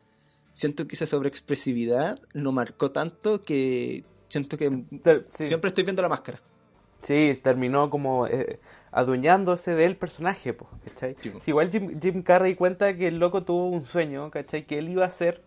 Siento 0.55 0.87
que 0.87 0.95
esa 0.95 1.07
sobreexpresividad 1.07 2.21
lo 2.33 2.53
marcó 2.53 2.91
tanto 2.91 3.43
que 3.43 4.05
siento 4.29 4.57
que 4.57 4.71
sí. 5.31 5.45
siempre 5.45 5.69
estoy 5.69 5.85
viendo 5.85 6.03
la 6.03 6.09
máscara. 6.09 6.41
Sí, 7.03 7.39
terminó 7.43 7.91
como 7.91 8.27
eh, 8.27 8.59
adueñándose 8.91 9.75
del 9.75 9.97
personaje, 9.97 10.55
pues, 10.55 10.71
¿cachai? 10.85 11.15
Po. 11.15 11.41
Sí, 11.41 11.51
igual 11.51 11.71
Jim, 11.71 12.01
Jim 12.01 12.23
Carrey 12.23 12.55
cuenta 12.55 12.97
que 12.97 13.09
el 13.09 13.19
loco 13.19 13.43
tuvo 13.43 13.69
un 13.69 13.85
sueño, 13.85 14.31
¿cachai? 14.31 14.65
Que 14.65 14.79
él 14.79 14.89
iba 14.89 15.05
a 15.05 15.11
ser, 15.11 15.43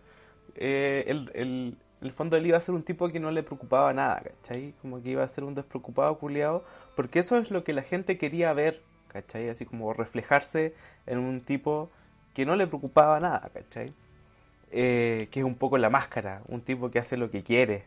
eh, 0.55 1.05
el, 1.07 1.31
el, 1.33 1.77
el 2.01 2.11
fondo 2.11 2.37
él 2.37 2.45
iba 2.45 2.57
a 2.57 2.61
ser 2.61 2.75
un 2.75 2.83
tipo 2.83 3.09
que 3.09 3.19
no 3.19 3.31
le 3.31 3.41
preocupaba 3.41 3.91
nada, 3.91 4.21
¿cachai? 4.21 4.75
Como 4.81 5.01
que 5.01 5.09
iba 5.09 5.23
a 5.23 5.27
ser 5.27 5.45
un 5.45 5.55
despreocupado 5.55 6.19
culiado, 6.19 6.63
porque 6.95 7.19
eso 7.19 7.37
es 7.37 7.49
lo 7.49 7.63
que 7.63 7.73
la 7.73 7.81
gente 7.81 8.19
quería 8.19 8.53
ver, 8.53 8.83
¿cachai? 9.07 9.49
Así 9.49 9.65
como 9.65 9.93
reflejarse 9.93 10.75
en 11.07 11.17
un 11.17 11.41
tipo 11.41 11.89
que 12.35 12.45
no 12.45 12.55
le 12.55 12.67
preocupaba 12.67 13.19
nada, 13.19 13.49
¿cachai? 13.51 13.93
Eh, 14.71 15.27
que 15.31 15.39
es 15.39 15.45
un 15.45 15.55
poco 15.55 15.77
la 15.77 15.89
máscara, 15.89 16.41
un 16.47 16.61
tipo 16.61 16.91
que 16.91 16.99
hace 16.99 17.15
lo 17.17 17.29
que 17.31 17.41
quiere. 17.43 17.85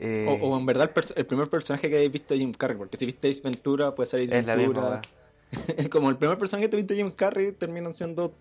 Eh, 0.00 0.26
O, 0.42 0.48
o 0.54 0.58
en 0.58 0.64
verdad 0.64 0.90
el, 1.16 1.26
primer 1.26 1.48
personaje 1.48 1.88
que 1.90 1.96
habéis 1.96 2.12
visto 2.12 2.32
de 2.34 2.40
Jim 2.40 2.52
Carrey, 2.52 2.76
porque 2.78 2.96
si 2.96 3.04
viste 3.06 3.28
Ace 3.28 3.42
Ventura, 3.42 3.94
puede 3.94 4.06
ser 4.08 4.20
Ace 4.22 4.38
es 4.38 4.46
la 4.46 4.56
misma, 4.56 5.00
Ventura. 5.50 5.88
Como 5.90 6.08
el 6.08 6.16
primer 6.16 6.38
personaje 6.38 6.66
que 6.66 6.70
te 6.70 6.76
viste 6.76 6.94
Jim 6.94 7.10
Carrey 7.10 7.52
terminan 7.52 7.94
siendo 7.94 8.32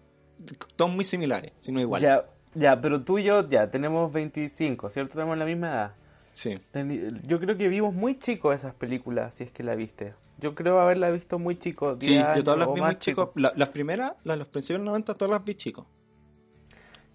todos 0.75 0.91
muy 0.91 1.03
similares, 1.03 1.51
si 1.59 1.71
no 1.71 1.81
igual. 1.81 2.01
Ya, 2.01 2.25
ya, 2.53 2.79
pero 2.79 3.01
tú 3.01 3.17
y 3.17 3.23
yo 3.23 3.45
ya 3.49 3.69
tenemos 3.69 4.11
25, 4.13 4.89
¿cierto? 4.89 5.13
Tenemos 5.13 5.37
la 5.37 5.45
misma 5.45 5.67
edad. 5.67 5.91
Sí. 6.31 6.59
Teni- 6.71 7.19
Yo 7.25 7.39
creo 7.39 7.57
que 7.57 7.67
vimos 7.67 7.93
muy 7.93 8.15
chicos 8.15 8.55
esas 8.55 8.73
películas, 8.75 9.33
si 9.33 9.43
es 9.43 9.51
que 9.51 9.63
la 9.63 9.75
viste. 9.75 10.13
Yo 10.39 10.53
creo 10.53 10.79
haberla 10.79 11.09
visto 11.09 11.39
muy 11.39 11.57
chico, 11.57 11.95
10 11.95 12.11
Sí, 12.11 12.19
yo 12.37 12.43
todas 12.43 12.59
las 12.59 12.73
vi 12.73 12.81
muy 12.81 12.95
chicos. 12.99 13.29
La- 13.35 13.53
las 13.55 13.69
primeras, 13.69 14.13
las 14.23 14.37
los 14.37 14.47
principios 14.47 14.79
de 14.79 14.85
los 14.85 14.91
90, 14.91 15.15
todas 15.15 15.31
las 15.31 15.43
vi 15.43 15.55
chicos. 15.55 15.85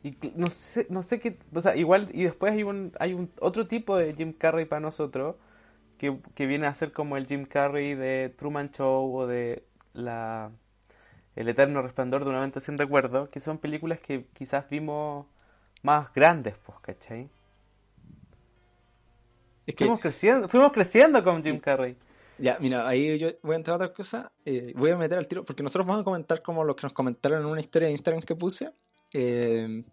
Y 0.05 0.17
no 0.35 0.49
sé, 0.49 0.87
no 0.91 1.03
sé 1.03 1.21
qué, 1.21 1.39
o 1.55 1.61
sea, 1.61 1.77
igual 1.77 2.09
y 2.13 2.25
después 2.25 2.53
hay 2.53 2.65
un 2.65 2.93
hay 2.99 3.15
un 3.15 3.31
otro 3.41 3.67
tipo 3.69 3.97
de 3.97 4.15
Jim 4.15 4.33
Carrey 4.33 4.65
para 4.65 4.81
nosotros 4.81 5.37
que, 5.99 6.19
que 6.35 6.47
viene 6.47 6.67
a 6.67 6.75
ser 6.75 6.93
como 6.93 7.17
el 7.17 7.27
Jim 7.27 7.45
Carrey 7.47 7.95
de 7.95 8.35
Truman 8.37 8.71
Show 8.73 9.15
o 9.17 9.27
de 9.29 9.65
la 9.95 10.51
El 11.37 11.49
eterno 11.49 11.83
resplandor 11.83 12.25
de 12.25 12.31
una 12.31 12.41
mente 12.41 12.61
sin 12.61 12.79
recuerdo, 12.79 13.29
que 13.29 13.41
son 13.41 13.59
películas 13.59 14.01
que 14.01 14.27
quizás 14.35 14.69
vimos 14.71 15.27
más 15.83 16.13
grandes, 16.15 16.57
pues, 16.65 16.79
¿cachai? 16.81 17.31
Es 19.67 19.75
que, 19.77 19.85
Fuimos 19.85 20.01
creciendo, 20.01 20.49
fuimos 20.49 20.73
creciendo 20.73 21.23
con 21.25 21.43
Jim 21.43 21.59
Carrey. 21.61 21.97
ya, 22.39 22.59
mira, 22.61 22.87
ahí 22.89 23.19
yo 23.19 23.29
voy 23.43 23.55
a 23.55 23.57
entrar 23.57 23.75
a 23.75 23.77
otra 23.85 23.95
cosa. 23.95 24.33
eh, 24.45 24.73
voy 24.77 24.91
a 24.91 24.97
meter 24.97 25.19
al 25.19 25.29
tiro, 25.29 25.45
porque 25.45 25.63
nosotros 25.63 25.87
vamos 25.87 26.03
a 26.03 26.05
comentar 26.05 26.43
como 26.43 26.65
lo 26.65 26.75
que 26.77 26.83
nos 26.83 26.93
comentaron 26.93 27.41
en 27.41 27.47
una 27.47 27.61
historia 27.61 27.89
de 27.89 27.93
Instagram 27.93 28.23
que 28.23 28.35
puse. 28.35 28.73
Eh, 29.13 29.85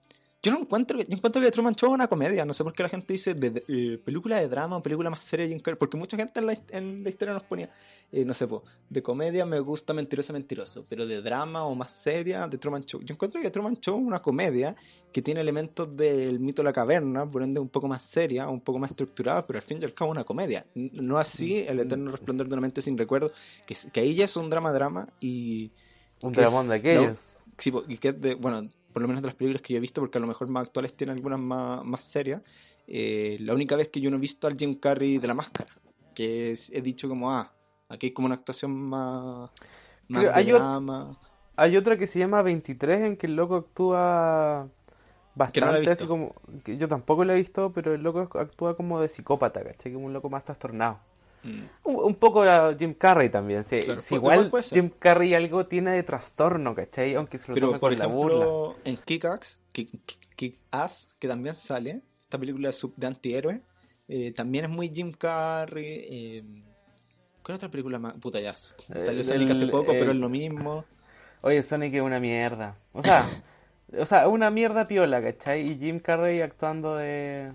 yo 0.42 0.54
no 0.54 0.60
encuentro, 0.62 0.98
yo 1.02 1.06
encuentro 1.10 1.42
que 1.42 1.52
Truman 1.52 1.76
Show 1.76 1.90
es 1.90 1.96
una 1.96 2.08
comedia. 2.08 2.46
No 2.46 2.54
sé 2.54 2.64
por 2.64 2.72
qué 2.72 2.82
la 2.84 2.88
gente 2.88 3.12
dice 3.12 3.34
de, 3.34 3.50
de- 3.50 3.64
eh, 3.68 3.98
película 3.98 4.38
de 4.40 4.48
drama 4.48 4.78
o 4.78 4.82
película 4.82 5.10
más 5.10 5.24
seria. 5.26 5.54
Porque 5.78 5.98
mucha 5.98 6.16
gente 6.16 6.40
en 6.40 6.46
la, 6.46 6.58
en 6.70 7.04
la 7.04 7.10
historia 7.10 7.34
nos 7.34 7.44
ponía, 7.44 7.70
eh, 8.10 8.24
no 8.24 8.34
sé, 8.34 8.48
po, 8.48 8.64
de 8.90 9.04
comedia 9.04 9.46
me 9.46 9.60
gusta 9.60 9.94
Mentiroso 9.94 10.32
Mentiroso, 10.32 10.86
pero 10.88 11.06
de 11.06 11.22
drama 11.22 11.66
o 11.66 11.76
más 11.76 11.92
seria 11.92 12.48
de 12.48 12.58
Truman 12.58 12.86
Show. 12.86 13.02
Yo 13.04 13.14
encuentro 13.16 13.42
que 13.42 13.52
Truman 13.52 13.76
Show 13.82 14.00
es 14.00 14.08
una 14.08 14.22
comedia 14.22 14.78
que 15.12 15.22
tiene 15.22 15.42
elementos 15.42 15.94
del 15.98 16.40
mito 16.40 16.62
de 16.62 16.68
la 16.68 16.74
caverna, 16.74 17.30
por 17.30 17.44
ende 17.44 17.60
un 17.60 17.68
poco 17.68 17.90
más 17.90 18.04
seria, 18.04 18.48
un 18.48 18.62
poco 18.62 18.80
más 18.80 18.92
estructurada, 18.92 19.46
pero 19.46 19.60
al 19.60 19.64
fin 19.66 19.80
y 19.82 19.86
al 19.86 19.94
cabo 19.94 20.12
una 20.12 20.24
comedia. 20.24 20.66
No 20.76 21.18
así 21.18 21.58
El 21.68 21.82
Eterno 21.82 22.12
Resplandor 22.12 22.48
de 22.48 22.54
una 22.54 22.62
mente 22.62 22.82
sin 22.82 22.98
recuerdo, 22.98 23.34
que, 23.66 23.76
que 23.92 24.00
ahí 24.00 24.16
ya 24.16 24.24
es 24.24 24.38
un 24.38 24.50
drama-drama 24.50 25.10
y... 25.20 25.72
Un 26.22 26.32
dramón 26.34 26.70
de 26.70 26.76
aquellos. 26.76 27.44
Sí, 27.58 27.72
po, 27.72 27.84
y 27.88 27.98
que 27.98 28.10
es 28.10 28.22
de, 28.22 28.36
bueno, 28.36 28.70
por 28.94 29.02
lo 29.02 29.08
menos 29.08 29.22
de 29.22 29.28
las 29.28 29.36
películas 29.36 29.62
que 29.62 29.74
yo 29.74 29.78
he 29.78 29.82
visto, 29.82 30.02
porque 30.02 30.18
a 30.18 30.22
lo 30.22 30.28
mejor 30.28 30.48
más 30.50 30.68
actuales 30.68 30.96
tienen 30.96 31.16
algunas 31.16 31.40
más, 31.40 31.84
más 31.86 32.04
serias. 32.04 32.42
eh, 32.92 33.38
la 33.42 33.54
única 33.54 33.76
vez 33.76 33.90
que 33.90 34.02
yo 34.02 34.10
no 34.10 34.18
he 34.18 34.20
visto 34.20 34.48
al 34.48 34.58
Jim 34.58 34.74
Carrey 34.74 35.20
de 35.20 35.28
la 35.28 35.36
máscara, 35.36 35.70
que 36.16 36.54
es- 36.54 36.72
he 36.74 36.82
dicho 36.82 37.08
como, 37.08 37.32
ah, 37.32 37.52
aquí 37.88 38.08
hay 38.08 38.14
como 38.14 38.26
una 38.26 38.36
actuación 38.36 38.72
más, 38.72 39.52
más 40.08 40.24
Creo- 40.24 40.34
de 40.34 40.42
hay 41.56 41.78
otra 41.78 41.98
que 41.98 42.08
se 42.08 42.18
llama 42.20 42.42
23 42.42 43.02
en 43.02 43.16
que 43.18 43.28
el 43.28 43.36
loco 43.36 43.56
actúa 43.58 44.68
no 44.68 44.70
la 44.70 45.36
bastante 45.36 45.92
así 45.92 46.06
como... 46.08 46.34
que 46.64 46.78
yo 46.78 46.88
tampoco 46.88 47.24
lo 47.26 47.34
he 47.34 47.38
visto, 47.38 47.72
pero 47.74 47.94
el 47.94 48.02
loco 48.02 48.28
actúa 48.40 48.76
como 48.76 49.00
de 49.02 49.10
psicópata, 49.10 49.64
¿cachai? 49.64 49.94
Como 49.94 50.06
un 50.08 50.14
loco 50.14 50.30
más 50.30 50.44
trastornado. 50.46 51.00
Mm. 51.44 51.62
Un, 51.86 51.96
un 51.96 52.16
poco 52.16 52.44
a 52.44 52.76
Jim 52.78 52.94
Carrey 52.94 53.30
también, 53.30 53.64
sí. 53.64 53.82
Claro, 53.84 54.02
Sí, 54.02 54.16
pu- 54.16 54.18
igual. 54.18 54.52
Jim 54.70 54.90
Carrey 55.00 55.34
algo 55.34 55.66
tiene 55.68 55.92
de 55.92 56.04
trastorno, 56.04 56.76
¿cachai? 56.76 57.16
Aunque 57.16 57.38
se 57.38 57.48
lo 57.50 57.54
Pero, 57.56 57.68
tome 57.68 57.80
por 57.80 57.92
con 57.92 58.00
la 58.00 58.06
burla. 58.08 58.36
ejemplo, 58.46 58.76
en 58.84 58.98
Kick-Ass, 58.98 59.60
Kick, 59.72 59.90
Kick-Ass, 60.36 61.08
que 61.20 61.28
también 61.28 61.56
sale, 61.56 62.02
esta 62.24 62.38
película 62.38 62.68
de, 62.70 62.74
sub- 62.74 62.96
de 62.96 63.08
antihéroe, 63.08 63.62
eh, 64.08 64.34
también 64.36 64.66
es 64.66 64.72
muy 64.72 64.90
Jim 64.90 65.12
Carrey. 65.14 65.86
Eh, 66.10 66.44
¿Cuál 67.44 67.56
otra 67.56 67.70
película 67.70 68.00
más? 68.00 68.14
Puta, 68.16 68.40
ya. 68.40 68.56
Salió 68.56 69.24
Sonic 69.24 69.52
hace 69.52 69.68
poco, 69.68 69.92
el- 69.94 69.98
pero 70.00 70.12
es 70.12 70.18
lo 70.18 70.30
mismo. 70.30 70.84
Oye, 71.42 71.62
Sonic 71.64 71.94
es 71.94 72.02
una 72.02 72.20
mierda. 72.20 72.76
O 72.92 73.02
sea, 73.02 73.26
o 73.98 74.06
sea, 74.06 74.28
una 74.28 74.50
mierda 74.52 74.88
piola, 74.88 75.22
¿cachai? 75.22 75.62
Y 75.72 75.78
Jim 75.78 76.00
Carrey 76.00 76.42
actuando 76.42 76.96
de... 76.98 77.54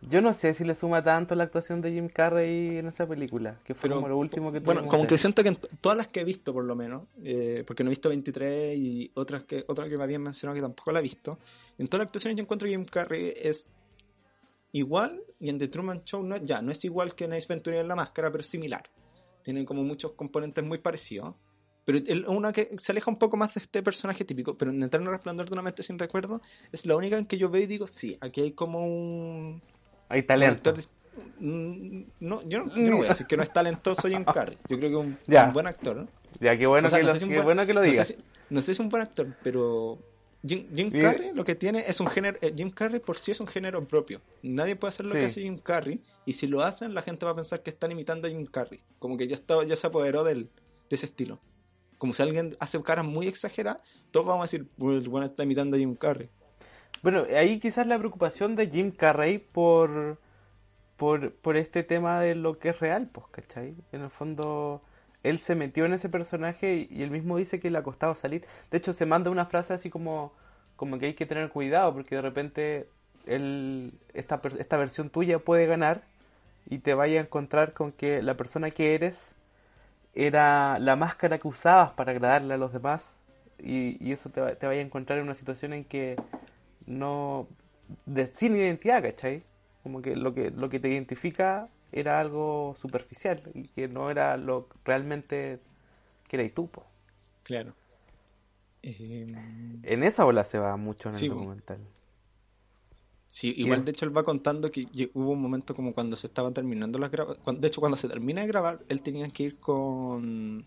Yo 0.00 0.20
no 0.20 0.34
sé 0.34 0.52
si 0.54 0.64
le 0.64 0.74
suma 0.74 1.02
tanto 1.02 1.34
la 1.34 1.44
actuación 1.44 1.80
de 1.80 1.92
Jim 1.92 2.08
Carrey 2.08 2.78
en 2.78 2.88
esa 2.88 3.06
película, 3.06 3.58
que 3.64 3.74
fue 3.74 3.88
Pero, 3.88 3.96
como 3.96 4.08
lo 4.08 4.18
último 4.18 4.50
que 4.50 4.58
Bueno, 4.58 4.84
como 4.86 5.06
que 5.06 5.16
siento 5.16 5.42
que 5.42 5.50
en 5.50 5.58
todas 5.80 5.96
las 5.96 6.08
que 6.08 6.20
he 6.20 6.24
visto, 6.24 6.52
por 6.52 6.64
lo 6.64 6.74
menos, 6.74 7.04
eh, 7.22 7.62
porque 7.66 7.84
no 7.84 7.88
he 7.88 7.92
visto 7.92 8.08
23 8.08 8.76
y 8.76 9.10
otras 9.14 9.44
que 9.44 9.64
otra 9.68 9.88
que 9.88 9.96
me 9.96 10.04
habían 10.04 10.22
mencionado 10.22 10.56
que 10.56 10.62
tampoco 10.62 10.90
la 10.92 10.98
he 10.98 11.02
visto, 11.02 11.38
en 11.78 11.86
todas 11.86 12.00
las 12.00 12.06
actuaciones 12.08 12.36
yo 12.36 12.42
encuentro 12.42 12.66
que 12.66 12.72
Jim 12.72 12.84
Carrey 12.84 13.32
es 13.36 13.70
igual 14.72 15.22
y 15.38 15.50
en 15.50 15.58
The 15.58 15.68
Truman 15.68 16.04
Show 16.04 16.22
no, 16.22 16.36
ya 16.38 16.62
no 16.62 16.72
es 16.72 16.84
igual 16.84 17.14
que 17.14 17.24
en 17.24 17.34
Ace 17.34 17.46
Ventura 17.48 17.80
en 17.80 17.88
la 17.88 17.94
máscara, 17.94 18.30
pero 18.30 18.42
es 18.42 18.48
similar. 18.48 18.90
Tienen 19.42 19.64
como 19.64 19.82
muchos 19.82 20.12
componentes 20.12 20.64
muy 20.64 20.78
parecidos. 20.78 21.34
Pero 21.84 21.98
es 21.98 22.24
una 22.28 22.52
que 22.52 22.70
se 22.78 22.92
aleja 22.92 23.10
un 23.10 23.18
poco 23.18 23.36
más 23.36 23.52
de 23.54 23.60
este 23.60 23.82
personaje 23.82 24.24
típico, 24.24 24.56
pero 24.56 24.70
en 24.70 24.82
Eterno 24.82 25.10
Resplandor 25.10 25.46
de 25.48 25.52
una 25.54 25.62
mente 25.62 25.82
sin 25.82 25.98
recuerdo 25.98 26.40
es 26.70 26.86
la 26.86 26.94
única 26.96 27.18
en 27.18 27.26
que 27.26 27.36
yo 27.38 27.48
veo 27.50 27.62
y 27.62 27.66
digo, 27.66 27.86
sí, 27.88 28.16
aquí 28.20 28.40
hay 28.40 28.52
como 28.52 28.86
un, 28.86 29.60
Hay 30.08 30.22
talento. 30.22 30.70
un 30.70 30.76
actor- 30.78 30.90
Mm, 31.40 32.04
No, 32.20 32.40
yo 32.48 32.60
no, 32.60 32.74
yo 32.74 32.90
no 32.90 32.96
voy 32.96 33.06
a 33.06 33.08
decir 33.10 33.26
que 33.26 33.36
no 33.36 33.42
es 33.42 33.52
talentoso 33.52 34.08
Jim 34.08 34.24
Carrey. 34.34 34.56
Yo 34.68 34.78
creo 34.78 34.80
que 34.80 34.86
es 34.86 34.94
un, 34.94 35.18
Ya. 35.26 35.44
un 35.46 35.52
buen 35.52 35.66
actor. 35.66 35.94
¿no? 35.96 36.08
Ya, 36.40 36.56
qué 36.56 36.66
bueno, 36.66 36.88
O 36.88 36.90
sea, 36.90 37.00
que, 37.00 37.04
no 37.04 37.08
lo, 37.08 37.12
sé 37.14 37.18
si 37.18 37.24
un 37.24 37.30
qué 37.30 37.36
buen- 37.36 37.44
bueno 37.44 37.66
que 37.66 37.74
lo 37.74 37.80
no 37.80 37.84
sé 37.86 37.90
digas. 37.90 38.06
si- 38.08 38.16
No 38.48 38.60
sé 38.62 38.66
si 38.66 38.72
es 38.72 38.78
un 38.80 38.88
buen 38.88 39.02
actor, 39.02 39.26
pero 39.42 39.98
Jim. 40.46 40.90
Carrey 40.90 41.32
lo 41.34 41.44
que 41.44 41.54
tiene 41.54 41.84
es 41.86 42.00
un 42.00 42.06
género. 42.06 42.38
eh, 42.40 42.52
Jim 42.56 42.70
Carrey 42.70 42.98
por 43.00 43.18
sí 43.18 43.30
es 43.32 43.40
un 43.40 43.46
género 43.46 43.84
propio. 43.86 44.22
Nadie 44.42 44.74
puede 44.76 44.88
hacer 44.88 45.04
lo 45.04 45.12
Sí. 45.12 45.18
que 45.18 45.24
hace 45.26 45.42
Jim 45.42 45.58
Carrey. 45.58 46.00
Y 46.24 46.32
si 46.32 46.46
lo 46.46 46.62
hacen, 46.62 46.94
la 46.94 47.02
gente 47.02 47.26
va 47.26 47.32
a 47.32 47.36
pensar 47.36 47.62
que 47.62 47.68
están 47.70 47.92
imitando 47.92 48.26
a 48.26 48.30
Jim 48.30 48.46
Carrey. 48.46 48.80
Como 48.98 49.18
que 49.18 49.28
ya, 49.28 49.34
está, 49.36 49.62
ya 49.64 49.76
se 49.76 49.86
apoderó 49.86 50.24
del, 50.24 50.44
de 50.44 50.96
ese 50.96 51.04
estilo. 51.06 51.38
Como 52.02 52.14
si 52.14 52.20
alguien 52.20 52.56
hace 52.58 52.82
caras 52.82 53.04
muy 53.04 53.28
exageradas, 53.28 53.80
todos 54.10 54.26
vamos 54.26 54.40
a 54.40 54.50
decir, 54.50 54.68
"Uy, 54.76 54.96
el 54.96 55.08
bueno 55.08 55.28
está 55.28 55.44
imitando 55.44 55.76
a 55.76 55.78
Jim 55.78 55.94
Carrey. 55.94 56.28
Bueno, 57.00 57.26
ahí 57.32 57.60
quizás 57.60 57.86
la 57.86 57.96
preocupación 57.96 58.56
de 58.56 58.66
Jim 58.66 58.90
Carrey 58.90 59.38
por, 59.38 60.18
por, 60.96 61.32
por 61.32 61.56
este 61.56 61.84
tema 61.84 62.18
de 62.18 62.34
lo 62.34 62.58
que 62.58 62.70
es 62.70 62.80
real, 62.80 63.08
pues, 63.12 63.28
¿cachai? 63.30 63.76
En 63.92 64.00
el 64.00 64.10
fondo, 64.10 64.82
él 65.22 65.38
se 65.38 65.54
metió 65.54 65.84
en 65.84 65.92
ese 65.92 66.08
personaje 66.08 66.88
y, 66.90 67.04
él 67.04 67.12
mismo 67.12 67.36
dice 67.36 67.60
que 67.60 67.70
le 67.70 67.78
ha 67.78 67.84
costado 67.84 68.16
salir. 68.16 68.46
De 68.72 68.78
hecho, 68.78 68.92
se 68.92 69.06
manda 69.06 69.30
una 69.30 69.46
frase 69.46 69.72
así 69.72 69.88
como, 69.88 70.32
como 70.74 70.98
que 70.98 71.06
hay 71.06 71.14
que 71.14 71.26
tener 71.26 71.50
cuidado 71.50 71.92
porque 71.92 72.16
de 72.16 72.22
repente 72.22 72.88
él, 73.26 73.92
esta, 74.12 74.42
esta 74.58 74.76
versión 74.76 75.08
tuya 75.08 75.38
puede 75.38 75.66
ganar 75.66 76.02
y 76.68 76.80
te 76.80 76.94
vaya 76.94 77.20
a 77.20 77.22
encontrar 77.22 77.74
con 77.74 77.92
que 77.92 78.22
la 78.22 78.36
persona 78.36 78.72
que 78.72 78.96
eres 78.96 79.36
era 80.14 80.78
la 80.78 80.96
máscara 80.96 81.38
que 81.38 81.48
usabas 81.48 81.92
para 81.92 82.12
agradarle 82.12 82.54
a 82.54 82.58
los 82.58 82.72
demás 82.72 83.20
y, 83.58 83.96
y 84.06 84.12
eso 84.12 84.30
te, 84.30 84.40
va- 84.40 84.54
te 84.54 84.66
vaya 84.66 84.80
a 84.80 84.84
encontrar 84.84 85.18
en 85.18 85.24
una 85.24 85.34
situación 85.34 85.72
en 85.72 85.84
que 85.84 86.16
no 86.86 87.46
de, 88.06 88.26
sin 88.26 88.56
identidad, 88.56 89.02
¿cachai? 89.02 89.42
Como 89.82 90.02
que 90.02 90.14
lo 90.16 90.34
que 90.34 90.50
lo 90.50 90.68
que 90.70 90.80
te 90.80 90.88
identifica 90.88 91.68
era 91.92 92.20
algo 92.20 92.74
superficial 92.80 93.42
y 93.54 93.68
que 93.68 93.88
no 93.88 94.10
era 94.10 94.36
lo 94.36 94.68
realmente 94.84 95.58
que 96.28 96.36
eras 96.36 96.52
tú. 96.54 96.68
po. 96.68 96.84
Claro. 97.42 97.74
Eh, 98.82 99.26
En 99.84 100.02
esa 100.02 100.24
ola 100.24 100.44
se 100.44 100.58
va 100.58 100.76
mucho 100.76 101.08
en 101.08 101.16
el 101.16 101.20
Sí, 101.20 101.28
documental. 101.28 101.78
Sí, 103.32 103.54
igual 103.56 103.82
de 103.86 103.92
hecho 103.92 104.04
él 104.04 104.14
va 104.14 104.24
contando 104.24 104.70
que 104.70 104.86
hubo 105.14 105.30
un 105.30 105.40
momento 105.40 105.74
como 105.74 105.94
cuando 105.94 106.16
se 106.16 106.26
estaban 106.26 106.52
terminando 106.52 106.98
las 106.98 107.10
grabaciones. 107.10 107.62
De 107.62 107.66
hecho, 107.66 107.80
cuando 107.80 107.96
se 107.96 108.06
termina 108.06 108.42
de 108.42 108.46
grabar, 108.46 108.80
él 108.90 109.00
tenía 109.00 109.26
que 109.30 109.44
ir 109.44 109.56
con. 109.56 110.66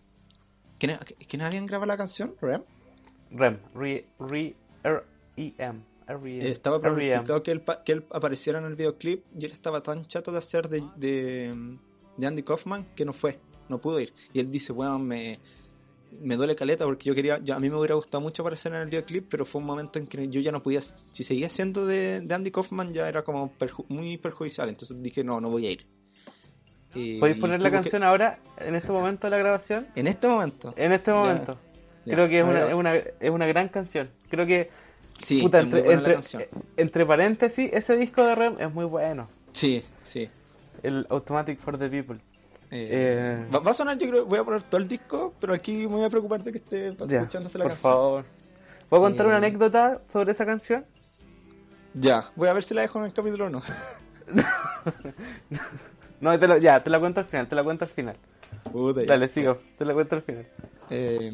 ¿Quiénes, 0.80 0.98
¿quiénes 1.30 1.46
habían 1.46 1.68
grabado 1.68 1.86
la 1.86 1.96
canción? 1.96 2.34
¿Rem? 2.42 2.64
REM, 3.30 3.60
re, 3.76 4.08
re, 4.20 4.56
R, 4.84 5.04
E, 5.38 5.54
M, 5.60 5.80
Eh, 6.08 6.50
estaba 6.50 6.78
E, 6.78 6.80
M. 6.80 6.90
pronosticado 6.90 7.44
que 7.44 7.52
él, 7.52 7.64
que 7.86 7.92
él 7.92 8.06
apareciera 8.10 8.58
en 8.58 8.66
el 8.66 8.76
videoclip 8.76 9.24
y 9.40 9.46
él 9.46 9.52
estaba 9.52 9.84
tan 9.84 10.04
chato 10.06 10.32
de 10.32 10.40
hacer 10.40 10.68
de, 10.68 10.84
de, 10.96 11.78
de 12.18 12.28
Andy 12.28 12.42
Kaufman 12.42 12.88
que 12.96 13.06
no 13.06 13.14
fue, 13.14 13.40
no 13.70 13.78
pudo 13.78 14.00
ir. 14.00 14.12
Y 14.34 14.40
él 14.40 14.50
dice, 14.50 14.74
bueno, 14.74 14.98
me, 14.98 15.38
me 16.22 16.36
duele 16.38 16.56
caleta 16.56 16.86
porque 16.86 17.06
yo 17.06 17.16
quería, 17.16 17.40
yo- 17.44 17.56
a 17.56 17.60
mí 17.60 17.70
me 17.70 17.78
hubiera 17.78 17.96
gustado 17.96 18.22
mucho 18.22 18.42
aparecer 18.42 18.74
en 18.74 18.80
el 18.82 18.86
videoclip, 18.88 19.28
pero 19.30 19.46
fue 19.46 19.60
un 19.62 19.68
momento 19.68 20.00
en 20.00 20.08
que 20.08 20.28
yo 20.30 20.40
ya 20.42 20.52
no 20.52 20.62
podía, 20.64 20.82
si 20.82 21.24
seguía 21.24 21.50
siendo 21.50 21.86
de, 21.86 22.22
de 22.22 22.34
Andy 22.36 22.52
Kaufman 22.52 22.94
ya 22.94 23.08
era 23.10 23.24
como 23.24 23.52
perju- 23.58 23.86
muy 23.90 24.18
perjudicial, 24.18 24.70
entonces 24.70 25.02
dije, 25.02 25.24
no, 25.24 25.40
no 25.42 25.50
voy 25.50 25.68
a 25.68 25.72
ir. 25.72 25.86
Eh, 26.96 27.18
¿Podéis 27.20 27.40
poner 27.40 27.62
la 27.62 27.70
que- 27.70 27.76
canción 27.76 28.04
ahora, 28.04 28.40
en 28.58 28.76
este 28.76 28.92
momento 28.92 29.28
de 29.28 29.32
la 29.32 29.38
grabación? 29.38 29.88
En 29.96 30.08
este 30.08 30.28
momento. 30.28 30.74
En 30.78 30.94
este 30.94 31.12
momento. 31.12 31.58
ya. 32.06 32.14
Creo 32.14 32.30
que 32.30 32.40
es 32.40 32.46
una, 32.46 32.68
es, 32.70 32.74
una, 32.74 32.96
es 32.96 33.30
una 33.30 33.46
gran 33.48 33.68
canción. 33.68 34.10
Creo 34.30 34.46
que, 34.46 34.70
Sí, 35.24 35.42
puta, 35.42 35.60
entre, 35.62 35.92
entre, 35.92 36.14
canción. 36.14 36.44
entre 36.78 37.06
paréntesis, 37.06 37.70
ese 37.74 37.96
disco 37.98 38.26
de 38.26 38.36
REM 38.36 38.56
es 38.60 38.74
muy 38.74 38.86
bueno. 38.86 39.28
Sí, 39.54 39.84
sí. 40.04 40.30
El 40.84 41.06
Automatic 41.10 41.58
for 41.60 41.78
the 41.78 41.90
People. 41.90 42.20
Eh, 42.72 42.90
Eh, 42.92 43.48
va, 43.54 43.60
va 43.60 43.72
a 43.72 43.74
sonar, 43.74 43.98
yo 43.98 44.10
creo, 44.10 44.26
voy 44.26 44.40
a 44.40 44.44
poner 44.44 44.64
todo 44.64 44.82
el 44.82 44.88
disco, 44.88 45.34
pero 45.40 45.54
aquí 45.54 45.74
me 45.74 45.88
voy 45.88 46.04
a 46.06 46.10
preocupar 46.10 46.44
de 46.44 46.52
que 46.52 46.58
esté 46.58 46.96
Ya, 47.08 47.20
escuchándose 47.20 47.58
la 47.58 47.66
por 47.66 47.72
canción. 47.74 47.94
favor. 47.94 48.26
¿Puedo 48.90 49.04
contar 49.04 49.26
Eh, 49.26 49.30
una 49.30 49.38
anécdota 49.38 50.02
sobre 50.08 50.32
esa 50.32 50.46
canción? 50.46 50.86
Ya, 51.94 52.32
voy 52.36 52.48
a 52.50 52.54
ver 52.54 52.64
si 52.64 52.74
la 52.74 52.82
dejo 52.82 53.00
en 53.00 53.06
el 53.06 53.14
capítulo 53.14 53.46
o 53.46 53.50
no. 53.50 53.62
No, 56.22 56.40
te 56.40 56.48
lo- 56.48 56.58
ya, 56.58 56.82
te 56.84 56.90
la 56.90 57.00
cuento 57.00 57.20
al 57.20 57.26
final, 57.26 57.48
te 57.48 57.56
la 57.56 57.64
cuento 57.64 57.86
al 57.86 57.92
final. 57.92 58.16
Puta, 58.72 59.02
ya. 59.02 59.08
Dale, 59.08 59.28
sigo, 59.28 59.60
te 59.78 59.86
la 59.86 59.94
cuento 59.94 60.16
al 60.16 60.22
final. 60.22 60.48
Eh, 60.90 61.32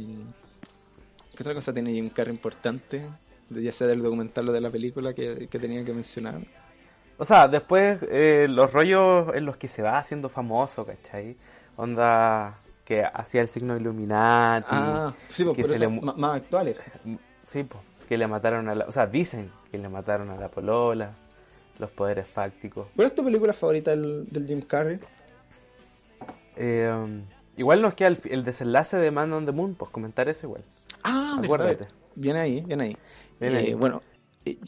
¿Qué 1.35 1.43
otra 1.43 1.53
cosa 1.53 1.71
tiene 1.71 1.91
Jim 1.93 2.09
Carrey 2.09 2.33
importante? 2.33 3.05
Ya 3.49 3.71
sea 3.71 3.87
del 3.87 4.01
documental 4.01 4.49
o 4.49 4.51
de 4.51 4.59
la 4.61 4.69
película 4.69 5.13
que, 5.13 5.47
que 5.49 5.59
tenía 5.59 5.83
que 5.85 5.93
mencionar. 5.93 6.39
O 7.21 7.25
sea, 7.25 7.47
después 7.47 7.99
eh, 8.09 8.47
los 8.49 8.73
rollos 8.73 9.27
en 9.35 9.45
los 9.45 9.55
que 9.55 9.67
se 9.67 9.83
va 9.83 9.99
haciendo 9.99 10.27
famoso, 10.27 10.83
¿cachai? 10.87 11.37
Onda 11.75 12.57
que 12.83 13.03
hacía 13.05 13.41
el 13.41 13.47
signo 13.47 13.77
Illuminati. 13.77 14.65
Ah, 14.71 15.13
sí, 15.29 15.43
pues, 15.43 15.55
que 15.55 15.61
pero 15.61 15.73
se 15.75 15.79
le 15.79 15.87
más 15.87 16.35
actuales. 16.37 16.81
Sí, 17.45 17.63
pues, 17.63 17.83
que 18.09 18.17
le 18.17 18.25
mataron 18.25 18.67
a 18.69 18.73
la... 18.73 18.85
O 18.85 18.91
sea, 18.91 19.05
dicen 19.05 19.51
que 19.69 19.77
le 19.77 19.87
mataron 19.87 20.31
a 20.31 20.35
la 20.35 20.49
polola, 20.49 21.11
los 21.77 21.91
poderes 21.91 22.25
fácticos. 22.25 22.87
¿Cuál 22.95 23.09
es 23.09 23.13
tu 23.13 23.23
película 23.23 23.53
favorita 23.53 23.91
del, 23.91 24.25
del 24.27 24.47
Jim 24.47 24.61
Carrey? 24.63 24.99
Eh, 26.55 27.21
Igual 27.55 27.83
nos 27.83 27.93
queda 27.93 28.07
el, 28.07 28.17
el 28.31 28.43
desenlace 28.43 28.97
de 28.97 29.11
Man 29.11 29.31
on 29.33 29.45
the 29.45 29.51
Moon, 29.51 29.75
pues 29.75 29.91
comentar 29.91 30.27
eso 30.27 30.47
igual. 30.47 30.63
Ah, 31.03 31.39
Acuérdate. 31.43 31.87
Viene 32.15 32.39
ahí, 32.39 32.61
viene 32.61 32.83
ahí. 32.85 32.97
Viene 33.39 33.59
Eh, 33.59 33.65
ahí. 33.67 33.73
Bueno, 33.75 34.01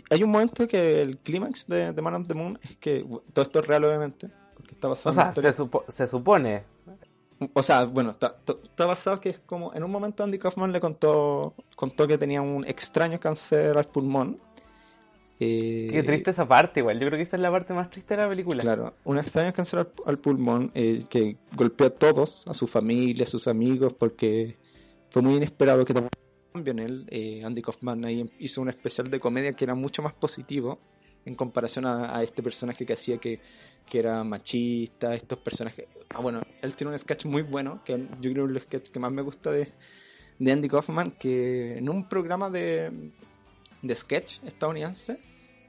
hay 0.10 0.24
un 0.24 0.30
momento 0.32 0.68
que 0.68 1.02
el 1.02 1.18
clímax 1.18 1.68
de, 1.68 1.92
de 1.94 2.02
Man 2.02 2.14
on 2.16 2.26
the 2.26 2.34
Moon 2.34 2.60
es 2.62 2.78
que 2.78 3.06
todo 3.34 3.46
esto 3.46 3.60
es 3.60 3.68
real, 3.68 3.84
obviamente. 3.86 4.30
Porque 4.56 4.74
está 4.76 4.88
basado 4.88 5.10
O 5.10 5.14
sea, 5.14 5.32
se, 5.34 5.52
supo- 5.54 5.84
se 5.88 6.08
supone. 6.08 6.64
O 7.54 7.64
sea, 7.64 7.84
bueno, 7.86 8.12
está, 8.12 8.36
está- 8.46 8.86
basado 8.86 9.20
que 9.20 9.30
es 9.30 9.40
como 9.40 9.74
en 9.74 9.84
un 9.84 9.92
momento 9.92 10.24
Andy 10.24 10.38
Kaufman 10.40 10.72
le 10.72 10.80
contó 10.80 11.56
contó 11.76 12.08
que 12.08 12.18
tenía 12.18 12.42
un 12.42 12.66
extraño 12.68 13.20
cáncer 13.20 13.78
al 13.78 13.86
pulmón. 13.86 14.40
Eh, 15.40 15.88
Qué 15.92 16.04
triste 16.04 16.30
esa 16.30 16.48
parte, 16.48 16.80
igual. 16.80 17.00
Yo 17.00 17.08
creo 17.08 17.18
que 17.18 17.24
esa 17.24 17.36
es 17.36 17.42
la 17.42 17.52
parte 17.52 17.74
más 17.74 17.90
triste 17.90 18.16
de 18.16 18.22
la 18.24 18.30
película. 18.30 18.62
Claro, 18.62 18.94
un 19.04 19.18
extraño 19.18 19.52
cáncer 19.52 19.80
al, 19.80 19.90
al 20.06 20.20
pulmón 20.20 20.72
eh, 20.76 21.06
que 21.10 21.36
golpeó 21.56 21.88
a 21.88 21.90
todos, 21.90 22.48
a 22.48 22.54
su 22.54 22.68
familia, 22.68 23.26
a 23.26 23.28
sus 23.28 23.48
amigos, 23.48 23.94
porque 23.94 24.56
fue 25.10 25.22
muy 25.22 25.36
inesperado 25.36 25.84
que 25.84 25.94
un 25.94 26.08
cambio 26.54 26.72
en 26.72 26.80
él. 26.80 27.06
Eh, 27.10 27.44
Andy 27.44 27.62
Kaufman 27.62 28.06
ahí 28.06 28.30
hizo 28.40 28.62
un 28.62 28.70
especial 28.70 29.10
de 29.10 29.20
comedia 29.20 29.54
que 29.54 29.66
era 29.66 29.76
mucho 29.76 30.02
más 30.02 30.14
positivo 30.14 30.80
en 31.26 31.36
comparación 31.36 31.86
a, 31.86 32.18
a 32.18 32.24
este 32.24 32.42
personaje 32.44 32.86
que 32.86 32.94
hacía 32.94 33.18
que, 33.18 33.40
que 33.90 34.00
era 34.00 34.24
machista, 34.24 35.14
estos 35.16 35.40
personajes... 35.40 35.88
Ah, 36.10 36.20
bueno, 36.22 36.42
él 36.62 36.76
tiene 36.76 36.92
un 36.94 37.00
sketch 37.00 37.26
muy 37.26 37.42
bueno, 37.42 37.82
que 37.84 37.98
yo 38.22 38.32
creo 38.32 38.46
que 38.48 38.52
es 38.52 38.58
el 38.58 38.62
sketch 38.62 38.90
que 38.92 39.00
más 39.00 39.12
me 39.12 39.22
gusta 39.22 39.52
de, 39.52 39.70
de 40.40 40.52
Andy 40.52 40.68
Kaufman, 40.70 41.12
que 41.12 41.78
en 41.78 41.90
un 41.90 42.08
programa 42.08 42.50
de, 42.50 43.12
de 43.82 43.96
sketch 43.96 44.44
estadounidense, 44.44 45.18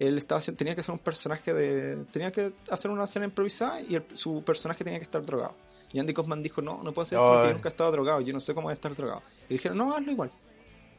él 0.01 0.19
estaba 0.19 0.41
tenía 0.41 0.75
que 0.75 0.83
ser 0.83 0.93
un 0.93 0.99
personaje 0.99 1.55
de 1.55 2.05
tenía 2.13 2.33
que 2.33 2.53
hacer 2.69 2.91
una 2.91 3.05
escena 3.05 3.27
improvisada 3.27 3.81
y 3.81 3.95
el- 3.95 4.05
su 4.15 4.43
personaje 4.43 4.83
tenía 4.83 4.99
que 4.99 5.05
estar 5.05 5.25
drogado. 5.25 5.55
Y 5.93 6.01
Andy 6.01 6.13
Kaufman 6.13 6.43
dijo 6.43 6.61
no 6.61 6.83
no 6.83 6.93
puedo 6.93 7.03
hacer 7.05 7.17
esto 7.19 7.31
porque 7.31 7.47
yo 7.49 7.55
nunca 7.55 7.69
he 7.69 7.71
estado 7.71 7.93
drogado 7.93 8.21
yo 8.21 8.33
no 8.33 8.41
sé 8.41 8.53
cómo 8.53 8.69
es 8.73 8.75
estar 8.77 8.93
drogado 8.97 9.23
y 9.49 9.53
dijeron 9.55 9.79
no 9.79 9.95
hazlo 9.95 10.11
igual 10.11 10.31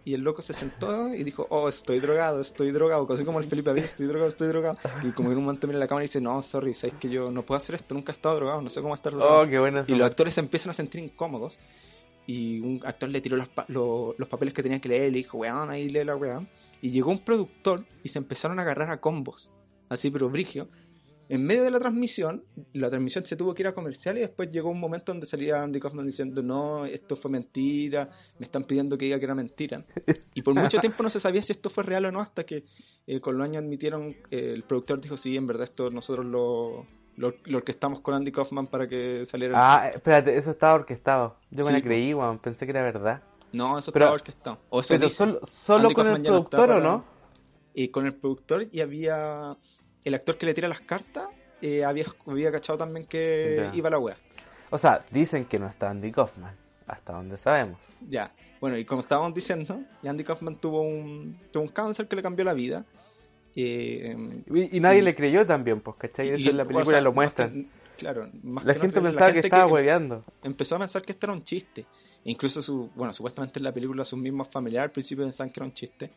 y 0.05 0.13
el 0.13 0.21
loco 0.21 0.41
se 0.41 0.53
sentó 0.53 1.13
y 1.13 1.23
dijo 1.23 1.45
oh 1.49 1.67
estoy 1.67 1.99
drogado 1.99 2.39
estoy 2.39 2.71
drogado 2.71 3.11
así 3.11 3.25
como 3.25 3.39
el 3.39 3.45
Felipe 3.45 3.71
Avila 3.71 3.87
estoy 3.87 4.05
drogado 4.05 4.29
estoy 4.29 4.47
drogado 4.47 4.77
y 5.03 5.09
como 5.11 5.31
en 5.31 5.37
un 5.39 5.43
momento 5.45 5.67
mira 5.67 5.79
la 5.79 5.87
cámara 5.87 6.05
y 6.05 6.07
dice 6.07 6.21
no 6.21 6.41
sorry 6.41 6.73
sabes 6.73 6.95
que 6.97 7.09
yo 7.09 7.31
no 7.31 7.41
puedo 7.43 7.57
hacer 7.57 7.75
esto 7.75 7.93
nunca 7.95 8.11
he 8.11 8.15
estado 8.15 8.35
drogado 8.35 8.61
no 8.61 8.69
sé 8.69 8.81
cómo 8.81 8.93
estar 8.95 9.11
drogado 9.13 9.41
Oh, 9.41 9.45
qué 9.49 9.57
y 9.87 9.95
los 9.97 10.05
actores 10.05 10.33
se 10.35 10.39
empiezan 10.41 10.69
a 10.69 10.73
sentir 10.73 11.01
incómodos. 11.03 11.57
Y 12.27 12.59
un 12.59 12.81
actor 12.83 13.07
le 13.09 13.21
tiró 13.21 13.37
los, 13.37 13.47
pa- 13.49 13.65
lo- 13.67 14.15
los 14.17 14.27
papeles 14.27 14.53
que 14.53 14.63
tenía 14.63 14.79
que 14.79 14.89
leer 14.89 15.09
y 15.09 15.11
le 15.11 15.17
dijo, 15.19 15.37
weón, 15.37 15.69
ahí 15.69 15.89
lee 15.89 16.03
la 16.03 16.15
weón. 16.15 16.47
Y 16.81 16.89
llegó 16.89 17.11
un 17.11 17.19
productor 17.19 17.83
y 18.03 18.09
se 18.09 18.17
empezaron 18.17 18.57
a 18.57 18.63
agarrar 18.63 18.89
a 18.89 18.99
combos. 18.99 19.49
Así, 19.89 20.09
pero 20.09 20.27
brigio. 20.29 20.67
En 21.27 21.43
medio 21.43 21.63
de 21.63 21.71
la 21.71 21.79
transmisión, 21.79 22.43
la 22.73 22.89
transmisión 22.89 23.25
se 23.25 23.35
tuvo 23.35 23.53
que 23.55 23.63
ir 23.63 23.67
a 23.67 23.73
comercial 23.73 24.17
y 24.17 24.21
después 24.21 24.51
llegó 24.51 24.69
un 24.69 24.79
momento 24.79 25.11
donde 25.11 25.25
salía 25.25 25.63
Andy 25.63 25.79
Kaufman 25.79 26.05
diciendo, 26.05 26.43
no, 26.43 26.85
esto 26.85 27.15
fue 27.15 27.31
mentira, 27.31 28.09
me 28.37 28.45
están 28.45 28.63
pidiendo 28.63 28.95
que 28.97 29.05
diga 29.05 29.17
que 29.17 29.25
era 29.25 29.33
mentira. 29.35 29.83
Y 30.35 30.41
por 30.43 30.53
mucho 30.53 30.79
tiempo 30.79 31.01
no 31.01 31.09
se 31.09 31.19
sabía 31.19 31.41
si 31.41 31.51
esto 31.51 31.69
fue 31.71 31.83
real 31.83 32.05
o 32.05 32.11
no, 32.11 32.19
hasta 32.21 32.43
que 32.45 32.63
eh, 33.07 33.19
con 33.19 33.37
los 33.37 33.45
años 33.47 33.63
admitieron, 33.63 34.15
eh, 34.29 34.51
el 34.53 34.63
productor 34.63 35.01
dijo, 35.01 35.17
sí, 35.17 35.35
en 35.35 35.47
verdad 35.47 35.63
esto 35.63 35.89
nosotros 35.89 36.25
lo, 36.27 36.85
lo, 37.15 37.33
lo 37.45 37.57
orquestamos 37.57 38.01
con 38.01 38.13
Andy 38.13 38.31
Kaufman 38.31 38.67
para 38.67 38.87
que 38.87 39.25
saliera... 39.25 39.55
Ah, 39.57 39.89
espérate, 39.89 40.35
eso 40.37 40.51
estaba 40.51 40.75
orquestado. 40.75 41.37
Yo 41.49 41.65
me 41.65 41.71
la 41.71 41.81
creí, 41.81 42.13
weón. 42.13 42.37
Pensé 42.39 42.65
que 42.65 42.71
era 42.71 42.83
verdad. 42.83 43.23
No, 43.51 43.79
eso 43.79 43.91
Pero- 43.91 44.05
estaba 44.05 44.15
orquestado. 44.15 44.59
O 44.69 44.81
eso 44.81 44.89
Pero 44.93 45.05
dice. 45.05 45.15
solo, 45.15 45.39
solo 45.43 45.91
con 45.91 46.05
el 46.07 46.21
ya 46.21 46.29
no 46.29 46.35
productor, 46.35 46.59
¿o 46.59 46.67
para- 46.67 46.79
no? 46.81 47.05
Y 47.73 47.89
con 47.89 48.05
el 48.05 48.13
productor 48.15 48.67
y 48.71 48.79
había 48.81 49.57
el 50.05 50.13
actor 50.13 50.37
que 50.37 50.45
le 50.45 50.53
tira 50.53 50.67
las 50.69 50.79
cartas, 50.79 51.27
eh, 51.61 51.83
había, 51.83 52.05
había 52.27 52.51
cachado 52.51 52.77
también 52.77 53.05
que 53.07 53.69
iba 53.73 53.89
la 53.89 53.99
wea. 53.99 54.15
O 54.71 54.77
sea, 54.77 55.03
dicen 55.11 55.45
que 55.45 55.59
no 55.59 55.67
está 55.67 55.89
Andy 55.89 56.11
Kaufman. 56.11 56.55
Hasta 56.87 57.13
donde 57.13 57.35
sabemos. 57.37 57.79
Ya. 58.07 58.31
Bueno, 58.61 58.77
y 58.77 58.85
como 58.85 59.01
estábamos 59.01 59.33
diciendo, 59.33 59.81
Andy 60.07 60.23
Kaufman 60.23 60.55
tuvo 60.57 60.81
un, 60.81 61.35
tuvo 61.51 61.63
un 61.63 61.69
cáncer 61.69 62.07
que 62.07 62.15
le 62.15 62.21
cambió 62.21 62.45
la 62.45 62.53
vida. 62.53 62.85
Eh, 63.55 64.11
Y, 64.53 64.77
y 64.77 64.79
nadie 64.79 64.99
Y- 64.99 65.01
le 65.01 65.15
creyó 65.15 65.45
también, 65.45 65.81
pues, 65.81 65.95
¿cachai? 65.97 66.29
Eso 66.29 66.43
y- 66.43 66.49
en 66.49 66.57
la 66.57 66.63
o 66.63 66.67
película 66.67 66.85
sea, 66.97 67.01
lo 67.01 67.11
muestran. 67.13 67.67
claro, 67.97 68.29
más 68.43 68.65
La 68.65 68.73
que 68.75 68.81
gente 68.81 69.01
pensaba 69.01 69.27
que 69.27 69.33
gente 69.33 69.47
estaba 69.47 69.65
que- 69.67 69.73
hueveando. 69.73 70.23
empezó 70.43 70.75
a 70.75 70.79
pensar 70.79 71.01
que 71.01 71.11
esto 71.13 71.25
era 71.25 71.33
un 71.33 71.43
chiste. 71.43 71.81
E 72.23 72.31
incluso 72.31 72.61
su, 72.61 72.89
bueno, 72.95 73.13
supuestamente 73.13 73.57
en 73.59 73.63
la 73.63 73.71
película 73.71 74.03
sus 74.05 74.19
mismos 74.19 74.47
familiares 74.49 74.89
al 74.89 74.91
principio 74.91 75.23
pensaban 75.25 75.51
que 75.51 75.59
era 75.59 75.65
un 75.65 75.73
chiste. 75.73 76.11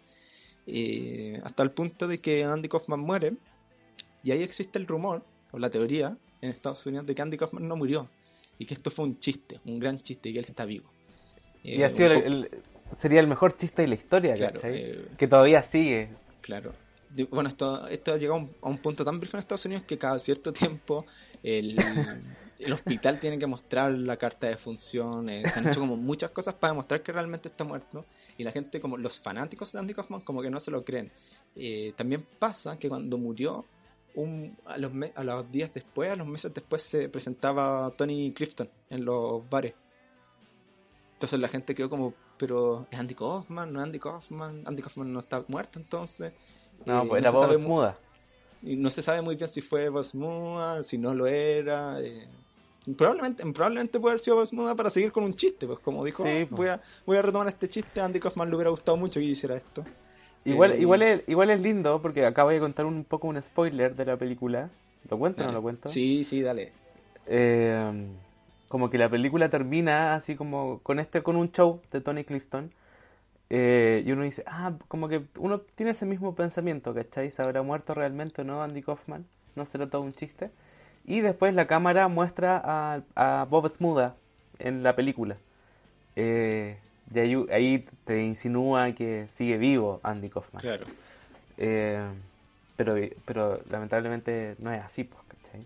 Eh, 0.66 1.41
hasta 1.45 1.62
el 1.62 1.70
punto 1.70 2.07
de 2.07 2.18
que 2.18 2.45
Andy 2.45 2.68
Kaufman 2.68 3.01
muere. 3.01 3.32
Y 4.23 4.31
ahí 4.33 4.43
existe 4.43 4.79
el 4.79 4.87
rumor, 4.87 5.23
o 5.53 5.59
la 5.59 5.71
teoría, 5.71 6.16
en 6.41 6.51
Estados 6.51 6.85
Unidos 6.87 7.07
de 7.07 7.14
que 7.14 7.23
Andy 7.23 7.37
Kaufman 7.37 7.66
no 7.66 7.77
murió. 7.77 8.09
Y 8.59 8.66
que 8.66 8.75
esto 8.75 8.91
fue 8.91 9.05
un 9.05 9.19
chiste, 9.21 9.61
un 9.64 9.79
gran 9.79 10.01
chiste, 10.01 10.29
y 10.29 10.33
que 10.33 10.39
él 10.41 10.47
está 10.49 10.64
vivo. 10.64 10.91
Y 11.62 11.81
Eh, 11.81 11.85
ha 11.85 11.91
sido 11.91 12.11
el- 12.12 12.23
el- 12.25 12.49
sería 12.99 13.21
el 13.21 13.27
mejor 13.27 13.57
chiste 13.57 13.83
de 13.83 13.89
la 13.89 13.95
historia, 13.95 14.35
Claro, 14.35 14.61
eh, 14.64 15.07
Que 15.16 15.29
todavía 15.29 15.62
sigue. 15.62 16.09
Claro. 16.41 16.73
Bueno, 17.31 17.49
esto, 17.49 17.87
esto 17.89 18.12
ha 18.12 18.16
llegado 18.16 18.39
a 18.39 18.43
un, 18.43 18.51
a 18.62 18.69
un 18.69 18.79
punto 18.79 19.05
tan 19.05 19.19
virgen 19.19 19.39
en 19.39 19.43
Estados 19.43 19.64
Unidos 19.64 19.85
que 19.87 19.97
cada 19.97 20.19
cierto 20.19 20.53
tiempo 20.53 21.07
el, 21.43 21.77
el 22.59 22.73
hospital 22.73 23.19
tiene 23.21 23.39
que 23.39 23.47
mostrar 23.47 23.93
la 23.93 24.16
carta 24.16 24.47
de 24.49 24.57
función. 24.57 25.29
eh, 25.31 25.43
se 25.49 25.59
han 25.59 25.69
hecho 25.69 25.81
como 25.81 25.97
muchas 25.97 26.31
cosas 26.33 26.55
para 26.55 26.73
demostrar 26.73 27.03
que 27.03 27.12
realmente 27.12 27.49
está 27.49 27.64
muerto. 27.64 28.05
Y 28.37 28.45
la 28.45 28.53
gente, 28.53 28.79
como 28.81 28.97
los 28.97 29.21
fanáticos 29.21 29.73
de 29.73 29.79
Andy 29.79 29.95
Kaufman, 29.95 30.21
como 30.21 30.43
que 30.43 30.51
no 30.51 30.61
se 30.61 30.71
lo 30.71 30.85
creen. 30.85 31.11
Eh, 31.57 31.93
también 31.97 32.25
pasa 32.39 32.79
que 32.79 32.89
cuando 32.89 33.16
murió, 33.19 33.64
un, 34.23 34.57
a, 34.66 34.77
los 34.79 34.93
me- 34.93 35.12
a 35.14 35.23
los 35.25 35.51
días 35.51 35.73
después, 35.73 36.11
a 36.11 36.16
los 36.16 36.27
meses 36.27 36.53
después, 36.53 36.83
se 36.83 37.09
presentaba 37.09 37.93
Tony 37.97 38.33
Clifton 38.33 38.69
en 38.91 39.05
los 39.05 39.49
bares. 39.49 39.75
Entonces 41.14 41.39
la 41.41 41.49
gente 41.49 41.75
quedó 41.75 41.91
como, 41.91 42.14
pero 42.39 42.85
es 42.91 42.99
Andy 42.99 43.14
Kaufman, 43.14 43.73
no 43.73 43.81
es 43.81 43.85
Andy 43.85 43.99
Kaufman, 43.99 44.62
Andy 44.66 44.83
Kaufman 44.83 45.12
no 45.12 45.21
está 45.21 45.45
muerto 45.49 45.79
entonces. 45.79 46.33
No, 46.87 47.03
Eh, 47.03 47.07
pues 47.09 47.23
era 47.23 47.33
sabe 47.33 47.47
Bob 47.47 47.57
Smuda. 47.62 47.99
y 48.62 48.77
no 48.77 48.91
se 48.91 49.03
sabe 49.03 49.21
muy 49.23 49.37
bien 49.37 49.49
si 49.49 49.61
fue 49.61 49.89
Boss 49.89 50.14
Muda, 50.14 50.83
si 50.85 50.99
no 50.99 51.14
lo 51.14 51.27
era. 51.27 52.01
eh, 52.01 52.29
Probablemente, 52.97 53.43
probablemente 53.53 54.01
puede 54.01 54.12
haber 54.12 54.21
sido 54.21 54.37
Boss 54.37 54.53
Muda 54.53 54.75
para 54.75 54.89
seguir 54.91 55.12
con 55.12 55.23
un 55.25 55.35
chiste, 55.35 55.66
pues 55.66 55.79
como 55.81 56.05
dijo, 56.05 56.23
Sí, 56.23 56.29
"Ah, 56.31 56.47
pues. 56.49 56.51
voy, 56.59 56.69
a, 56.69 56.81
voy 57.05 57.16
a 57.19 57.23
retomar 57.23 57.49
este 57.49 57.69
chiste, 57.69 58.01
Andy 58.01 58.19
Kaufman 58.21 58.49
le 58.49 58.55
hubiera 58.57 58.71
gustado 58.71 58.97
mucho 58.97 59.21
que 59.21 59.27
yo 59.27 59.33
hiciera 59.33 59.57
esto. 59.57 59.85
Igual, 60.53 60.73
Eh, 60.73 60.81
igual, 60.81 61.03
es, 61.03 61.23
igual 61.29 61.51
es 61.51 61.61
lindo 61.61 62.01
porque 62.03 62.25
acabo 62.27 62.51
de 62.51 62.61
contar 62.61 62.87
un 62.87 63.05
poco 63.05 63.29
un 63.29 63.41
spoiler 63.43 63.95
de 63.95 64.05
la 64.05 64.17
película. 64.17 64.71
¿Lo 65.11 65.19
cuento 65.19 65.43
o 65.43 65.47
no 65.47 65.53
lo 65.53 65.63
cuento? 65.63 65.89
Sí, 65.89 66.25
sí, 66.25 66.43
dale. 66.43 66.73
Eh, 67.27 68.07
como 68.69 68.91
que 68.91 68.99
la 68.99 69.09
película 69.09 69.49
termina 69.49 70.15
así 70.15 70.35
como 70.37 70.81
con 70.83 70.99
este 70.99 71.23
con 71.23 71.37
un 71.37 71.51
show 71.53 71.81
de 71.93 72.01
Tony 72.01 72.25
Clifton 72.25 72.71
eh, 73.51 74.03
y 74.07 74.13
uno 74.13 74.23
dice 74.25 74.43
ah 74.47 74.73
como 74.89 75.09
que 75.09 75.23
uno 75.39 75.61
tiene 75.75 75.93
ese 75.93 76.05
mismo 76.07 76.35
pensamiento 76.35 76.95
¿cachai? 76.95 77.31
¿se 77.31 77.43
habrá 77.43 77.63
muerto 77.63 77.95
realmente 77.95 78.43
o 78.43 78.45
no 78.45 78.63
Andy 78.63 78.83
Kaufman? 78.83 79.25
¿no 79.57 79.65
será 79.67 79.89
todo 79.89 80.03
un 80.03 80.13
chiste? 80.13 80.51
y 81.07 81.21
después 81.21 81.55
la 81.55 81.67
cámara 81.67 82.09
muestra 82.09 82.61
a, 82.63 83.01
a 83.15 83.45
Bob 83.45 83.69
Smuda 83.71 84.17
en 84.59 84.83
la 84.83 84.95
película 84.97 85.37
Eh, 86.17 86.77
y 87.15 87.19
ahí, 87.19 87.47
ahí 87.51 87.85
te 88.05 88.23
insinúa 88.23 88.93
que 88.93 89.29
sigue 89.33 89.57
vivo 89.59 90.01
Andy 90.03 90.29
Kaufman 90.29 90.63
Claro. 90.63 90.85
Eh, 91.57 92.07
pero, 92.77 92.95
pero 93.25 93.61
lamentablemente 93.71 94.55
no 94.61 94.73
es 94.73 94.83
así 94.83 95.05
pues 95.05 95.21
¿cachai? 95.29 95.65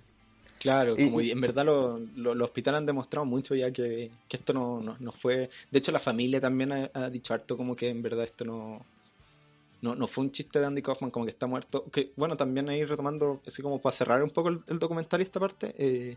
Claro, 0.59 0.95
Y- 0.97 1.05
como 1.05 1.21
en 1.21 1.41
verdad 1.41 1.65
lo- 1.65 1.99
lo- 2.17 2.35
los 2.35 2.49
hospitales 2.49 2.79
han 2.79 2.87
demostrado 2.87 3.27
mucho 3.27 3.55
ya 3.55 3.71
que, 3.73 4.11
que 4.29 4.37
esto 4.37 4.53
no, 4.53 4.81
no, 4.81 4.97
no 5.01 5.13
fue... 5.13 5.51
De 5.71 5.79
hecho, 5.79 5.91
la 5.93 5.99
familia 6.01 6.41
también 6.41 6.73
ha, 6.73 6.91
ha 6.95 7.11
dicho 7.11 7.35
harto 7.35 7.57
como 7.57 7.75
que 7.75 7.89
en 7.91 8.01
verdad 8.01 8.25
esto 8.25 8.45
no, 8.45 8.81
no, 9.83 9.97
no 9.97 10.07
fue 10.07 10.23
un 10.25 10.31
chiste 10.31 10.61
de 10.61 10.67
Andy 10.67 10.81
Kaufman, 10.81 11.11
como 11.11 11.27
que 11.27 11.33
está 11.33 11.49
muerto. 11.49 11.85
Que 11.91 12.13
bueno, 12.17 12.37
también 12.37 12.69
ahí 12.69 12.85
retomando, 12.85 13.41
así 13.47 13.61
como 13.61 13.81
para 13.81 13.95
cerrar 13.97 14.23
un 14.23 14.31
poco 14.31 14.51
el, 14.51 14.61
el 14.69 14.79
documental 14.79 15.21
y 15.21 15.25
esta 15.25 15.41
parte, 15.41 15.75
eh, 15.77 16.17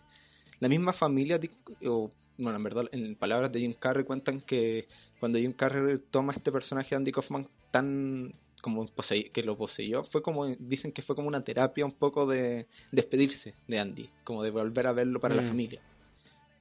la 0.60 0.70
misma 0.70 0.94
familia, 0.94 1.40
o 1.86 2.12
bueno, 2.38 2.58
en 2.58 2.64
verdad, 2.64 2.84
en 2.92 3.16
palabras 3.16 3.52
de 3.52 3.60
Jim 3.62 3.74
Carrey 3.74 4.04
cuentan 4.04 4.42
que 4.42 4.88
cuando 5.20 5.40
Jim 5.40 5.54
Carrey 5.54 6.00
toma 6.12 6.34
este 6.34 6.52
personaje 6.52 6.90
de 6.92 6.98
Andy 6.98 7.12
Kaufman 7.12 7.48
tan 7.72 8.34
como 8.62 8.84
que 9.32 9.44
lo 9.44 9.56
poseyó, 9.56 10.04
fue 10.06 10.24
como, 10.24 10.48
dicen 10.48 10.92
que 10.92 11.04
fue 11.04 11.16
como 11.16 11.28
una 11.28 11.44
terapia 11.44 11.86
un 11.86 11.92
poco 11.92 12.26
de 12.26 12.66
despedirse 12.92 13.54
de 13.68 13.78
Andy, 13.80 14.10
como 14.24 14.42
de 14.42 14.50
volver 14.50 14.88
a 14.88 14.92
verlo 14.92 15.20
para 15.20 15.36
la 15.36 15.44
Mm. 15.44 15.48
familia. 15.48 15.82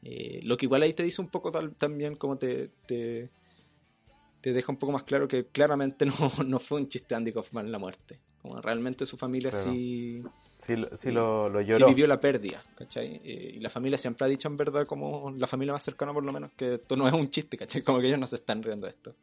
Eh, 0.02 0.40
lo 0.44 0.58
que 0.58 0.66
igual 0.66 0.82
ahí 0.82 0.92
te 0.92 1.02
dice 1.02 1.22
un 1.22 1.28
poco 1.28 1.50
tal, 1.50 1.74
también 1.76 2.14
como 2.16 2.36
te, 2.36 2.68
te, 2.86 3.30
te 4.42 4.52
deja 4.52 4.70
un 4.70 4.76
poco 4.78 4.92
más 4.92 5.04
claro 5.04 5.26
que 5.26 5.46
claramente 5.46 6.04
no, 6.40 6.44
no 6.44 6.58
fue 6.60 6.80
un 6.82 6.88
chiste 6.88 7.14
Andy 7.14 7.32
Kaufman 7.32 7.72
la 7.72 7.78
muerte. 7.78 8.20
Como 8.42 8.60
realmente 8.60 9.06
su 9.06 9.16
familia 9.16 9.48
Claro. 9.50 9.64
sí, 9.72 10.22
Sí, 10.64 10.76
lo, 10.76 10.96
sí 10.96 11.10
lo, 11.12 11.48
lo 11.50 11.60
sí 11.60 11.66
lloró. 11.66 11.88
vivió 11.88 12.06
la 12.06 12.18
pérdida, 12.20 12.62
¿cachai? 12.76 13.20
Eh, 13.22 13.52
y 13.56 13.60
la 13.60 13.68
familia 13.68 13.98
siempre 13.98 14.24
ha 14.24 14.28
dicho 14.28 14.48
en 14.48 14.56
verdad, 14.56 14.86
como 14.86 15.30
la 15.36 15.46
familia 15.46 15.72
más 15.74 15.82
cercana 15.82 16.12
por 16.14 16.24
lo 16.24 16.32
menos, 16.32 16.50
que 16.56 16.74
esto 16.74 16.96
no 16.96 17.06
es 17.06 17.12
un 17.12 17.28
chiste, 17.28 17.58
¿cachai? 17.58 17.82
Como 17.82 18.00
que 18.00 18.06
ellos 18.06 18.18
no 18.18 18.26
se 18.26 18.36
están 18.36 18.62
riendo 18.62 18.86
de 18.86 18.92
esto. 18.92 19.14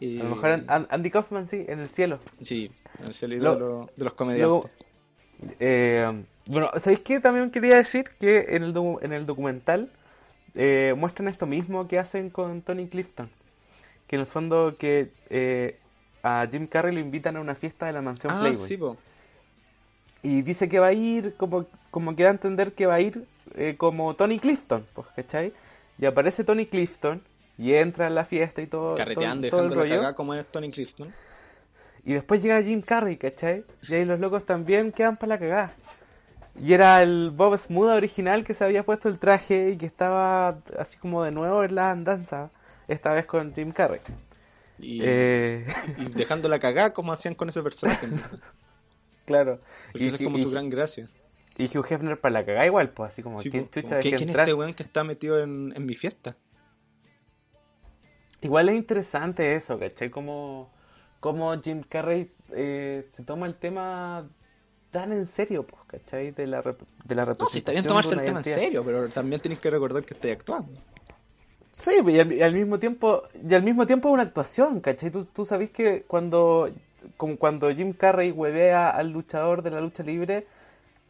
Eh, 0.00 0.18
A 0.20 0.24
lo 0.24 0.30
mejor 0.30 0.50
An- 0.50 0.64
An- 0.66 0.88
Andy 0.90 1.10
Kaufman 1.10 1.46
sí, 1.46 1.64
en 1.68 1.78
el 1.78 1.88
cielo. 1.88 2.18
Sí, 2.42 2.70
en 2.98 3.06
el 3.06 3.14
cielo 3.14 3.36
Lo- 3.36 3.54
de, 3.54 3.60
los- 3.60 3.96
de 3.96 4.04
los 4.04 4.12
comediantes. 4.14 4.70
Eh, 5.60 6.24
bueno, 6.46 6.70
¿sabéis 6.78 7.00
qué? 7.00 7.20
También 7.20 7.50
quería 7.50 7.76
decir 7.76 8.04
que 8.18 8.46
en 8.56 8.64
el, 8.64 8.74
en 9.02 9.12
el 9.12 9.26
documental 9.26 9.90
eh, 10.54 10.94
muestran 10.96 11.28
esto 11.28 11.46
mismo 11.46 11.86
que 11.88 11.98
hacen 12.00 12.30
con 12.30 12.62
Tony 12.62 12.88
Clifton. 12.88 13.30
Que 14.08 14.16
en 14.16 14.20
el 14.22 14.26
fondo 14.26 14.74
que 14.78 15.10
eh, 15.30 15.78
a 16.22 16.46
Jim 16.50 16.66
Carrey 16.66 16.92
lo 16.94 17.00
invitan 17.00 17.36
a 17.36 17.40
una 17.40 17.54
fiesta 17.54 17.86
de 17.86 17.92
la 17.92 18.02
mansión 18.02 18.32
Ah, 18.34 18.40
Playboy. 18.40 18.68
sí, 18.68 18.76
po. 18.76 18.96
Y 20.22 20.42
dice 20.42 20.68
que 20.68 20.78
va 20.78 20.88
a 20.88 20.92
ir, 20.92 21.34
como, 21.36 21.66
como 21.90 22.14
que 22.14 22.22
da 22.22 22.28
a 22.30 22.32
entender 22.32 22.72
que 22.74 22.86
va 22.86 22.94
a 22.94 23.00
ir 23.00 23.24
eh, 23.54 23.74
como 23.76 24.14
Tony 24.14 24.38
Clifton, 24.38 24.86
pues, 24.94 25.08
¿cachai? 25.16 25.52
Y 25.98 26.06
aparece 26.06 26.44
Tony 26.44 26.66
Clifton 26.66 27.22
y 27.58 27.74
entra 27.74 28.06
en 28.06 28.14
la 28.14 28.24
fiesta 28.24 28.62
y 28.62 28.66
todo, 28.66 28.94
Carreteando, 28.96 29.48
todo, 29.48 29.60
todo 29.60 29.68
el 29.68 29.74
rollo. 29.74 29.94
cagada 29.96 30.14
como 30.14 30.34
es 30.34 30.46
Tony 30.46 30.70
Clifton. 30.70 31.12
Y 32.04 32.14
después 32.14 32.42
llega 32.42 32.62
Jim 32.62 32.82
Carrey, 32.82 33.16
¿cachai? 33.16 33.64
Y 33.88 33.94
ahí 33.94 34.04
los 34.04 34.18
locos 34.18 34.44
también 34.44 34.90
quedan 34.92 35.16
para 35.16 35.34
la 35.34 35.38
cagada. 35.38 35.72
Y 36.60 36.72
era 36.72 37.02
el 37.02 37.30
Bob 37.30 37.56
Smuda 37.58 37.94
original 37.94 38.44
que 38.44 38.54
se 38.54 38.64
había 38.64 38.82
puesto 38.82 39.08
el 39.08 39.18
traje 39.18 39.70
y 39.70 39.76
que 39.78 39.86
estaba 39.86 40.58
así 40.78 40.98
como 40.98 41.22
de 41.24 41.30
nuevo 41.30 41.64
en 41.64 41.74
la 41.74 41.90
andanza, 41.90 42.50
esta 42.88 43.12
vez 43.12 43.26
con 43.26 43.54
Jim 43.54 43.72
Carrey. 43.72 44.00
Y, 44.78 45.00
Eh, 45.02 45.66
y 45.98 46.06
dejando 46.10 46.48
la 46.48 46.58
cagada 46.58 46.92
como 46.92 47.12
hacían 47.12 47.34
con 47.34 47.48
ese 47.48 47.62
personaje. 47.62 48.06
¿no? 49.22 49.26
claro. 49.26 49.60
Porque 49.92 50.04
Y, 50.04 50.06
eso 50.08 50.16
es 50.16 50.22
como 50.22 50.38
y- 50.38 50.42
su 50.42 50.50
gran 50.50 50.68
gracia. 50.70 51.08
y 51.58 51.64
Hugh 51.64 51.86
Hefner 51.90 52.20
para 52.20 52.32
la 52.32 52.44
cagada 52.46 52.66
igual, 52.66 52.90
pues 52.90 53.12
así 53.12 53.22
como, 53.22 53.40
Sí, 53.40 53.50
¿quién 53.50 53.68
chucha 53.70 53.88
como, 53.88 54.00
¿Quién, 54.00 54.16
quién 54.16 54.30
es 54.30 54.36
este 54.36 54.54
weón 54.54 54.74
que 54.74 54.82
está 54.82 55.04
metido 55.04 55.38
en, 55.40 55.72
en 55.76 55.86
mi 55.86 55.94
fiesta? 55.94 56.36
Igual 58.40 58.68
es 58.70 58.76
interesante 58.76 59.54
eso, 59.54 59.78
¿cachai? 59.78 60.10
Como, 60.10 60.70
como 61.20 61.56
Jim 61.60 61.82
Carrey 61.88 62.32
eh, 62.52 63.06
se 63.12 63.22
toma 63.22 63.46
el 63.46 63.54
tema 63.54 64.28
tan 64.90 65.12
en 65.12 65.26
serio, 65.26 65.64
pues, 65.66 65.80
¿cachai? 65.86 66.32
De 66.32 66.46
la, 66.46 66.62
rep- 66.62 66.84
de 67.04 67.14
la 67.14 67.22
No, 67.24 67.32
representación 67.32 67.50
si 67.52 67.58
está 67.58 67.72
bien 67.72 67.84
tomarse 67.86 68.14
el 68.14 68.24
tema 68.24 68.38
en 68.40 68.44
serio, 68.44 68.82
pero 68.84 69.08
también 69.08 69.40
tienes 69.40 69.60
que 69.60 69.70
recordar 69.70 70.04
que 70.04 70.14
estoy 70.14 70.32
actuando. 70.32 70.72
Sí, 71.70 71.92
y 72.06 72.18
al, 72.18 72.32
y 72.32 72.42
al 72.42 72.52
mismo 72.52 72.78
tiempo, 72.78 73.22
y 73.48 73.54
al 73.54 73.62
mismo 73.62 73.86
tiempo 73.86 74.08
es 74.08 74.14
una 74.14 74.22
actuación, 74.24 74.80
¿cachai? 74.80 75.10
Tú, 75.10 75.24
tú 75.26 75.46
sabes 75.46 75.70
que 75.70 76.02
cuando, 76.02 76.68
como 77.16 77.36
cuando 77.36 77.70
Jim 77.74 77.92
Carrey 77.92 78.30
huevea 78.30 78.90
al 78.90 79.10
luchador 79.10 79.62
de 79.62 79.70
la 79.70 79.80
lucha 79.80 80.02
libre, 80.02 80.46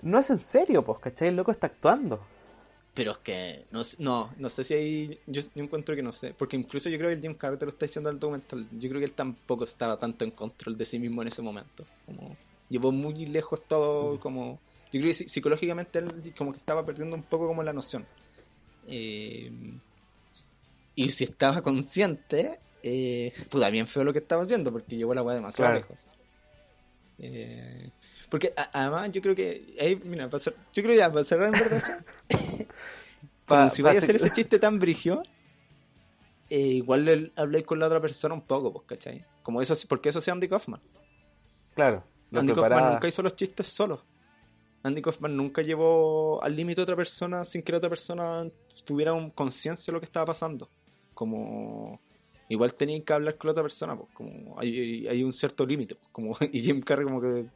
no 0.03 0.19
es 0.19 0.31
en 0.31 0.39
serio, 0.39 0.85
pues, 0.85 0.99
¿cachai? 0.99 1.29
El 1.29 1.37
loco 1.37 1.51
está 1.53 1.69
actuando. 1.69 2.21
Pero 2.95 3.13
es 3.13 3.19
que 3.19 3.65
no, 3.71 3.81
no, 3.99 4.31
no 4.37 4.51
sé 4.51 4.65
si 4.65 4.75
hay. 4.75 5.19
Yo, 5.27 5.41
yo 5.55 5.65
encuentro 5.65 5.95
que 5.97 6.03
no 6.03 6.13
sé. 6.13 6.35
Porque 6.37 6.57
incluso 6.57 6.91
yo 6.91 6.99
creo 6.99 7.09
que 7.09 7.15
el 7.17 7.23
Jim 7.23 7.35
Carrey 7.35 7.59
te 7.59 7.65
lo 7.65 7.73
está 7.73 7.87
diciendo 7.87 8.11
en 8.11 8.17
el 8.17 8.21
documental. 8.21 8.67
Yo 8.79 8.89
creo 8.91 8.99
que 9.01 9.07
él 9.07 9.13
tampoco 9.13 9.65
estaba 9.65 9.97
tanto 9.99 10.25
en 10.25 10.33
control 10.33 10.77
de 10.77 10.85
sí 10.85 10.99
mismo 10.99 11.23
en 11.23 11.29
ese 11.29 11.41
momento. 11.41 11.87
Como 12.05 12.37
llevó 12.69 12.93
muy 12.93 13.25
lejos 13.27 13.63
todo. 13.67 14.21
Como 14.21 14.59
yo 14.93 15.01
creo 15.01 15.05
que 15.05 15.25
psi- 15.25 15.29
psicológicamente 15.29 16.01
él 16.01 16.35
como 16.37 16.53
que 16.53 16.59
estaba 16.59 16.85
perdiendo 16.85 17.17
un 17.17 17.23
poco 17.23 17.47
como 17.47 17.63
la 17.63 17.73
noción. 17.73 18.05
Eh, 18.87 19.51
y 20.95 21.11
si 21.11 21.25
estaba 21.25 21.63
consciente, 21.63 22.59
eh, 22.83 23.33
puta, 23.51 23.71
bien 23.71 23.87
feo 23.87 24.05
lo 24.05 24.13
que 24.13 24.19
estaba 24.21 24.43
haciendo. 24.43 24.73
Porque 24.73 24.97
llevó 24.97 25.15
la 25.15 25.23
weá 25.23 25.35
demasiado 25.37 25.71
Claro. 25.71 25.81
lejos. 25.81 26.07
Eh, 27.19 27.91
porque 28.31 28.53
a- 28.57 28.71
además 28.73 29.11
yo 29.13 29.21
creo 29.23 29.35
que. 29.35 29.77
ahí, 29.79 29.97
mira, 30.05 30.29
para 30.29 30.43
yo 30.43 30.83
creo 30.83 30.95
ya, 30.95 31.11
para 31.13 31.25
cerrar 31.25 31.53
en 31.55 31.61
verdad. 31.61 32.05
Pa- 33.47 33.71
si 33.71 33.83
vaya 33.83 34.01
a 34.01 34.03
hacer 34.03 34.17
ese 34.17 34.31
chiste 34.31 34.59
tan 34.59 34.79
brigio, 34.79 35.23
eh, 36.49 36.59
igual 36.59 37.05
le 37.05 37.33
habláis 37.37 37.67
con 37.67 37.79
la 37.79 37.87
otra 37.87 38.01
persona 38.01 38.35
un 38.35 38.47
poco, 38.47 38.73
pues, 38.73 38.85
¿cachai? 38.87 39.25
Como 39.43 39.61
eso, 39.61 39.75
porque 39.89 40.09
eso 40.09 40.21
sea 40.21 40.33
Andy 40.35 40.49
Kaufman. 40.49 40.81
Claro, 41.75 42.05
Andy 42.33 42.49
Kaufman 42.53 42.55
preparaba. 42.71 42.91
nunca 42.95 43.09
hizo 43.09 43.23
los 43.23 43.37
chistes 43.37 43.67
solo. 43.69 44.05
Andy 44.85 45.03
Kaufman 45.03 45.37
nunca 45.37 45.63
llevó 45.63 46.43
al 46.43 46.57
límite 46.57 46.81
a 46.81 46.85
otra 46.85 46.97
persona 46.97 47.45
sin 47.45 47.63
que 47.63 47.73
la 47.73 47.79
otra 47.79 47.91
persona 47.91 48.49
tuviera 48.85 49.13
un 49.13 49.31
conciencia 49.31 49.91
de 49.91 49.93
lo 49.93 50.01
que 50.01 50.07
estaba 50.07 50.27
pasando. 50.27 50.71
Como 51.15 52.01
igual 52.53 52.75
tenían 52.75 53.03
que 53.03 53.13
hablar 53.13 53.37
con 53.37 53.49
la 53.49 53.53
otra 53.53 53.63
persona, 53.63 53.97
pues, 53.97 54.09
como 54.13 54.59
hay, 54.59 55.07
hay 55.09 55.23
un 55.25 55.33
cierto 55.33 55.65
límite, 55.67 55.95
pues, 55.97 56.09
como 56.13 56.37
y 56.53 56.61
Jim 56.63 56.81
Carrey 56.83 57.05
como 57.05 57.21
que 57.21 57.47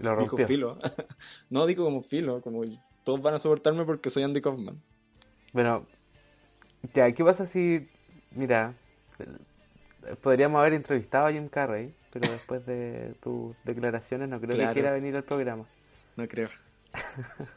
Lo 0.00 0.16
dijo 0.18 0.36
filo. 0.46 0.78
no 1.50 1.66
digo 1.66 1.84
como 1.84 2.02
filo, 2.02 2.40
como 2.40 2.62
todos 3.04 3.20
van 3.22 3.34
a 3.34 3.38
soportarme 3.38 3.84
porque 3.84 4.10
soy 4.10 4.22
Andy 4.22 4.40
Kaufman. 4.40 4.80
Bueno, 5.52 5.86
ya, 6.94 7.10
¿qué 7.12 7.24
pasa 7.24 7.46
si, 7.46 7.88
mira, 8.30 8.74
podríamos 10.22 10.60
haber 10.60 10.74
entrevistado 10.74 11.26
a 11.26 11.32
Jim 11.32 11.48
Carrey, 11.48 11.94
pero 12.12 12.30
después 12.30 12.64
de 12.66 13.14
tus 13.22 13.54
declaraciones 13.64 14.28
no 14.28 14.40
creo 14.40 14.56
Claro. 14.56 14.70
que 14.70 14.74
quiera 14.74 14.92
venir 14.92 15.16
al 15.16 15.24
programa. 15.24 15.64
No 16.16 16.26
creo. 16.28 16.48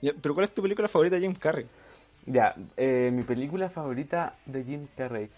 Pero 0.00 0.34
¿cuál 0.34 0.44
es 0.46 0.54
tu 0.54 0.62
película 0.62 0.88
favorita 0.88 1.16
de 1.16 1.22
Jim 1.22 1.34
Carrey? 1.34 1.66
Ya, 2.26 2.54
eh, 2.76 3.10
mi 3.12 3.22
película 3.22 3.70
favorita 3.70 4.34
de 4.44 4.62
Jim 4.62 4.86
Carrey. 4.96 5.28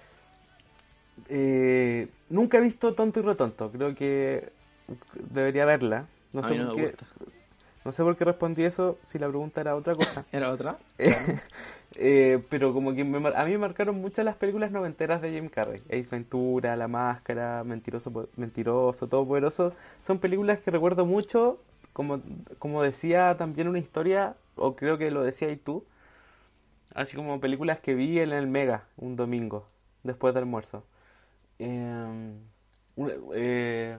Eh, 1.28 2.08
nunca 2.28 2.58
he 2.58 2.60
visto 2.60 2.94
Tonto 2.94 3.20
y 3.20 3.22
Retonto, 3.22 3.70
creo 3.70 3.94
que 3.94 4.50
debería 5.30 5.64
verla. 5.64 6.06
No 6.32 6.42
sé, 6.42 6.56
no 6.56 6.68
por 6.68 6.76
qué, 6.76 6.82
gusta. 6.82 7.06
no 7.84 7.92
sé 7.92 8.02
por 8.02 8.16
qué 8.16 8.24
respondí 8.24 8.64
eso 8.64 8.98
si 9.06 9.18
la 9.18 9.28
pregunta 9.28 9.60
era 9.60 9.74
otra 9.74 9.94
cosa. 9.94 10.24
¿Era 10.32 10.50
otra? 10.50 10.78
Eh, 12.00 12.44
pero 12.50 12.74
como 12.74 12.94
que 12.94 13.02
me 13.02 13.16
a 13.34 13.44
mí 13.46 13.52
me 13.52 13.58
marcaron 13.58 13.96
muchas 13.96 14.22
las 14.22 14.36
películas 14.36 14.70
noventeras 14.70 15.22
de 15.22 15.32
Jim 15.32 15.48
Carrey. 15.48 15.82
Ace 15.86 16.08
Ventura, 16.10 16.76
La 16.76 16.86
Máscara, 16.86 17.64
Mentiroso, 17.64 18.28
Mentiroso, 18.36 19.08
Todopoderoso. 19.08 19.72
Son 20.06 20.18
películas 20.18 20.60
que 20.60 20.70
recuerdo 20.70 21.06
mucho, 21.06 21.58
como, 21.94 22.20
como 22.58 22.82
decía 22.82 23.36
también 23.38 23.68
una 23.68 23.78
historia, 23.78 24.36
o 24.54 24.76
creo 24.76 24.98
que 24.98 25.10
lo 25.10 25.22
decía 25.22 25.50
y 25.50 25.56
tú, 25.56 25.82
así 26.94 27.16
como 27.16 27.40
películas 27.40 27.80
que 27.80 27.94
vi 27.94 28.20
en 28.20 28.32
el 28.32 28.46
Mega 28.46 28.84
un 28.96 29.16
domingo, 29.16 29.66
después 30.02 30.34
del 30.34 30.44
almuerzo. 30.44 30.84
Eh, 31.58 32.32
un- 32.96 33.12
eh, 33.34 33.98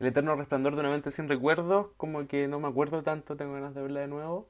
el 0.00 0.06
eterno 0.06 0.34
resplandor 0.36 0.74
de 0.74 0.80
una 0.80 0.90
mente 0.90 1.10
sin 1.10 1.28
recuerdos, 1.28 1.88
como 1.96 2.26
que 2.26 2.48
no 2.48 2.60
me 2.60 2.68
acuerdo 2.68 3.02
tanto, 3.02 3.36
tengo 3.36 3.54
ganas 3.54 3.74
de 3.74 3.82
verla 3.82 4.00
de 4.00 4.08
nuevo. 4.08 4.46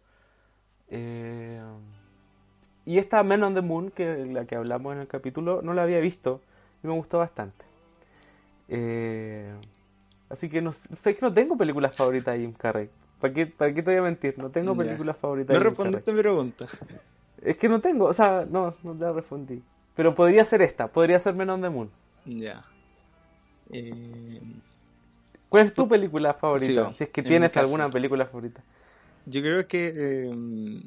Eh, 0.88 1.61
y 2.86 2.98
esta 2.98 3.22
Men 3.22 3.42
on 3.42 3.55
the 3.55 3.62
Moon, 3.62 3.90
que 3.90 4.22
es 4.22 4.28
la 4.28 4.44
que 4.46 4.57
hablamos 4.57 4.94
en 4.94 5.00
el 5.00 5.07
capítulo, 5.09 5.62
no 5.62 5.74
la 5.74 5.82
había 5.82 6.00
visto 6.00 6.40
y 6.82 6.86
me 6.86 6.92
gustó 6.94 7.18
bastante. 7.18 7.64
Eh, 8.68 9.52
así 10.30 10.48
que 10.48 10.61
no 10.62 10.72
sé 10.72 11.14
que 11.14 11.20
no 11.22 11.32
tengo 11.32 11.57
películas 11.57 11.96
favoritas 11.96 12.34
de 12.34 12.40
Jim 12.40 12.52
Carrey. 12.52 12.88
¿Para 13.20 13.32
qué, 13.32 13.46
¿Para 13.46 13.72
qué 13.72 13.82
te 13.82 13.90
voy 13.90 13.98
a 14.00 14.02
mentir? 14.02 14.34
No 14.38 14.50
tengo 14.50 14.76
películas 14.76 15.16
favoritas 15.16 15.55
No 15.55 15.61
de 15.61 15.64
Jim 15.66 15.76
Carrey. 15.76 15.92
respondiste 15.92 16.12
mi 16.12 16.20
pregunta. 16.20 16.66
Es 17.42 17.57
que 17.57 17.68
no 17.68 17.80
tengo, 17.80 18.07
o 18.07 18.12
sea, 18.14 18.46
no, 18.48 18.74
no 18.82 18.94
la 18.94 19.09
respondí. 19.11 19.62
Pero 19.94 20.14
podría 20.14 20.44
ser 20.44 20.62
esta, 20.62 20.88
podría 20.88 21.18
ser 21.20 21.34
Men 21.34 21.50
on 21.50 21.61
the 21.62 21.70
Moon. 21.70 21.90
Ya. 22.25 22.64
Eh, 23.70 24.41
¿Cuál 25.49 25.66
es 25.66 25.75
tu 25.75 25.89
película 25.89 26.35
favorita? 26.35 26.93
Si 26.95 27.05
es 27.05 27.11
que 27.11 27.20
En 27.20 27.27
tienes 27.27 27.57
alguna 27.57 27.91
película 27.91 28.27
favorita. 28.27 28.62
yo 29.27 29.41
creo 29.41 29.66
que... 29.66 29.93
eh, 29.97 30.83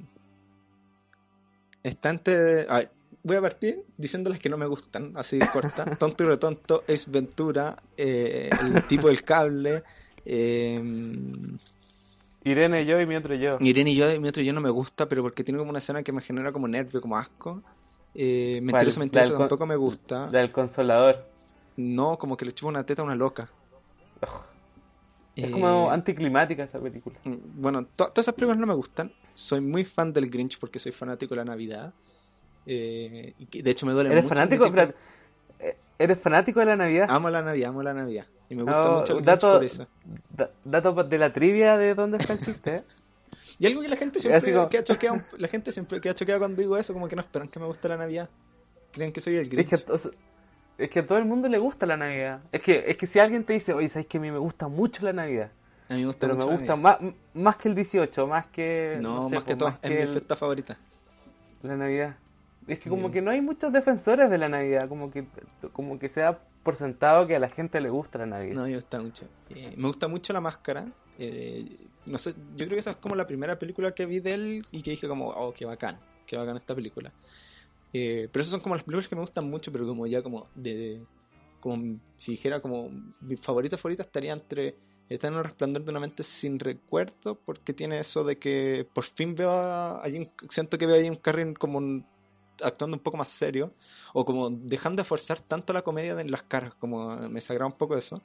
está 1.84 2.10
entre... 2.10 2.70
a 2.70 2.80
ver, 2.80 2.92
voy 3.24 3.38
a 3.38 3.42
partir 3.42 3.84
diciéndoles 3.98 4.40
que 4.40 4.50
no 4.50 4.58
me 4.58 4.66
gustan, 4.66 5.14
así 5.16 5.40
corta. 5.40 5.86
Tonto 6.00 6.24
y 6.24 6.28
retonto, 6.28 6.84
es 6.88 7.10
Ventura, 7.10 7.82
eh, 7.96 8.50
el 8.62 8.84
tipo 8.84 9.08
del 9.08 9.24
cable... 9.24 9.84
Eh, 10.26 10.84
Irene, 12.44 12.86
yo 12.86 13.00
y 13.02 13.06
mi 13.06 13.16
otro 13.16 13.36
yo. 13.36 13.58
Irene 13.60 13.92
y 13.92 13.96
yo, 13.96 14.14
y 14.14 14.20
mi 14.20 14.30
otro 14.30 14.42
yo 14.42 14.54
no 14.54 14.62
me 14.62 14.70
gusta, 14.70 15.08
pero 15.10 15.22
porque 15.22 15.44
tiene 15.44 15.58
como 15.58 15.70
una 15.70 15.80
escena 15.80 16.04
que 16.04 16.14
me 16.14 16.22
genera 16.22 16.52
como 16.54 16.68
nervio, 16.68 17.02
como 17.02 17.18
asco. 17.18 17.62
Eh, 18.20 18.60
del 18.64 19.30
con- 19.30 19.38
tampoco 19.38 19.66
me 19.68 19.76
gusta. 19.76 20.28
La 20.32 20.40
del 20.40 20.52
Consolador. 20.52 21.24
No, 21.76 22.18
como 22.18 22.36
que 22.36 22.46
le 22.46 22.52
chupa 22.54 22.70
una 22.70 22.84
teta 22.84 23.04
a 23.04 23.06
una 23.06 23.16
loca. 23.16 23.48
Es 25.36 25.44
Eh, 25.46 25.52
como 25.52 25.92
anticlimática 25.92 26.64
esa 26.64 26.80
película. 26.80 27.16
Bueno, 27.24 27.84
to- 27.96 28.08
todas 28.08 28.20
esas 28.26 28.34
películas 28.34 28.58
no 28.58 28.66
me 28.66 28.74
gustan. 28.74 29.12
Soy 29.36 29.62
muy 29.62 29.86
fan 29.86 30.12
del 30.12 30.32
Grinch 30.32 30.58
porque 30.58 30.80
soy 30.80 30.92
fanático 30.92 31.36
de 31.36 31.38
la 31.38 31.46
Navidad. 31.46 31.94
Eh, 32.66 33.34
y 33.38 33.62
de 33.62 33.72
hecho 33.72 33.86
me 33.86 33.94
duele 33.94 34.10
¿Eres 34.12 34.24
mucho. 34.24 34.34
fanático? 34.36 34.66
Eh, 35.60 35.78
¿Eres 36.00 36.20
fanático 36.20 36.60
de 36.60 36.66
la 36.66 36.76
Navidad? 36.76 37.08
Amo 37.12 37.30
la 37.30 37.44
Navidad, 37.44 37.70
amo 37.70 37.84
la 37.84 37.94
Navidad. 37.94 38.26
Y 38.50 38.56
me 38.56 38.64
gusta 38.64 38.82
No, 38.84 39.00
mucho 39.00 39.14
el 39.14 39.18
Grinch 39.20 39.26
dato, 39.28 39.54
por 39.54 39.64
eso. 39.64 39.88
da- 40.36 40.50
dato 40.66 41.04
de 41.04 41.18
la 41.20 41.32
trivia 41.32 41.78
de 41.78 41.94
dónde 41.94 42.18
está 42.18 42.34
el 42.34 42.42
chiste. 42.42 42.84
Y 43.60 43.66
algo 43.68 43.82
que 43.82 43.88
la 43.88 43.96
gente 43.98 44.20
siempre 44.20 44.54
como- 44.54 44.70
queda 44.70 44.84
choqueada, 44.84 45.26
la 45.38 45.48
gente 45.48 45.72
siempre 45.72 46.02
queda 46.02 46.14
choqueada 46.16 46.40
cuando 46.40 46.62
digo 46.62 46.78
eso, 46.78 46.94
como 46.94 47.08
que 47.08 47.16
no 47.16 47.22
esperan 47.22 47.48
que 47.48 47.60
me 47.60 47.66
guste 47.66 47.88
la 47.90 47.98
Navidad. 47.98 48.30
Creen 48.92 49.12
que 49.14 49.22
soy 49.22 49.36
el 49.36 49.44
Es 49.44 49.50
Grinch. 49.50 49.70
que, 49.70 49.76
a 49.76 49.86
to- 49.86 50.12
es 50.78 50.90
que 50.90 51.00
a 51.00 51.06
todo 51.08 51.18
el 51.18 51.26
mundo 51.26 51.48
le 51.48 51.58
gusta 51.58 51.86
la 51.86 51.98
Navidad. 51.98 52.42
Es 52.52 52.62
que, 52.62 52.84
es 52.88 52.98
que 52.98 53.08
si 53.08 53.20
alguien 53.20 53.44
te 53.44 53.54
dice, 53.54 53.74
oye, 53.74 53.90
¿sabes 53.90 54.06
que 54.08 54.18
a 54.18 54.22
mí 54.22 54.32
me 54.32 54.38
gusta 54.38 54.68
mucho 54.68 55.04
la 55.06 55.14
Navidad? 55.14 55.52
A 55.90 55.94
mí 55.94 56.02
me 56.02 56.08
gusta 56.08 56.20
Pero 56.22 56.36
me 56.36 56.44
mucho 56.46 56.58
gusta 56.58 56.76
más, 56.76 56.98
más 57.34 57.58
que 57.58 57.70
el 57.70 57.76
18, 57.76 58.28
más 58.28 58.46
que... 58.48 58.98
No, 59.02 59.30
sé, 59.30 59.36
más 59.36 59.44
que 59.44 59.56
pues, 59.56 59.58
todo, 59.58 59.70
más 59.70 59.80
es 59.82 59.90
que 59.90 59.96
mi 59.96 60.02
el- 60.02 60.08
fiesta 60.10 60.36
favorita. 60.36 60.78
la 61.64 61.76
Navidad. 61.78 62.16
Es 62.68 62.80
que 62.80 62.90
como 62.90 63.10
que 63.12 63.22
no 63.22 63.32
hay 63.32 63.42
muchos 63.42 63.72
defensores 63.72 64.30
de 64.30 64.38
la 64.38 64.50
Navidad, 64.50 64.90
como 64.90 65.10
que 65.10 65.26
como 65.72 65.98
que 66.00 66.10
se 66.10 66.22
da 66.22 66.40
por 66.64 66.76
sentado 66.76 67.26
que 67.26 67.36
a 67.36 67.40
la 67.40 67.48
gente 67.50 67.80
le 67.80 67.90
gusta 67.90 68.20
la 68.20 68.26
Navidad. 68.26 68.56
No, 68.56 68.64
me 68.64 68.76
gusta 68.76 69.00
mucho. 69.00 69.26
Eh, 69.50 69.74
me 69.78 69.88
gusta 69.88 70.08
mucho 70.10 70.34
la 70.34 70.42
máscara. 70.42 70.86
Eh, 71.18 71.66
no 72.06 72.18
sé, 72.18 72.34
yo 72.34 72.66
creo 72.66 72.70
que 72.72 72.80
esa 72.80 72.92
es 72.92 72.98
como 72.98 73.16
la 73.16 73.26
primera 73.26 73.58
película 73.58 73.94
que 73.94 74.06
vi 74.06 74.20
de 74.20 74.34
él 74.34 74.66
y 74.72 74.82
que 74.84 74.92
dije 74.92 75.08
como, 75.08 75.30
oh, 75.30 75.54
qué 75.54 75.66
bacán, 75.66 75.98
qué 76.26 76.36
bacán 76.36 76.58
esta 76.58 76.76
película. 76.76 77.12
Eh, 77.94 78.28
pero 78.32 78.42
esas 78.42 78.52
son 78.52 78.60
como 78.60 78.76
las 78.76 78.84
películas 78.84 79.08
que 79.08 79.16
me 79.16 79.22
gustan 79.22 79.50
mucho, 79.50 79.72
pero 79.72 79.88
como 79.88 80.06
ya 80.06 80.22
como 80.22 80.48
de, 80.56 81.02
como 81.62 81.98
si 82.18 82.32
dijera 82.34 82.60
como 82.60 82.90
mi 83.22 83.38
favorita 83.38 83.78
favorita 83.78 84.04
estaría 84.04 84.34
entre 84.34 84.76
está 85.10 85.30
en 85.30 85.36
el 85.36 85.44
resplandor 85.46 85.86
de 85.86 85.92
una 85.92 86.02
mente 86.02 86.22
sin 86.24 86.60
recuerdo 86.60 87.36
porque 87.46 87.72
tiene 87.74 88.00
eso 88.00 88.26
de 88.26 88.38
que 88.38 88.86
por 88.94 89.06
fin 89.06 89.36
veo 89.36 89.52
a, 89.52 90.04
a 90.04 90.10
Jim- 90.10 90.30
siento 90.50 90.78
que 90.78 90.86
veo 90.86 90.98
a 91.00 91.02
Jim 91.02 91.16
Carrey 91.16 91.54
como 91.54 91.78
un- 91.78 92.06
actuando 92.64 92.96
un 92.98 93.04
poco 93.04 93.18
más 93.18 93.30
serio 93.30 93.72
o 94.14 94.26
como 94.26 94.50
dejando 94.50 95.02
de 95.02 95.08
forzar 95.08 95.40
tanto 95.40 95.74
la 95.74 95.82
comedia 95.82 96.20
en 96.20 96.32
las 96.32 96.44
caras 96.44 96.74
como 96.76 97.16
me 97.18 97.36
desagrada 97.36 97.68
un 97.68 97.78
poco 97.78 97.98
eso 97.98 98.22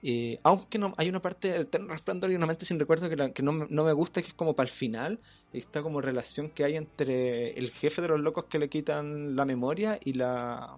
Eh, 0.00 0.38
aunque 0.44 0.78
no 0.78 0.94
hay 0.96 1.08
una 1.08 1.20
parte 1.20 1.56
Eterno 1.62 1.88
Resplandor 1.88 2.30
y 2.30 2.36
una 2.36 2.46
mente 2.46 2.64
sin 2.64 2.78
recuerdo 2.78 3.08
que, 3.08 3.16
la- 3.16 3.32
que 3.32 3.42
no, 3.42 3.50
me- 3.50 3.66
no 3.68 3.82
me 3.82 3.92
gusta 3.92 4.22
que 4.22 4.28
es 4.28 4.34
como 4.34 4.54
para 4.54 4.68
el 4.68 4.72
final 4.74 5.18
esta 5.52 5.82
como 5.82 6.00
relación 6.00 6.50
que 6.50 6.62
hay 6.62 6.76
entre 6.76 7.50
el 7.58 7.72
jefe 7.72 8.00
de 8.02 8.06
los 8.06 8.20
locos 8.20 8.44
que 8.44 8.60
le 8.60 8.68
quitan 8.68 9.34
la 9.34 9.44
memoria 9.44 9.98
y 10.04 10.12
la 10.12 10.76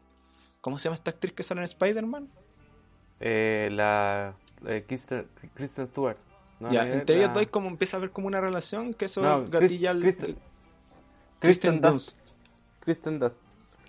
¿cómo 0.63 0.79
se 0.79 0.85
llama 0.85 0.97
esta 0.97 1.11
actriz 1.11 1.35
que 1.35 1.43
sale 1.43 1.61
en 1.61 1.65
Spider-Man? 1.67 2.29
Eh, 3.21 3.69
la 3.73 4.35
eh, 4.67 4.85
Kristen, 4.89 5.27
Kristen 5.55 5.87
Stewart. 5.87 6.17
¿no? 6.59 6.73
ya, 6.73 6.87
Eh, 6.87 6.95
entre 6.95 7.17
la- 7.17 7.23
ellos 7.25 7.35
dos 7.35 7.47
como 7.49 7.69
empieza 7.69 7.97
a 7.97 7.99
haber 7.99 8.11
como 8.13 8.27
una 8.27 8.41
relación 8.41 8.95
que 8.95 9.05
eso 9.05 9.21
No, 9.23 9.45
gatilla 9.51 9.93
Chris- 9.93 10.17
Kristen- 10.17 10.37
Kristen 10.37 10.41
Kristen 11.41 11.81
Dunst. 11.83 12.17
Kristen 12.81 13.19
Dunst. 13.19 13.39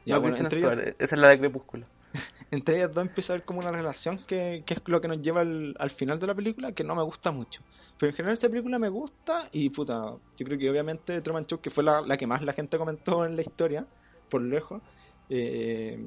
Ya, 0.06 0.16
no, 0.16 0.22
bueno, 0.22 0.38
entre, 0.38 0.60
ellas, 0.60 0.96
esa 1.00 1.16
es 1.16 1.22
la 1.22 1.30
de 1.30 1.40
Crepúsculo. 1.40 1.86
entre 2.52 2.78
ellas 2.78 2.94
dos 2.94 3.06
empieza 3.06 3.34
a 3.34 3.36
haber 3.36 3.46
como 3.46 3.60
una 3.60 3.72
relación 3.72 4.18
que, 4.26 4.64
que 4.66 4.74
es 4.74 4.82
lo 4.86 5.00
que 5.00 5.08
nos 5.08 5.22
lleva 5.22 5.42
al, 5.42 5.76
al 5.80 5.92
final 5.92 6.20
de 6.20 6.28
la 6.28 6.36
película, 6.36 6.72
que 6.72 6.84
no 6.84 6.96
me 6.96 7.04
gusta 7.04 7.32
mucho. 7.32 7.62
Pero 7.98 8.10
en 8.10 8.16
general 8.16 8.34
esta 8.34 8.50
película 8.50 8.80
me 8.80 8.90
gusta 8.90 9.48
y 9.52 9.70
puta, 9.70 10.16
yo 10.38 10.46
creo 10.46 10.58
que 10.58 10.70
obviamente 10.70 11.22
Truman 11.22 11.46
Show, 11.46 11.62
que 11.62 11.70
fue 11.70 11.84
la, 11.84 12.02
la 12.02 12.18
que 12.18 12.26
más 12.26 12.42
la 12.42 12.54
gente 12.54 12.78
comentó 12.78 13.26
en 13.26 13.36
la 13.36 13.44
historia, 13.44 13.86
por 14.30 14.42
lejos, 14.42 14.82
eh, 15.30 16.04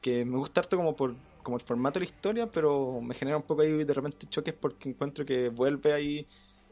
que 0.00 0.24
me 0.24 0.38
gusta 0.38 0.60
harto 0.60 0.76
como 0.76 0.96
por 0.96 1.14
como 1.46 1.58
el 1.58 1.62
formato 1.62 2.00
de 2.00 2.06
la 2.06 2.10
historia, 2.10 2.46
pero 2.50 3.00
me 3.00 3.14
genera 3.14 3.36
un 3.36 3.44
poco 3.44 3.62
ahí 3.62 3.84
de 3.84 3.94
repente 3.94 4.26
choques 4.28 4.52
porque 4.52 4.88
encuentro 4.88 5.24
que 5.24 5.48
vuelve 5.48 5.92
ahí, 5.92 6.26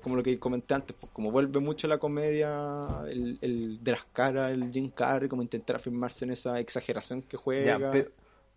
como 0.04 0.16
lo 0.16 0.22
que 0.22 0.38
comenté 0.38 0.74
antes, 0.74 0.94
pues 1.00 1.10
como 1.12 1.30
vuelve 1.30 1.60
mucho 1.60 1.88
la 1.88 1.96
comedia, 1.96 2.86
el, 3.08 3.38
el 3.40 3.82
de 3.82 3.90
las 3.90 4.04
caras, 4.12 4.52
el 4.52 4.70
Jim 4.70 4.90
Carrey, 4.90 5.30
como 5.30 5.40
intentar 5.40 5.76
afirmarse 5.76 6.26
en 6.26 6.32
esa 6.32 6.60
exageración 6.60 7.22
que 7.22 7.38
juega. 7.38 7.78
Ya, 7.78 7.90
pero, 7.90 8.10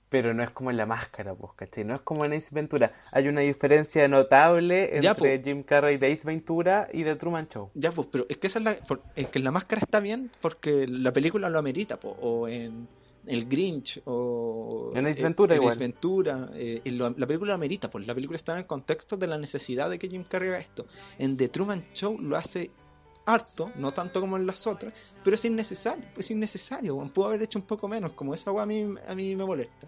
pero 0.10 0.34
no 0.34 0.43
es 0.43 0.50
como 0.52 0.72
en 0.72 0.78
la 0.78 0.86
máscara, 0.86 1.34
pues, 1.34 1.54
¿cachai? 1.56 1.86
No 1.86 1.95
es 1.95 2.02
como 2.02 2.26
en 2.26 2.34
Ace 2.34 2.50
Ventura. 2.52 2.91
Hay 3.14 3.30
una 3.30 3.41
diferencia 3.41 4.06
notable 4.10 5.00
Ya, 5.02 5.12
entre. 5.12 5.41
Jim 5.41 5.64
Carrey 5.64 5.98
de 5.98 6.12
Ace 6.12 6.28
Ventura 6.28 6.89
y 6.91 7.04
de 7.04 7.16
Truman 7.16 7.48
Show. 7.48 7.72
Ya, 7.76 7.93
pues, 7.93 8.10
pero 8.12 8.26
es 8.28 8.38
que 8.38 8.48
esa 8.48 8.60
es 8.60 8.66
la, 8.66 8.78
es 9.16 9.30
que 9.30 9.39
la 9.39 9.52
máscara 9.52 9.82
está 9.82 10.02
bien 10.02 10.30
porque 10.41 10.86
la 10.86 11.14
película 11.14 11.50
lo 11.50 11.60
amerita, 11.60 11.95
po, 11.95 12.10
o 12.20 12.50
en 12.50 12.89
El 13.28 13.47
Grinch, 13.47 14.01
o 14.05 14.91
En 14.95 15.05
Ace 15.07 15.21
eh, 15.21 15.23
Ventura 15.23 15.55
en 15.55 15.61
igual. 15.61 15.78
Ventura, 15.78 16.49
eh, 16.53 16.82
lo- 16.86 17.09
la 17.09 17.28
película 17.28 17.53
amerita, 17.53 17.89
pues 17.89 18.07
la 18.07 18.13
película 18.15 18.36
está 18.38 18.53
en 18.53 18.59
el 18.59 18.65
contexto 18.65 19.17
de 19.17 19.28
la 19.28 19.38
necesidad 19.38 19.89
de 19.89 19.99
que 19.99 20.07
Jim 20.09 20.23
Carrey 20.23 20.49
haga 20.49 20.59
esto. 20.59 20.86
En 21.19 21.36
The 21.38 21.49
Truman 21.49 21.86
Show 21.93 22.19
lo 22.19 22.38
hace 22.38 22.71
harto, 23.25 23.71
no 23.75 23.91
tanto 23.91 24.21
como 24.21 24.38
en 24.38 24.45
las 24.47 24.65
otras, 24.67 24.93
pero 25.23 25.36
es 25.36 25.43
innecesario, 25.43 26.05
es 26.17 26.32
innecesario, 26.32 26.97
pudo 27.13 27.25
haber 27.28 27.43
hecho 27.43 27.59
un 27.59 27.65
poco 27.65 27.88
menos, 27.89 28.13
como 28.13 28.34
esa 28.34 28.51
weá 28.51 28.63
a 28.63 28.65
mí, 28.65 28.88
a 29.07 29.13
mí 29.13 29.36
me 29.36 29.43
molesta. 29.45 29.88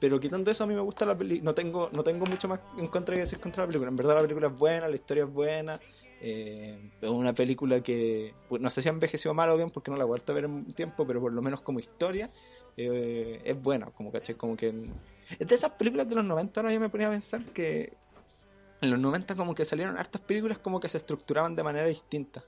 Pero 0.00 0.18
quitando 0.20 0.50
eso, 0.50 0.64
a 0.64 0.66
mí 0.66 0.74
me 0.74 0.80
gusta 0.80 1.06
la 1.06 1.16
película. 1.16 1.44
No 1.44 1.54
tengo, 1.54 1.88
no 1.92 2.02
tengo 2.02 2.26
mucho 2.26 2.46
más 2.48 2.60
en 2.78 2.88
contra 2.88 3.14
que 3.14 3.20
decir 3.22 3.38
contra 3.40 3.62
la 3.62 3.68
película. 3.68 3.88
En 3.90 3.96
verdad, 3.96 4.14
la 4.16 4.22
película 4.22 4.48
es 4.48 4.58
buena, 4.58 4.88
la 4.88 4.96
historia 4.96 5.24
es 5.24 5.32
buena. 5.32 5.80
eh, 6.20 6.90
es 7.00 7.08
una 7.10 7.32
película 7.32 7.80
que 7.82 8.32
pues, 8.48 8.60
no 8.60 8.70
sé 8.70 8.80
si 8.82 8.88
ha 8.88 8.92
envejecido 8.92 9.34
mal 9.34 9.50
o 9.50 9.56
bien 9.56 9.70
porque 9.70 9.90
no 9.90 9.96
la 9.96 10.04
he 10.04 10.06
vuelto 10.06 10.32
a 10.32 10.34
ver 10.34 10.44
en 10.44 10.50
un 10.52 10.64
tiempo, 10.66 11.06
pero 11.06 11.20
por 11.20 11.32
lo 11.32 11.40
menos 11.42 11.60
como 11.60 11.78
historia 11.80 12.28
eh, 12.76 13.40
es 13.44 13.60
buena. 13.60 13.86
Como 13.86 14.10
caché, 14.12 14.34
como 14.36 14.56
que. 14.56 14.74
Es 15.38 15.48
de 15.48 15.54
esas 15.54 15.72
películas 15.72 16.08
de 16.08 16.16
los 16.16 16.24
90, 16.24 16.60
ahora 16.60 16.72
yo 16.72 16.80
me 16.80 16.88
ponía 16.88 17.08
a 17.08 17.10
pensar 17.10 17.42
que 17.46 17.92
en 18.80 18.90
los 18.90 18.98
90 19.00 19.34
como 19.34 19.54
que 19.54 19.64
salieron 19.64 19.96
hartas 19.96 20.20
películas 20.20 20.58
como 20.58 20.80
que 20.80 20.88
se 20.88 20.98
estructuraban 20.98 21.56
de 21.56 21.62
manera 21.62 21.86
distinta. 21.86 22.42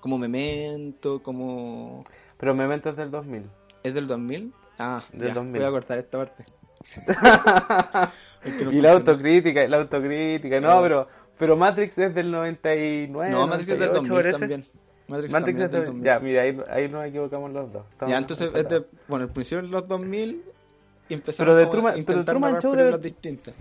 Como 0.00 0.18
Memento, 0.18 1.22
como... 1.22 2.04
Pero 2.36 2.54
Memento 2.54 2.90
es 2.90 2.96
del 2.96 3.10
2000. 3.10 3.50
¿Es 3.82 3.94
del 3.94 4.06
2000? 4.06 4.52
Ah, 4.78 5.02
Del 5.12 5.28
ya, 5.28 5.34
2000. 5.34 5.60
voy 5.60 5.68
a 5.68 5.70
cortar 5.70 5.98
esta 5.98 6.18
parte. 6.18 6.44
Es 8.44 8.58
que 8.58 8.64
no 8.66 8.72
y 8.72 8.80
la 8.82 8.92
autocrítica, 8.92 9.66
la 9.66 9.78
autocrítica. 9.78 10.60
No, 10.60 10.82
pero, 10.82 11.08
pero 11.38 11.56
Matrix 11.56 11.96
es 11.96 12.14
del 12.14 12.30
99. 12.30 13.30
No, 13.30 13.46
Matrix 13.46 13.70
es 13.70 13.78
del 13.78 13.88
98 13.92 13.94
2000 13.94 14.12
parece. 14.12 14.38
también. 14.38 14.66
Matrix, 15.08 15.32
Matrix 15.32 15.58
también 15.58 15.66
es 15.66 15.70
del... 15.72 15.80
del 15.80 15.86
2000. 15.86 16.04
Ya, 16.04 16.18
mira, 16.20 16.42
ahí, 16.42 16.60
ahí 16.70 16.88
nos 16.88 17.04
equivocamos 17.06 17.52
los 17.52 17.72
dos. 17.72 17.84
Estamos 17.92 18.10
Ya, 18.12 18.18
entonces 18.18 18.50
es 18.54 18.68
de, 18.68 18.84
bueno, 19.08 19.24
el 19.26 19.30
principio 19.30 19.62
de 19.62 19.68
los 19.68 19.86
2000 19.88 20.42
y 21.08 21.14
empezaron 21.14 21.54
Pero 21.54 21.56
de 21.56 21.66
Truman- 21.66 21.90
pero 21.92 21.98
intentar 21.98 22.24
Truman 22.34 22.58
Show 22.60 22.74
debe- 22.74 22.98
distintas. 22.98 23.54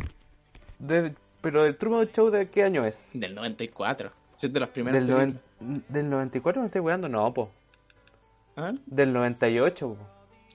De- 0.80 1.14
pero 1.42 1.66
el 1.66 1.76
Truman 1.76 2.08
Show 2.08 2.30
de 2.30 2.48
qué 2.50 2.64
año 2.64 2.86
es? 2.86 3.12
Del 3.14 3.36
94. 3.36 4.12
Sí, 4.38 4.48
es 4.48 4.54
de 4.54 4.60
las 4.60 4.70
primeras 4.70 5.06
Del, 5.06 5.10
noven- 5.16 5.40
¿Del 5.90 6.10
94 6.10 6.62
me 6.62 6.68
estoy 6.68 6.82
weando? 6.82 7.10
No, 7.10 7.34
po. 7.34 7.50
¿Ah? 8.56 8.74
Del 8.86 9.12
98, 9.14 9.90
po. 9.90 9.98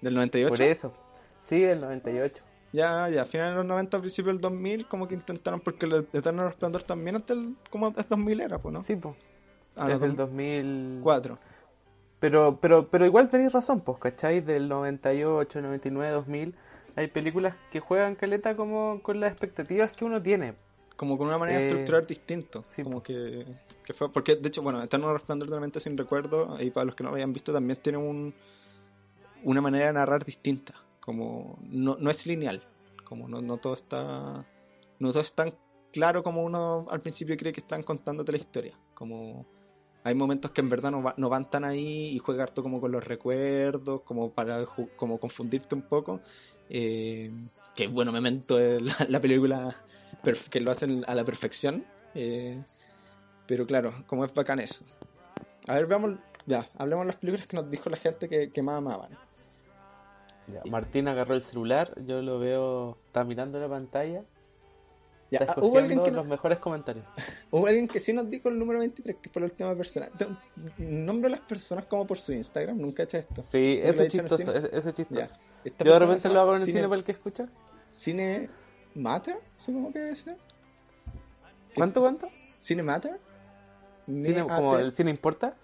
¿Del 0.01 0.15
98? 0.15 0.49
Por 0.49 0.63
eso. 0.63 0.95
Sí, 1.43 1.61
del 1.61 1.81
98. 1.81 2.43
Ya, 2.73 3.09
ya, 3.09 3.23
a 3.23 3.25
finales 3.25 3.53
de 3.53 3.57
los 3.59 3.67
90, 3.67 3.99
principios 4.01 4.35
del 4.35 4.41
2000, 4.43 4.87
como 4.87 5.09
que 5.09 5.15
intentaron, 5.15 5.61
porque 5.61 5.87
el 5.87 6.07
Eterno 6.13 6.47
Resplandor 6.47 6.83
también 6.83 7.17
es 7.17 7.27
del, 7.27 7.55
como 7.71 7.89
es 7.97 8.09
2000 8.09 8.41
era, 8.41 8.59
pues, 8.59 8.73
¿no? 8.73 8.83
Sí, 8.83 8.95
po. 8.97 9.17
Ah, 9.79 9.87
es 9.89 9.95
no, 9.95 9.99
del 10.01 10.17
2004. 10.17 11.35
2004. 11.35 11.39
Pero, 12.21 12.59
pero, 12.61 12.89
pero 12.89 13.07
igual 13.07 13.29
tenéis 13.29 13.53
razón, 13.53 13.81
pues, 13.81 13.99
¿cachai? 13.99 14.41
Del 14.41 14.69
98, 14.69 15.61
99, 15.63 16.13
2000. 16.13 16.55
Hay 16.97 17.07
películas 17.07 17.55
que 17.71 17.79
juegan 17.81 18.17
caleta 18.17 18.57
como 18.57 19.01
con 19.03 19.21
las 19.21 19.31
expectativas 19.31 19.93
que 19.93 20.05
uno 20.05 20.21
tiene. 20.21 20.55
Como 20.97 21.17
con 21.17 21.29
una 21.29 21.39
manera 21.39 21.59
de 21.61 21.65
Eh, 21.65 21.69
estructurar 21.69 22.07
distinto. 22.09 22.65
sí, 22.69 22.83
como 22.83 23.03
que, 23.05 23.47
que 23.85 23.93
fue. 23.95 24.11
Porque, 24.13 24.35
de 24.35 24.49
hecho, 24.49 24.63
bueno, 24.63 24.83
Eterno 24.83 25.13
Resplandor 25.13 25.49
de 25.49 25.55
la 25.55 25.61
Mente 25.61 25.79
sin 25.79 25.97
recuerdo, 25.97 26.61
y 26.61 26.71
para 26.73 26.87
los 26.87 26.97
que 26.97 27.05
no 27.05 27.11
lo 27.11 27.17
hayan 27.17 27.33
visto, 27.33 27.53
también 27.53 27.79
tiene 27.81 27.99
un, 27.99 28.35
una 29.45 29.61
manera 29.61 29.87
de 29.87 29.93
narrar 29.93 30.25
distinta. 30.25 30.75
Como 31.01 31.57
no, 31.63 31.97
no 32.01 32.11
es 32.11 32.27
lineal. 32.27 32.63
Como 33.05 33.29
no, 33.29 33.41
no 33.41 33.59
todo 33.59 33.75
está. 33.75 34.45
No 34.99 35.13
todo 35.13 35.23
es 35.23 35.33
tan 35.33 35.55
claro 35.93 36.25
como 36.25 36.43
uno 36.43 36.87
al 36.91 37.01
principio 37.01 37.37
cree 37.37 37.53
que 37.53 37.61
están 37.61 37.85
contándote 37.85 38.33
la 38.33 38.39
historia. 38.39 38.75
Como 38.95 39.47
hay 40.09 40.15
momentos 40.15 40.51
que 40.51 40.61
en 40.61 40.69
verdad 40.69 40.91
no, 40.91 41.03
va- 41.03 41.15
no 41.17 41.29
van 41.29 41.51
tan 41.51 41.65
ahí 41.65 42.09
y 42.09 42.19
juega 42.19 42.43
harto 42.45 42.63
como 42.63 42.81
con 42.81 42.91
los 42.93 43.05
recuerdos, 43.05 44.03
como 44.03 44.31
para 44.31 44.65
como 44.97 45.19
confundirte 45.19 45.75
un 45.75 45.83
poco. 45.83 46.21
Eh, 46.71 47.31
que 47.75 47.87
bueno, 47.87 48.11
Memento 48.13 48.59
es 48.59 48.83
la, 48.83 48.97
la 49.09 49.21
película 49.21 49.77
que 50.51 50.61
lo 50.61 50.71
hacen 50.73 51.05
a 51.07 51.15
la 51.15 51.25
perfección. 51.25 51.85
eh, 52.15 52.63
pero 53.47 53.67
claro, 53.67 53.95
como 54.07 54.25
es 54.27 54.35
bacán 54.35 54.61
eso. 54.61 54.85
A 55.67 55.75
ver, 55.75 55.87
veamos, 55.87 56.19
ya, 56.45 56.69
hablemos 56.77 57.07
de 57.07 57.13
las 57.13 57.17
películas 57.21 57.47
que 57.47 57.57
nos 57.57 57.71
dijo 57.71 57.89
la 57.89 57.97
gente 57.97 58.29
que, 58.29 58.63
más 58.63 58.77
amaban. 58.77 59.11
Martín 60.67 61.09
agarró 61.09 61.35
el 61.35 61.43
celular, 61.43 61.93
yo 62.07 62.23
lo 62.23 62.39
veo, 62.39 62.97
está 63.07 63.25
mirando 63.25 63.59
la 63.59 63.69
pantalla, 63.69 64.23
Ya, 65.31 65.39
está 65.41 65.53
ah, 65.53 65.61
hubo, 65.61 65.79
alguien 65.79 66.03
que 66.03 66.11
los 66.11 66.25
no- 66.25 66.31
mejores 66.31 66.59
comentarios. 66.59 67.05
hubo 67.51 67.67
alguien 67.67 67.87
que 67.87 68.01
sí 68.01 68.13
nos 68.13 68.31
dijo 68.31 68.49
el 68.49 68.59
número 68.59 68.79
23, 68.81 69.17
que 69.21 69.29
fue 69.29 69.41
la 69.41 69.47
última 69.47 69.75
persona. 69.75 70.09
Nombro 70.79 71.27
a 71.29 71.31
las 71.33 71.41
personas 71.41 71.85
como 71.85 72.07
por 72.07 72.19
su 72.19 72.33
Instagram, 72.33 72.79
nunca 72.79 73.03
he 73.03 73.05
hecho 73.05 73.19
esto. 73.19 73.43
Sí, 73.43 73.79
¿Tú 73.83 73.89
eso 73.89 74.03
es 74.05 74.09
chistoso, 74.13 74.55
eso 74.55 74.67
eso 74.73 74.89
es 74.89 74.95
chistoso. 74.95 75.35
Yo 75.85 75.93
de 75.93 75.99
repente 75.99 76.29
lo 76.31 76.41
hago 76.41 76.57
en 76.57 76.63
el 76.63 76.69
Cine- 76.69 76.83
para 76.89 76.97
el 76.97 77.05
que 77.05 77.13
escucha. 77.13 77.47
Cine 77.91 78.49
Matter, 78.95 79.37
supongo 79.57 79.93
que 79.93 79.99
debe 79.99 80.17
ser. 80.17 80.37
¿Cuánto, 81.75 82.01
cuánto? 82.01 82.29
Cine 82.59 82.83
Matter. 82.83 83.21
Cine, 84.07 84.43
como 84.47 84.79
el 84.79 84.95
cine 84.95 85.11
importa. 85.11 85.55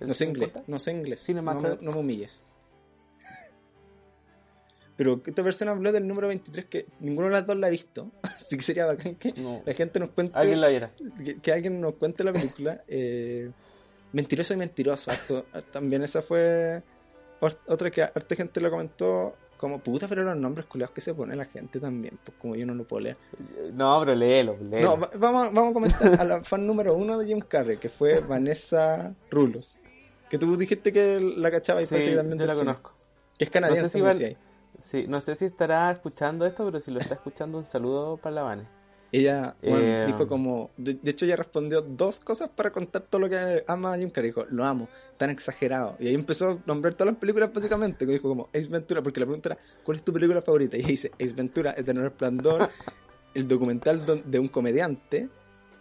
¿El 0.00 0.08
No 0.08 0.14
sé 0.14 0.24
inglés, 0.24 0.52
no 0.66 0.78
sé 0.78 0.92
inglés. 0.92 1.20
Cine 1.20 1.42
no, 1.42 1.52
Matter. 1.52 1.82
no 1.82 1.92
me 1.92 1.98
humilles. 1.98 2.42
Pero 5.00 5.18
esta 5.24 5.42
persona 5.42 5.70
habló 5.70 5.92
del 5.92 6.06
número 6.06 6.28
23 6.28 6.66
que 6.66 6.84
ninguno 7.00 7.28
de 7.28 7.32
las 7.32 7.46
dos 7.46 7.56
la 7.56 7.68
ha 7.68 7.70
visto. 7.70 8.10
Así 8.22 8.54
que 8.58 8.62
sería 8.62 8.84
bacán 8.84 9.14
que 9.14 9.32
No. 9.32 9.62
la 9.64 9.72
gente 9.72 9.98
nos 9.98 10.10
cuente. 10.10 10.38
Alguien 10.38 10.60
la 10.60 10.68
viera. 10.68 10.90
que, 11.24 11.40
que 11.40 11.52
alguien 11.52 11.80
nos 11.80 11.94
cuente 11.94 12.22
la 12.22 12.34
película. 12.34 12.82
eh, 12.88 13.50
mentiroso 14.12 14.52
y 14.52 14.58
mentiroso. 14.58 15.10
también 15.72 16.02
esa 16.02 16.20
fue 16.20 16.82
ot- 17.40 17.56
otra 17.66 17.90
que 17.90 18.02
harta 18.02 18.34
gente 18.36 18.60
lo 18.60 18.70
comentó. 18.70 19.36
Como 19.56 19.78
puta, 19.78 20.06
pero 20.06 20.22
los 20.22 20.36
nombres 20.36 20.66
culiados 20.66 20.94
que 20.94 21.00
se 21.00 21.14
pone 21.14 21.34
la 21.34 21.46
gente 21.46 21.80
también. 21.80 22.18
Pues 22.22 22.36
como 22.38 22.54
yo 22.56 22.66
no 22.66 22.74
lo 22.74 22.84
puedo 22.84 23.00
leer. 23.00 23.16
No, 23.72 24.00
pero 24.00 24.14
léelo, 24.14 24.58
léelo. 24.58 24.96
No, 24.96 25.00
va- 25.00 25.10
vamos, 25.16 25.52
vamos 25.54 25.70
a 25.70 25.72
comentar 25.72 26.20
a 26.20 26.24
la 26.24 26.44
fan 26.44 26.66
número 26.66 26.94
uno 26.94 27.16
de 27.18 27.26
Jim 27.26 27.40
Carrey, 27.40 27.78
que 27.78 27.88
fue 27.88 28.20
Vanessa 28.20 29.14
Rulos. 29.30 29.78
Que 30.28 30.36
tú 30.38 30.56
dijiste 30.58 30.92
que 30.92 31.18
la 31.20 31.50
cachaba 31.50 31.80
y 31.80 31.84
sí, 31.84 31.90
parece 31.90 32.10
que 32.10 32.16
también 32.16 32.38
yo 32.38 32.46
la 32.46 32.54
cine. 32.54 32.66
conozco. 32.66 32.94
Que 33.38 33.44
es 33.44 33.50
canadiense, 33.50 33.82
No 33.82 33.88
sé 33.88 33.94
si 33.94 34.00
van- 34.02 34.18
ahí. 34.22 34.36
Sí, 34.78 35.04
no 35.08 35.20
sé 35.20 35.34
si 35.34 35.44
estará 35.44 35.90
escuchando 35.90 36.46
esto, 36.46 36.64
pero 36.64 36.80
si 36.80 36.90
lo 36.90 37.00
está 37.00 37.14
escuchando, 37.14 37.58
un 37.58 37.66
saludo 37.66 38.16
para 38.16 38.34
la 38.36 38.42
Vane. 38.42 38.62
Ella 39.12 39.56
bueno, 39.60 39.78
Eh, 39.80 40.04
dijo 40.06 40.28
como, 40.28 40.70
de, 40.76 40.94
de 40.94 41.10
hecho 41.10 41.24
ella 41.24 41.34
respondió 41.36 41.82
dos 41.82 42.20
cosas 42.20 42.48
para 42.48 42.70
contar 42.70 43.02
todo 43.02 43.20
lo 43.22 43.28
que 43.28 43.64
ama 43.66 43.92
a 43.92 43.98
Jim 43.98 44.08
Carrey. 44.10 44.30
Dijo, 44.30 44.44
lo 44.50 44.64
amo, 44.64 44.88
tan 45.16 45.30
exagerado. 45.30 45.96
Y 45.98 46.06
ahí 46.06 46.14
empezó 46.14 46.50
a 46.50 46.58
nombrar 46.64 46.94
todas 46.94 47.12
las 47.12 47.20
películas 47.20 47.52
básicamente, 47.52 48.06
que 48.06 48.12
dijo 48.12 48.28
como 48.28 48.48
Ace 48.54 48.68
Ventura, 48.68 49.02
porque 49.02 49.18
la 49.20 49.26
pregunta 49.26 49.48
era, 49.50 49.58
¿cuál 49.82 49.96
es 49.96 50.04
tu 50.04 50.12
película 50.12 50.40
favorita? 50.42 50.76
Y 50.76 50.80
ella 50.80 50.88
dice, 50.90 51.10
Ace 51.20 51.34
Ventura, 51.34 51.74
Eterno 51.76 52.02
Resplandor, 52.02 52.70
el 53.34 53.48
documental 53.48 54.06
don- 54.06 54.30
de 54.30 54.38
un 54.38 54.48
comediante, 54.48 55.28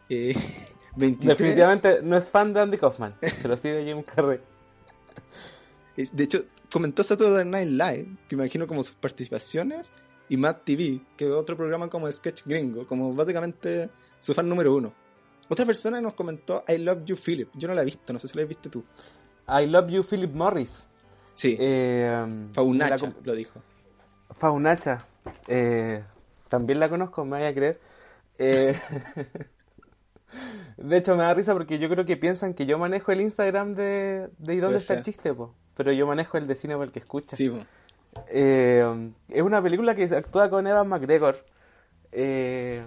eh, 0.10 0.34
23. 0.96 1.38
Definitivamente 1.38 2.00
no 2.02 2.18
es 2.18 2.28
fan 2.28 2.52
de 2.52 2.62
Andy 2.62 2.78
Kaufman, 2.78 3.14
pero 3.44 3.56
sí 3.56 3.70
de 3.70 3.86
Jim 3.86 4.02
Carrey. 4.02 4.40
De 6.14 6.24
hecho, 6.24 6.46
comentó 6.72 7.04
Saturday 7.04 7.46
Night 7.46 7.70
Live, 7.70 8.08
que 8.28 8.36
imagino 8.36 8.68
como 8.68 8.84
sus 8.84 8.96
participaciones, 8.96 9.92
y 10.30 10.38
Mad 10.38 10.58
TV, 10.64 11.02
que 11.18 11.26
es 11.26 11.32
otro 11.32 11.58
programa 11.58 11.90
como 11.90 12.10
sketch 12.12 12.44
gringo, 12.46 12.88
como 12.88 13.14
básicamente 13.14 13.90
su 14.22 14.34
fan 14.34 14.48
número 14.48 14.76
uno. 14.76 14.94
Otra 15.50 15.66
persona 15.66 16.00
nos 16.00 16.14
comentó 16.14 16.64
I 16.68 16.78
Love 16.78 17.04
You 17.06 17.18
Philip. 17.18 17.50
Yo 17.56 17.68
no 17.68 17.74
la 17.74 17.82
he 17.82 17.86
visto, 17.86 18.14
no 18.14 18.20
sé 18.20 18.28
si 18.28 18.38
la 18.38 18.44
has 18.44 18.50
visto 18.50 18.70
tú. 18.70 18.84
I 19.48 19.66
Love 19.66 19.90
You, 19.90 20.04
Philip 20.04 20.34
Morris. 20.34 20.86
Sí, 21.34 21.58
Eh, 21.60 22.50
Faunacha 22.54 23.08
la 23.08 23.14
lo 23.24 23.34
dijo. 23.34 23.62
Faunacha. 24.32 25.08
Eh, 25.48 26.04
también 26.48 26.80
la 26.80 26.90
conozco, 26.90 27.26
me 27.26 27.32
vaya 27.32 27.48
a 27.48 27.54
creer. 27.54 27.80
Eh, 28.38 28.78
de 30.78 30.98
hecho, 30.98 31.16
me 31.16 31.24
da 31.24 31.34
risa 31.34 31.54
porque 31.54 31.80
yo 31.80 31.90
creo 31.90 32.06
que 32.06 32.18
piensan 32.18 32.54
que 32.54 32.66
yo 32.66 32.78
manejo 32.78 33.12
el 33.12 33.22
Instagram 33.22 33.74
de, 33.74 34.30
de 34.38 34.56
¿Y 34.56 34.60
dónde 34.60 34.78
está 34.78 34.96
el 34.96 35.04
chiste? 35.04 35.34
po? 35.34 35.56
Pero 35.80 35.94
yo 35.94 36.06
manejo 36.06 36.38
el 36.38 36.46
de 36.46 36.56
cine 36.58 36.76
por 36.76 36.88
el 36.88 36.92
que 36.92 37.00
escucha. 37.00 37.38
Sí. 37.38 37.50
Eh, 38.28 38.86
es 39.30 39.42
una 39.42 39.64
película 39.64 39.96
que 39.96 40.04
actúa 40.14 40.50
con 40.50 40.68
Evan 40.68 40.90
McGregor. 40.90 41.46
Eh, 42.12 42.84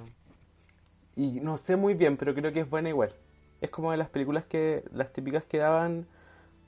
y 1.16 1.40
no 1.40 1.56
sé 1.56 1.76
muy 1.76 1.94
bien, 1.94 2.18
pero 2.18 2.34
creo 2.34 2.52
que 2.52 2.60
es 2.60 2.68
buena 2.68 2.90
igual. 2.90 3.14
Es 3.62 3.70
como 3.70 3.92
de 3.92 3.96
las 3.96 4.10
películas 4.10 4.44
que, 4.44 4.84
las 4.92 5.10
típicas 5.10 5.46
que 5.46 5.56
daban 5.56 6.06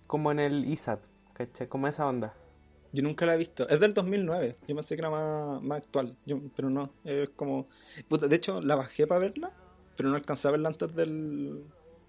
como 0.06 0.32
en 0.32 0.40
el 0.40 0.64
ISAT, 0.64 1.00
¿cachai? 1.34 1.68
Como 1.68 1.88
esa 1.88 2.06
onda. 2.06 2.32
Yo 2.94 3.02
nunca 3.02 3.26
la 3.26 3.34
he 3.34 3.36
visto. 3.36 3.68
Es 3.68 3.78
del 3.78 3.92
2009. 3.92 4.56
Yo 4.66 4.74
pensé 4.74 4.96
que 4.96 5.02
era 5.02 5.10
más, 5.10 5.60
más 5.60 5.82
actual. 5.82 6.16
Yo, 6.24 6.38
pero 6.56 6.70
no. 6.70 6.88
Es 7.04 7.28
como. 7.36 7.68
Puta, 8.08 8.28
de 8.28 8.36
hecho, 8.36 8.62
la 8.62 8.76
bajé 8.76 9.06
para 9.06 9.20
verla. 9.20 9.50
Pero 9.94 10.08
no 10.08 10.14
alcancé 10.14 10.48
a 10.48 10.52
verla 10.52 10.70
antes 10.70 10.94
del, 10.94 11.64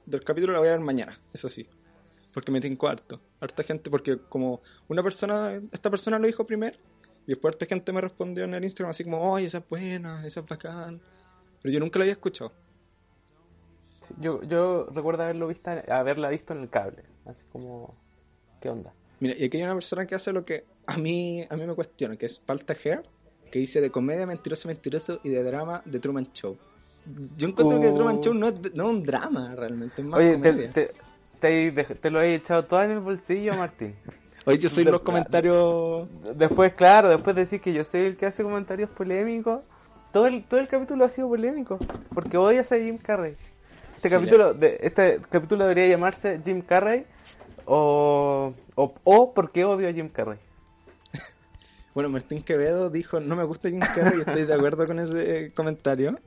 del 0.05 0.23
capítulo. 0.23 0.53
La 0.53 0.59
voy 0.59 0.69
a 0.69 0.71
ver 0.71 0.79
mañana. 0.79 1.19
Eso 1.33 1.49
sí. 1.49 1.67
Porque 2.35 2.51
me 2.51 2.61
tiene 2.61 2.77
harto. 2.79 3.19
Harta 3.39 3.63
gente. 3.63 3.89
Porque 3.89 4.19
como 4.29 4.61
una 4.89 5.01
persona. 5.01 5.59
Esta 5.71 5.89
persona 5.89 6.19
lo 6.19 6.27
dijo 6.27 6.45
primero. 6.45 6.77
Y 7.25 7.31
después 7.31 7.55
harta 7.55 7.65
gente 7.65 7.91
me 7.91 8.01
respondió 8.01 8.43
en 8.43 8.53
el 8.53 8.63
Instagram 8.63 8.91
así 8.91 9.03
como. 9.03 9.19
Oye, 9.31 9.47
esa 9.47 9.59
es 9.59 9.67
buena. 9.67 10.23
Esa 10.27 10.41
es 10.41 10.45
bacán. 10.45 11.01
Pero 11.63 11.73
yo 11.73 11.79
nunca 11.79 11.97
la 11.97 12.03
había 12.03 12.11
escuchado. 12.11 12.51
Sí, 13.99 14.13
yo, 14.19 14.43
yo 14.43 14.87
recuerdo 14.93 15.23
haberlo 15.23 15.47
visto, 15.47 15.71
haberla 15.89 16.29
visto 16.29 16.53
en 16.53 16.59
el 16.59 16.69
cable. 16.69 17.03
Así 17.25 17.45
como, 17.51 17.95
¿qué 18.61 18.69
onda? 18.69 18.93
Mira, 19.19 19.33
y 19.37 19.45
aquí 19.45 19.57
hay 19.57 19.63
una 19.63 19.73
persona 19.73 20.05
que 20.05 20.13
hace 20.13 20.31
lo 20.33 20.45
que 20.45 20.65
a 20.85 20.97
mí, 20.97 21.47
a 21.49 21.55
mí 21.55 21.65
me 21.65 21.73
cuestiona, 21.73 22.17
que 22.17 22.25
es 22.27 22.37
Palta 22.37 22.75
Hair, 22.83 23.03
que 23.51 23.59
dice 23.59 23.79
de 23.81 23.89
comedia 23.89 24.27
mentiroso, 24.27 24.67
mentiroso 24.67 25.21
y 25.23 25.29
de 25.29 25.41
drama 25.41 25.81
de 25.85 25.99
Truman 25.99 26.31
Show. 26.33 26.57
Yo 27.37 27.47
encuentro 27.47 27.79
que 27.79 27.87
Uh. 27.87 27.95
Truman 27.95 28.19
Show 28.19 28.33
no 28.33 28.49
es, 28.49 28.55
no 28.75 28.83
es 28.83 28.89
un 28.89 29.03
drama 29.03 29.55
realmente, 29.55 30.01
es 30.01 30.07
más 30.07 30.19
Oye, 30.19 30.37
te, 30.37 30.49
comedia. 30.51 30.71
te, 30.73 30.85
te, 30.87 30.93
te- 31.39 31.71
te 31.71 32.09
lo 32.09 32.21
he 32.21 32.35
echado 32.35 32.65
todo 32.65 32.81
en 32.83 32.91
el 32.91 32.99
bolsillo, 32.99 33.53
Martín. 33.55 33.95
Oye, 34.45 34.59
yo 34.59 34.69
soy 34.69 34.83
de- 34.83 34.91
los 34.91 35.01
comentarios... 35.01 36.07
Después, 36.35 36.73
claro, 36.73 37.09
después 37.09 37.35
decir 37.35 37.61
que 37.61 37.73
yo 37.73 37.83
soy 37.83 38.01
el 38.01 38.15
que 38.17 38.25
hace 38.27 38.43
comentarios 38.43 38.89
polémicos. 38.91 39.61
Todo 40.11 40.27
el, 40.27 40.43
todo 40.45 40.59
el 40.59 40.67
capítulo 40.67 41.03
ha 41.03 41.09
sido 41.09 41.27
polémico. 41.29 41.77
Porque 42.13 42.37
odias 42.37 42.71
a 42.71 42.75
Jim 42.77 42.97
Carrey. 42.97 43.35
Este 43.95 44.09
Sí, 44.09 44.15
capítulo, 44.15 44.53
de, 44.53 44.77
este 44.81 45.19
capítulo 45.29 45.63
debería 45.63 45.87
llamarse 45.87 46.39
Jim 46.45 46.61
Carrey 46.61 47.05
o, 47.65 48.53
o, 48.75 48.93
o 49.03 49.33
¿Por 49.33 49.51
qué 49.51 49.65
odio 49.65 49.89
a 49.89 49.93
Jim 49.93 50.09
Carrey? 50.09 50.37
Bueno, 51.95 52.09
Martín 52.09 52.43
Quevedo 52.43 52.89
dijo, 52.89 53.19
no 53.21 53.35
me 53.37 53.45
gusta 53.45 53.69
Jim 53.69 53.79
Carrey 53.79 54.17
y 54.19 54.21
estoy 54.21 54.43
de 54.45 54.53
acuerdo 54.53 54.85
con 54.85 54.99
ese 54.99 55.51
comentario. 55.55 56.19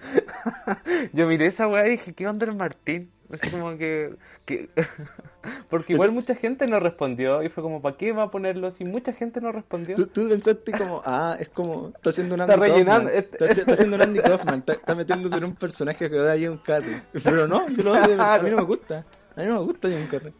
Yo 1.12 1.26
miré 1.26 1.46
esa 1.46 1.66
weá 1.68 1.86
y 1.86 1.90
dije, 1.92 2.12
¿qué 2.14 2.26
onda 2.26 2.46
el 2.46 2.54
Martín? 2.54 3.10
Así 3.32 3.50
como 3.50 3.76
que... 3.76 4.14
que- 4.44 4.68
Porque 5.70 5.92
igual 5.94 6.12
mucha 6.12 6.34
gente 6.34 6.66
no 6.66 6.80
respondió 6.80 7.42
y 7.42 7.48
fue 7.48 7.62
como, 7.62 7.80
¿para 7.82 7.96
qué 7.96 8.12
va 8.12 8.24
a 8.24 8.30
ponerlo 8.30 8.70
si 8.70 8.84
mucha 8.84 9.12
gente 9.12 9.40
no 9.40 9.52
respondió? 9.52 9.94
Tú, 9.96 10.06
tú 10.06 10.28
pensaste 10.28 10.72
como, 10.72 11.02
ah, 11.04 11.36
es 11.38 11.48
como, 11.48 11.88
está 11.94 12.10
haciendo 12.10 12.34
un 12.34 12.40
Está 12.42 12.54
Andy 12.54 12.66
rellenando, 12.68 13.10
Kaufman. 13.10 13.18
este- 13.18 13.44
Está, 13.44 13.60
está 13.60 13.72
haciendo 13.74 13.96
un 13.96 14.02
Andy 14.02 14.18
Kaufman, 14.24 14.58
está, 14.60 14.72
está 14.74 14.94
metiéndose 14.94 15.36
en 15.36 15.44
un 15.44 15.54
personaje 15.54 16.08
que 16.10 16.16
odia 16.18 16.32
a 16.32 16.36
Jim 16.36 16.58
Carrey. 16.64 17.02
Pero 17.22 17.46
no, 17.48 17.68
yo 17.68 17.82
lo 17.82 17.92
odio, 17.92 18.20
a 18.22 18.38
mí 18.38 18.50
no 18.50 18.56
me 18.56 18.62
gusta. 18.64 19.04
A 19.36 19.40
mí 19.40 19.46
no 19.46 19.54
me 19.60 19.60
gusta 19.66 19.88
Jim 19.88 20.06
Carrey. 20.08 20.32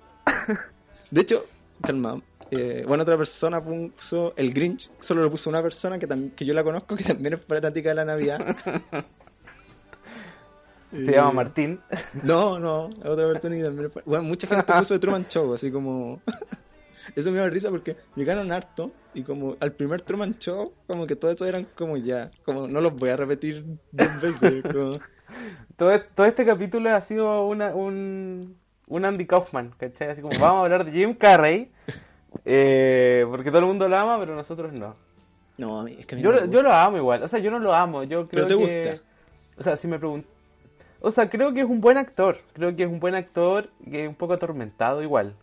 De 1.10 1.20
hecho, 1.20 1.44
calma. 1.82 2.20
eh, 2.50 2.84
bueno, 2.86 3.02
otra 3.04 3.16
persona 3.16 3.60
puso 3.62 4.32
el 4.36 4.52
Grinch, 4.52 4.90
solo 5.00 5.22
lo 5.22 5.30
puso 5.30 5.50
una 5.50 5.62
persona 5.62 5.98
que, 5.98 6.08
que 6.34 6.44
yo 6.44 6.52
la 6.54 6.64
conozco, 6.64 6.96
que 6.96 7.04
también 7.04 7.34
es 7.34 7.40
fanática 7.44 7.90
de 7.90 7.94
la 7.96 8.04
Navidad. 8.04 8.56
Se 10.92 11.12
llama 11.12 11.32
Martín. 11.32 11.80
No, 12.22 12.58
no, 12.58 12.88
es 12.90 13.04
otra 13.04 13.26
persona 13.26 13.56
que 13.56 13.62
también 13.64 13.90
Bueno, 14.04 14.24
mucha 14.24 14.46
gente 14.46 14.64
puso 14.72 14.94
de 14.94 15.00
Truman 15.00 15.24
Show, 15.26 15.54
así 15.54 15.70
como... 15.70 16.20
Eso 17.16 17.30
me 17.30 17.38
da 17.38 17.48
risa 17.48 17.70
porque 17.70 17.96
llegaron 18.14 18.52
harto 18.52 18.90
y 19.14 19.22
como 19.22 19.56
al 19.60 19.72
primer 19.72 20.02
Truman 20.02 20.38
Show, 20.38 20.74
como 20.86 21.06
que 21.06 21.16
todo 21.16 21.30
eso 21.30 21.46
eran 21.46 21.66
como 21.74 21.96
ya, 21.96 22.30
como 22.44 22.68
no 22.68 22.82
los 22.82 22.94
voy 22.94 23.08
a 23.08 23.16
repetir 23.16 23.64
dos 23.92 24.20
veces. 24.20 24.62
como- 24.62 24.98
Todo, 25.76 25.98
todo 26.14 26.26
este 26.26 26.44
capítulo 26.44 26.90
ha 26.94 27.00
sido 27.00 27.46
una, 27.46 27.74
un, 27.74 28.56
un 28.88 29.04
Andy 29.04 29.26
Kaufman, 29.26 29.74
¿cachai? 29.78 30.08
Así 30.10 30.20
como 30.22 30.38
vamos 30.38 30.58
a 30.58 30.62
hablar 30.64 30.84
de 30.84 30.92
Jim 30.92 31.14
Carrey, 31.14 31.70
eh, 32.44 33.24
porque 33.28 33.50
todo 33.50 33.60
el 33.60 33.66
mundo 33.66 33.88
lo 33.88 33.96
ama, 33.98 34.18
pero 34.18 34.34
nosotros 34.34 34.72
no. 34.72 34.94
No, 35.58 35.80
a 35.80 35.84
mí- 35.84 35.96
es 35.98 36.06
que 36.06 36.14
a 36.14 36.18
mí 36.18 36.22
Yo, 36.22 36.30
no 36.30 36.34
me 36.36 36.40
lo- 36.42 36.46
gusta. 36.46 36.56
yo 36.58 36.62
lo 36.68 36.72
amo 36.74 36.96
igual, 36.98 37.22
o 37.22 37.28
sea, 37.28 37.38
yo 37.38 37.50
no 37.50 37.58
lo 37.58 37.74
amo, 37.74 38.04
yo 38.04 38.28
creo 38.28 38.46
Pero 38.46 38.46
te 38.46 38.66
que... 38.68 38.88
gusta. 38.90 39.02
O 39.58 39.62
sea, 39.62 39.76
si 39.76 39.88
me 39.88 39.98
pregunto... 39.98 40.28
O 41.06 41.12
sea, 41.12 41.30
creo 41.30 41.52
que 41.54 41.60
es 41.60 41.66
un 41.66 41.80
buen 41.80 41.98
actor, 41.98 42.38
creo 42.52 42.74
que 42.74 42.82
es 42.82 42.88
un 42.88 42.98
buen 42.98 43.14
actor, 43.14 43.70
que 43.88 44.02
es 44.02 44.08
un 44.08 44.16
poco 44.16 44.32
atormentado 44.32 45.04
igual, 45.04 45.34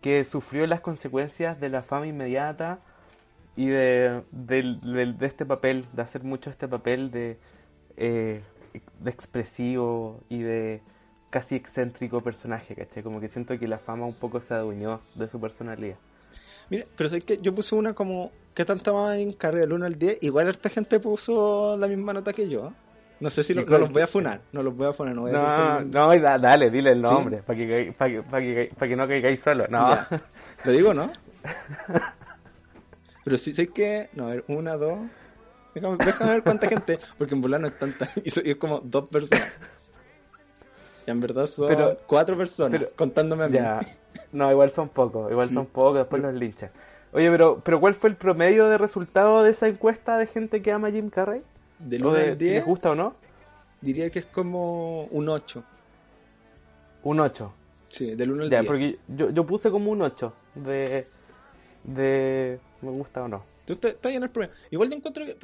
que 0.00 0.24
sufrió 0.24 0.66
las 0.66 0.80
consecuencias 0.80 1.60
de 1.60 1.68
la 1.68 1.82
fama 1.84 2.08
inmediata 2.08 2.80
y 3.54 3.66
de, 3.68 4.22
del- 4.32 5.16
de 5.16 5.26
este 5.26 5.46
papel, 5.46 5.84
de 5.92 6.02
hacer 6.02 6.24
mucho 6.24 6.50
este 6.50 6.66
papel 6.66 7.12
de, 7.12 7.38
eh, 7.96 8.40
de 8.98 9.10
expresivo 9.10 10.18
y 10.28 10.40
de 10.42 10.82
casi 11.30 11.54
excéntrico 11.54 12.20
personaje, 12.20 12.74
¿cachai? 12.74 13.04
Como 13.04 13.20
que 13.20 13.28
siento 13.28 13.56
que 13.56 13.68
la 13.68 13.78
fama 13.78 14.06
un 14.06 14.14
poco 14.14 14.40
se 14.40 14.54
adueñó 14.54 15.00
de 15.14 15.28
su 15.28 15.40
personalidad. 15.40 15.96
Mira, 16.70 16.86
pero 16.96 17.08
sé 17.08 17.20
que 17.20 17.38
yo 17.38 17.54
puse 17.54 17.76
una 17.76 17.94
como, 17.94 18.32
¿qué 18.52 18.64
tanto 18.64 18.92
más 18.94 19.16
en 19.16 19.32
carrera 19.34 19.66
del 19.66 19.74
1 19.74 19.86
al 19.86 19.96
10? 19.96 20.18
Igual 20.22 20.48
esta 20.48 20.70
gente 20.70 20.98
puso 20.98 21.76
la 21.76 21.86
misma 21.86 22.12
nota 22.12 22.32
que 22.32 22.48
yo. 22.48 22.72
No 23.20 23.30
sé 23.30 23.44
si 23.44 23.52
¿Y 23.52 23.56
lo- 23.56 23.64
no 23.64 23.78
los 23.78 23.90
voy 23.92 24.02
a 24.02 24.06
funar, 24.06 24.40
no 24.52 24.62
los 24.62 24.76
voy 24.76 24.88
a 24.88 24.92
funar, 24.92 25.14
no 25.14 25.22
voy 25.22 25.30
a 25.30 25.34
No, 25.34 25.46
hacer- 25.46 25.86
no, 25.86 26.16
da- 26.20 26.38
dale, 26.38 26.70
dile 26.70 26.90
el 26.90 27.06
¿Sí? 27.06 27.12
nombre, 27.12 27.38
para 27.46 27.56
que, 27.58 27.94
pa' 27.96 28.06
que, 28.08 28.22
pa' 28.22 28.40
que, 28.40 28.54
cai- 28.70 28.74
pa' 28.76 28.88
que 28.88 28.96
no 28.96 29.06
caigáis 29.08 29.40
solo. 29.40 29.66
No, 29.68 29.90
Ya. 29.94 30.08
¿Lo 30.64 30.72
digo, 30.72 30.92
no? 30.94 31.10
Pero 33.24 33.38
sí 33.38 33.52
sé 33.54 33.68
que. 33.68 34.08
No, 34.12 34.26
a 34.26 34.30
ver, 34.30 34.44
una, 34.48 34.76
dos. 34.76 34.98
Déjame, 35.74 35.96
déjame 36.04 36.30
ver 36.32 36.42
cuánta 36.42 36.68
gente. 36.68 36.98
Porque 37.18 37.34
en 37.34 37.40
volar 37.40 37.60
no 37.60 37.68
es 37.68 37.78
tanta. 37.78 38.08
Y, 38.24 38.50
es 38.50 38.56
como 38.56 38.80
dos 38.80 39.08
personas. 39.08 39.52
Y 41.06 41.10
en 41.10 41.20
verdad 41.20 41.46
son 41.46 41.66
Pero- 41.68 41.98
cuatro 42.06 42.36
personas. 42.36 42.72
pero- 42.78 42.90
contándome 42.96 43.44
a 43.44 43.48
mí. 43.48 43.54
ya. 43.54 43.80
No, 44.32 44.50
igual 44.50 44.70
son 44.70 44.88
pocos, 44.88 45.30
igual 45.30 45.48
Sí. 45.48 45.54
son 45.54 45.66
pocos, 45.66 45.96
después 45.98 46.20
los 46.22 46.34
linchan. 46.34 46.70
Oye, 47.12 47.30
pero, 47.30 47.60
pero 47.64 47.78
¿cuál 47.80 47.94
fue 47.94 48.10
el 48.10 48.16
promedio 48.16 48.68
de 48.68 48.76
resultado 48.78 49.42
de 49.44 49.50
esa 49.52 49.68
encuesta 49.68 50.18
de 50.18 50.26
gente 50.26 50.60
que 50.62 50.72
ama 50.72 50.88
a 50.88 50.90
Jim 50.90 51.08
Carrey? 51.10 51.42
Del 51.84 52.04
¿O 52.04 52.10
1 52.10 52.18
de 52.18 52.22
al 52.22 52.38
si 52.38 52.50
les 52.50 52.64
10, 52.64 52.64
gusta 52.64 52.90
o 52.90 52.94
no? 52.94 53.14
diría 53.80 54.10
que 54.10 54.20
es 54.20 54.26
como 54.26 55.02
un 55.04 55.28
8. 55.28 55.62
Un 57.02 57.20
8. 57.20 57.54
Sí, 57.90 58.14
del 58.14 58.32
1 58.32 58.44
al 58.44 58.50
Ya, 58.50 58.60
10. 58.60 58.66
porque 58.66 58.98
yo, 59.08 59.30
yo 59.30 59.44
puse 59.46 59.70
como 59.70 59.90
un 59.90 60.02
8 60.02 60.32
de, 60.54 61.06
de 61.84 62.60
me 62.80 62.90
gusta 62.90 63.22
o 63.22 63.28
no. 63.28 63.44
Tú 63.66 63.74
estás 63.74 64.12
en 64.12 64.22
el 64.22 64.30
problema. 64.30 64.54
Igual 64.70 64.90
yo 64.90 64.96
encuentro 64.96 65.24
que. 65.24 65.36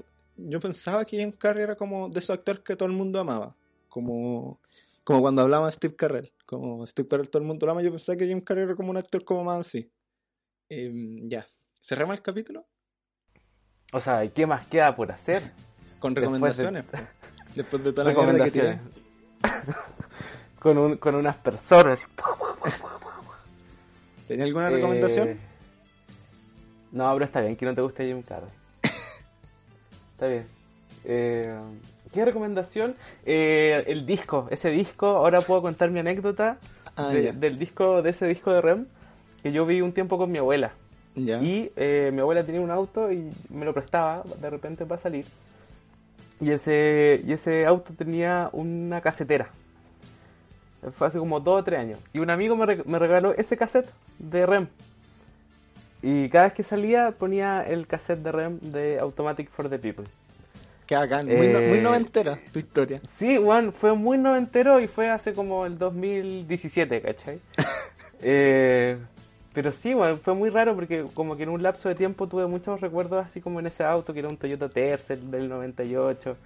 Yo 0.43 0.59
pensaba 0.61 1.05
que 1.05 1.19
Jim 1.19 1.33
Carrey 1.33 1.65
era 1.65 1.77
como 1.77 2.09
de 2.09 2.19
esos 2.19 2.31
actores 2.31 2.63
que 2.63 2.75
todo 2.77 2.89
el 2.89 2.95
mundo 2.95 3.21
amaba. 3.21 3.55
Como, 3.91 4.59
como 5.05 5.21
cuando 5.21 5.43
hablaba 5.43 5.67
de 5.67 5.73
Steve 5.73 5.95
Carell. 5.97 6.33
Como 6.47 6.87
Steve 6.87 7.09
Carell 7.09 7.29
todo 7.29 7.43
el 7.43 7.47
mundo 7.49 7.67
lo 7.67 7.73
ama. 7.73 7.83
Yo 7.83 7.91
pensaba 7.91 8.17
que 8.17 8.27
Jim 8.27 8.41
Carrey 8.41 8.65
era 8.65 8.75
como 8.75 8.91
un 8.91 8.97
actor 8.97 9.23
como 9.25 9.45
más 9.45 9.67
así. 9.67 9.91
Em, 10.71 11.29
ya. 11.29 11.47
¿Cerramos 11.83 12.17
el 12.17 12.23
capítulo? 12.23 12.65
O 13.93 14.01
sea, 14.01 14.25
¿y 14.25 14.31
qué 14.31 14.47
más 14.47 14.67
queda 14.67 14.95
por 14.97 15.11
hacer? 15.13 15.53
Con 16.01 16.15
Después 16.15 16.57
de- 16.57 16.65
recomendaciones. 16.65 16.85
Después 17.55 17.85
de 17.85 17.93
toda 17.93 18.05
la 18.05 18.11
que. 18.15 18.17
Recomendaciones. 18.21 18.81
con, 20.59 20.79
un, 20.79 20.97
con 20.97 21.15
unas 21.15 21.37
personas. 21.37 22.05
¿Tenía 24.27 24.45
alguna 24.45 24.69
Eh, 24.69 24.75
recomendación? 24.75 25.39
No, 26.93 27.13
pero 27.13 27.25
está 27.25 27.41
bien 27.41 27.57
que 27.57 27.67
no 27.67 27.75
te 27.75 27.83
guste 27.83 28.05
Jim 28.07 28.23
Carrey. 28.23 28.51
está 30.13 30.27
bien. 30.27 30.47
Eh, 31.05 31.59
¿Qué 32.13 32.25
recomendación? 32.25 32.95
Eh, 33.25 33.85
el 33.87 34.05
disco, 34.07 34.49
ese 34.51 34.71
disco, 34.71 35.07
ahora 35.07 35.41
puedo 35.41 35.63
contar 35.63 35.91
mi 35.91 36.01
anécdota 36.01 36.59
Ah, 36.97 37.09
de- 37.09 37.33
del 37.33 37.59
disco, 37.59 38.03
de 38.03 38.11
ese 38.11 38.27
disco 38.27 38.53
de 38.53 38.61
Rem, 38.61 38.87
que 39.43 39.53
yo 39.53 39.65
vi 39.65 39.81
un 39.81 39.93
tiempo 39.93 40.19
con 40.19 40.31
mi 40.31 40.39
abuela. 40.39 40.73
Ya. 41.15 41.41
Y 41.41 41.71
eh, 41.77 42.11
mi 42.13 42.21
abuela 42.21 42.45
tenía 42.45 42.61
un 42.61 42.71
auto 42.71 43.11
y 43.13 43.31
me 43.49 43.65
lo 43.65 43.73
prestaba 43.73 44.23
de 44.41 44.51
repente 44.51 44.85
para 44.87 45.01
salir. 45.01 45.25
Y 46.41 46.51
ese, 46.53 47.21
y 47.27 47.33
ese 47.33 47.67
auto 47.67 47.93
tenía 47.97 48.49
una 48.53 49.01
casetera. 49.01 49.49
Fue 50.93 51.07
hace 51.07 51.19
como 51.19 51.41
dos 51.41 51.61
o 51.61 51.65
tres 51.65 51.79
años. 51.81 51.99
Y 52.15 52.19
un 52.21 52.31
amigo 52.31 52.57
me, 52.57 52.65
re- 52.67 52.83
me 52.87 52.99
regaló 52.99 53.35
ese 53.37 53.57
cassette 53.57 53.91
de 54.19 54.47
Rem. 54.47 54.67
Y 56.03 56.31
cada 56.31 56.45
vez 56.45 56.55
que 56.55 56.63
salía 56.63 57.11
ponía 57.13 57.63
el 57.63 57.87
cassette 57.87 58.21
de 58.21 58.33
Rem 58.33 58.59
de 58.61 58.99
Automatic 58.99 59.51
for 59.51 59.69
the 59.69 59.79
People. 59.79 60.07
Qué 60.87 60.95
bacán. 60.97 61.27
Muy, 61.27 61.49
no- 61.49 61.59
Eh, 61.59 61.69
muy 61.69 61.81
noventera 61.81 62.39
tu 62.53 62.59
historia. 62.59 63.01
Sí, 63.09 63.37
Juan, 63.37 63.73
fue 63.75 63.95
muy 63.95 64.17
noventero 64.17 64.81
y 64.81 64.89
fue 64.89 65.11
hace 65.11 65.35
como 65.35 65.67
el 65.67 65.79
2017, 65.79 67.01
¿cachai? 67.03 67.41
Eh, 68.23 68.99
pero 69.53 69.73
sí, 69.73 69.93
Juan, 69.93 70.19
fue 70.19 70.35
muy 70.35 70.51
raro 70.51 70.75
porque 70.75 71.07
como 71.15 71.37
que 71.37 71.43
en 71.43 71.49
un 71.49 71.63
lapso 71.63 71.89
de 71.89 71.95
tiempo 71.95 72.29
tuve 72.29 72.47
muchos 72.47 72.81
recuerdos 72.81 73.25
así 73.25 73.41
como 73.41 73.59
en 73.59 73.67
ese 73.67 73.85
auto 73.85 74.13
que 74.13 74.21
era 74.21 74.29
un 74.29 74.37
Toyota 74.37 74.69
Tercel 74.69 75.31
del 75.31 75.49
98, 75.49 76.37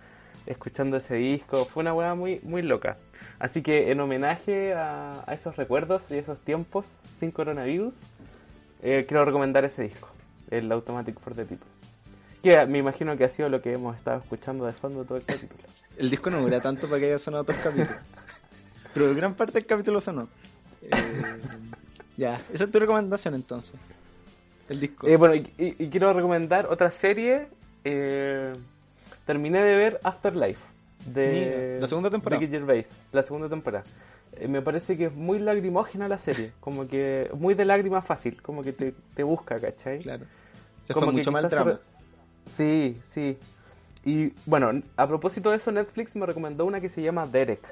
escuchando 0.46 0.96
ese 0.96 1.16
disco. 1.16 1.66
Fue 1.66 1.82
una 1.82 1.92
weá 1.92 2.14
muy, 2.14 2.40
muy 2.42 2.62
loca. 2.62 2.96
Así 3.38 3.62
que 3.62 3.90
en 3.90 4.00
homenaje 4.00 4.72
a, 4.72 5.22
a 5.26 5.34
esos 5.34 5.56
recuerdos 5.56 6.10
y 6.10 6.14
esos 6.14 6.38
tiempos 6.38 6.86
sin 7.18 7.30
coronavirus, 7.30 7.94
eh, 8.82 9.04
quiero 9.06 9.24
recomendar 9.24 9.64
ese 9.64 9.82
disco, 9.82 10.08
el 10.50 10.70
Automatic 10.72 11.18
for 11.20 11.34
the 11.34 11.44
People. 11.44 11.66
Que 12.42 12.66
me 12.66 12.78
imagino 12.78 13.16
que 13.16 13.24
ha 13.24 13.28
sido 13.28 13.48
lo 13.48 13.62
que 13.62 13.72
hemos 13.72 13.96
estado 13.96 14.20
escuchando 14.20 14.66
de 14.66 14.72
fondo 14.72 15.04
todo 15.04 15.18
el 15.18 15.24
capítulo. 15.24 15.62
El 15.96 16.10
disco 16.10 16.28
no 16.28 16.40
dura 16.40 16.60
tanto 16.60 16.88
para 16.88 16.98
que 16.98 17.06
haya 17.06 17.20
sonado 17.20 17.42
otros 17.44 17.56
capítulos. 17.58 17.94
Pero 18.94 19.14
gran 19.14 19.34
parte 19.34 19.52
del 19.52 19.66
capítulo 19.66 20.00
sonó. 20.00 20.28
Eh, 20.82 20.90
ya, 22.16 22.40
esa 22.52 22.64
es 22.64 22.70
tu 22.70 22.78
recomendación 22.78 23.34
entonces. 23.34 23.74
El 24.68 24.80
disco. 24.80 25.06
Eh, 25.06 25.16
bueno, 25.16 25.34
y, 25.34 25.72
quiero 25.90 26.12
recomendar 26.12 26.66
otra 26.66 26.90
serie. 26.90 27.48
eh, 27.84 28.54
terminé 29.26 29.62
de 29.62 29.76
ver 29.76 30.00
Afterlife. 30.02 30.66
De 31.06 31.78
la 31.80 31.86
segunda 31.86 32.08
temporada. 32.10 32.40
Ricky 32.40 32.50
Gervais, 32.50 32.90
la 33.12 33.22
segunda 33.22 33.48
temporada. 33.48 33.84
Eh, 34.36 34.48
me 34.48 34.62
parece 34.62 34.96
que 34.96 35.06
es 35.06 35.14
muy 35.14 35.38
lagrimógena 35.38 36.08
la 36.08 36.18
serie. 36.18 36.52
Como 36.60 36.88
que 36.88 37.30
muy 37.38 37.54
de 37.54 37.64
lágrima 37.66 38.00
fácil. 38.00 38.40
Como 38.40 38.62
que 38.62 38.72
te, 38.72 38.94
te 39.14 39.22
busca, 39.22 39.60
¿cachai? 39.60 40.00
claro. 40.00 40.24
Se 40.86 40.92
como 40.92 41.06
fue 41.12 41.22
que 41.22 41.30
mucho 41.30 41.48
se 41.48 41.62
re- 41.64 41.78
Sí, 42.46 42.98
sí. 43.02 43.38
Y 44.04 44.32
bueno, 44.44 44.82
a 44.96 45.06
propósito 45.06 45.50
de 45.50 45.56
eso, 45.56 45.72
Netflix 45.72 46.14
me 46.14 46.26
recomendó 46.26 46.66
una 46.66 46.80
que 46.80 46.90
se 46.90 47.00
llama 47.00 47.26
Derek. 47.26 47.62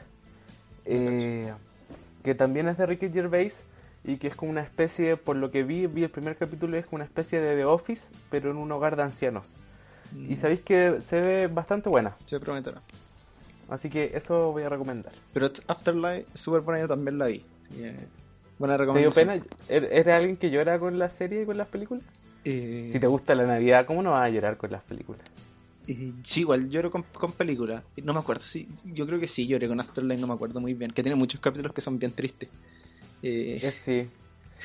eh, 0.87 1.53
que 2.23 2.35
también 2.35 2.69
es 2.69 2.79
de 2.79 2.87
Ricky 2.87 3.11
Gervais 3.11 3.67
y 4.05 4.17
que 4.17 4.29
es 4.29 4.35
como 4.35 4.51
una 4.51 4.63
especie, 4.63 5.17
por 5.17 5.37
lo 5.37 5.51
que 5.51 5.63
vi, 5.63 5.87
vi 5.87 6.03
el 6.03 6.11
primer 6.11 6.37
capítulo, 6.37 6.77
es 6.77 6.85
como 6.87 6.97
una 6.97 7.05
especie 7.05 7.41
de 7.41 7.57
The 7.57 7.65
Office, 7.65 8.11
pero 8.31 8.51
en 8.51 8.57
un 8.57 8.71
hogar 8.73 8.97
de 8.97 9.03
ancianos. 9.03 9.55
Mm. 10.13 10.33
Y 10.33 10.37
sabéis 10.37 10.61
que 10.61 11.01
se 11.01 11.21
ve 11.21 11.47
bastante 11.47 11.89
buena. 11.89 12.17
Se 12.27 12.39
prometerá. 12.41 12.81
Así 13.69 13.89
que 13.89 14.11
eso 14.15 14.53
voy 14.53 14.65
a 14.65 14.69
recomendar. 14.69 15.13
Pero 15.33 15.51
Afterlife, 15.69 16.27
súper 16.35 16.61
buena, 16.63 16.81
yo 16.81 16.89
también 16.89 17.17
la 17.19 17.27
vi. 17.27 17.45
Que, 17.71 17.95
buena 18.59 18.77
¿Te 18.77 18.83
dio 18.85 19.11
recomendación. 19.11 19.29
pena? 19.29 19.45
¿Er- 19.69 19.89
¿Eres 19.93 20.15
alguien 20.15 20.37
que 20.37 20.51
llora 20.51 20.79
con 20.79 20.99
la 20.99 21.09
serie 21.09 21.43
y 21.43 21.47
con 21.47 21.57
las 21.57 21.69
películas? 21.69 22.05
Eh, 22.45 22.91
Si 22.93 22.99
te 23.01 23.07
gusta 23.07 23.35
la 23.35 23.45
Navidad, 23.47 23.87
¿cómo 23.87 24.03
no 24.03 24.11
vas 24.11 24.27
a 24.27 24.31
llorar 24.31 24.57
con 24.57 24.71
las 24.73 24.83
películas? 24.83 25.23
eh, 25.87 26.13
sí, 26.25 26.41
igual 26.41 26.69
lloro 26.69 26.91
con, 26.91 27.03
con 27.15 27.33
películas. 27.33 27.83
No 28.03 28.13
me 28.13 28.21
acuerdo, 28.21 28.43
sí. 28.43 28.69
Yo 28.85 29.07
creo 29.07 29.19
que 29.19 29.27
sí 29.29 29.47
lloré 29.47 29.69
con 29.69 29.81
Afterlife, 29.81 30.21
no 30.21 30.27
me 30.27 30.35
acuerdo 30.35 30.61
muy 30.61 30.75
bien. 30.75 30.91
Que 30.91 31.03
tiene 31.03 31.17
muchos 31.17 31.41
capítulos 31.41 31.73
que 31.73 31.81
son 31.81 31.99
bien 31.99 32.13
tristes. 32.13 32.49
Eh, 33.23 33.71
sí. 33.73 34.09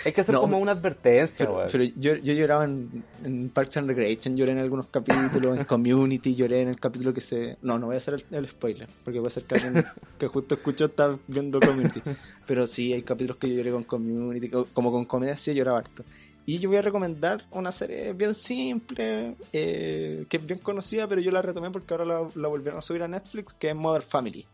Hay 0.06 0.14
que 0.14 0.22
hacer 0.22 0.36
No, 0.36 0.42
como 0.42 0.60
una 0.60 0.74
advertencia, 0.74 1.48
Pero, 1.72 1.84
yo, 1.96 2.16
yo 2.18 2.34
lloraba 2.34 2.66
en, 2.66 3.04
en 3.24 3.50
Parks 3.50 3.78
and 3.78 3.88
Recreation, 3.88 4.38
lloré 4.38 4.52
en 4.52 4.60
algunos 4.60 4.88
capítulos, 4.88 5.58
en 5.58 5.66
Community, 5.66 6.36
lloré 6.36 6.62
en 6.62 6.68
el 6.68 6.80
capítulo 6.80 7.14
que 7.16 7.22
se... 7.22 7.58
No, 7.64 7.80
no 7.80 7.88
voy 7.88 7.96
a 7.96 7.98
hacer 7.98 8.14
el, 8.14 8.24
el 8.36 8.48
spoiler, 8.48 8.88
porque 9.04 9.20
puede 9.20 9.32
ser 9.32 9.44
que 9.46 9.56
alguien 9.56 9.84
que 10.20 10.28
justo 10.28 10.54
escuchó 10.56 10.86
está 10.86 11.18
viendo 11.28 11.60
Community. 11.60 12.04
Pero 12.46 12.68
sí, 12.68 12.94
hay 12.94 13.02
capítulos 13.02 13.38
que 13.38 13.50
yo 13.50 13.56
lloré 13.56 13.72
con 13.72 13.84
Community, 13.86 14.50
co- 14.50 14.68
como 14.72 14.92
con 14.92 15.06
comedia 15.06 15.36
sí 15.36 15.52
lloraba 15.54 15.80
harto. 15.80 16.04
Y 16.46 16.60
yo 16.60 16.70
voy 16.70 16.78
a 16.78 16.82
recomendar 16.84 17.44
una 17.52 17.72
serie 17.72 18.14
bien 18.14 18.34
simple, 18.36 19.36
eh, 19.52 20.26
que 20.30 20.38
es 20.38 20.46
bien 20.46 20.60
conocida, 20.60 21.08
pero 21.08 21.22
yo 21.22 21.32
la 21.32 21.42
retomé 21.42 21.72
porque 21.72 21.94
ahora 21.94 22.06
la, 22.06 22.30
la 22.36 22.48
volvieron 22.48 22.78
a 22.80 22.82
subir 22.84 23.02
a 23.02 23.08
Netflix, 23.08 23.54
que 23.56 23.70
es 23.70 23.76
Mother 23.76 24.04
Family. 24.04 24.46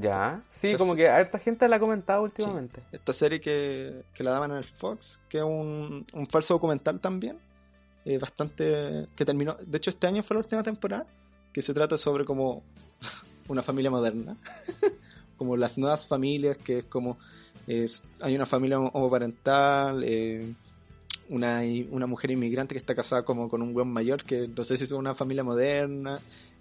Ya, 0.00 0.42
sí, 0.50 0.68
Esta 0.68 0.78
como 0.78 0.94
que 0.94 1.08
harta 1.08 1.38
gente 1.38 1.68
la 1.68 1.76
ha 1.76 1.80
comentado 1.80 2.22
últimamente. 2.22 2.82
Esta 2.92 3.12
serie 3.12 3.40
que, 3.40 4.02
que 4.14 4.22
la 4.22 4.32
daban 4.32 4.50
en 4.50 4.58
el 4.58 4.64
Fox, 4.64 5.18
que 5.28 5.38
es 5.38 5.44
un, 5.44 6.06
un 6.12 6.26
falso 6.26 6.54
documental 6.54 7.00
también, 7.00 7.38
eh, 8.04 8.18
bastante 8.18 9.06
que 9.16 9.24
terminó, 9.24 9.56
de 9.60 9.78
hecho 9.78 9.90
este 9.90 10.06
año 10.06 10.22
fue 10.22 10.34
la 10.34 10.40
última 10.40 10.62
temporada, 10.62 11.06
que 11.52 11.62
se 11.62 11.74
trata 11.74 11.96
sobre 11.96 12.24
como 12.24 12.62
una 13.48 13.62
familia 13.62 13.90
moderna, 13.90 14.36
como 15.36 15.56
las 15.56 15.78
nuevas 15.78 16.06
familias, 16.06 16.56
que 16.58 16.78
es 16.78 16.84
como 16.84 17.18
es, 17.66 18.02
hay 18.20 18.34
una 18.34 18.46
familia 18.46 18.78
homoparental, 18.78 20.02
eh, 20.04 20.54
una, 21.28 21.60
una 21.90 22.06
mujer 22.06 22.30
inmigrante 22.30 22.74
que 22.74 22.78
está 22.78 22.94
casada 22.94 23.22
como 23.24 23.48
con 23.48 23.60
un 23.62 23.74
buen 23.74 23.88
mayor, 23.88 24.24
que 24.24 24.48
no 24.48 24.64
sé 24.64 24.76
si 24.76 24.84
es 24.84 24.92
una 24.92 25.14
familia 25.14 25.44
moderna, 25.44 26.18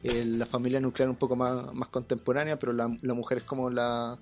eh, 0.07 0.25
la 0.25 0.45
familia 0.45 0.79
nuclear 0.79 1.09
un 1.09 1.15
poco 1.15 1.35
más, 1.35 1.73
más 1.73 1.89
contemporánea, 1.89 2.57
pero 2.57 2.73
la, 2.73 2.95
la 3.01 3.13
mujer 3.13 3.39
es 3.39 3.43
como 3.43 3.69
la, 3.69 4.17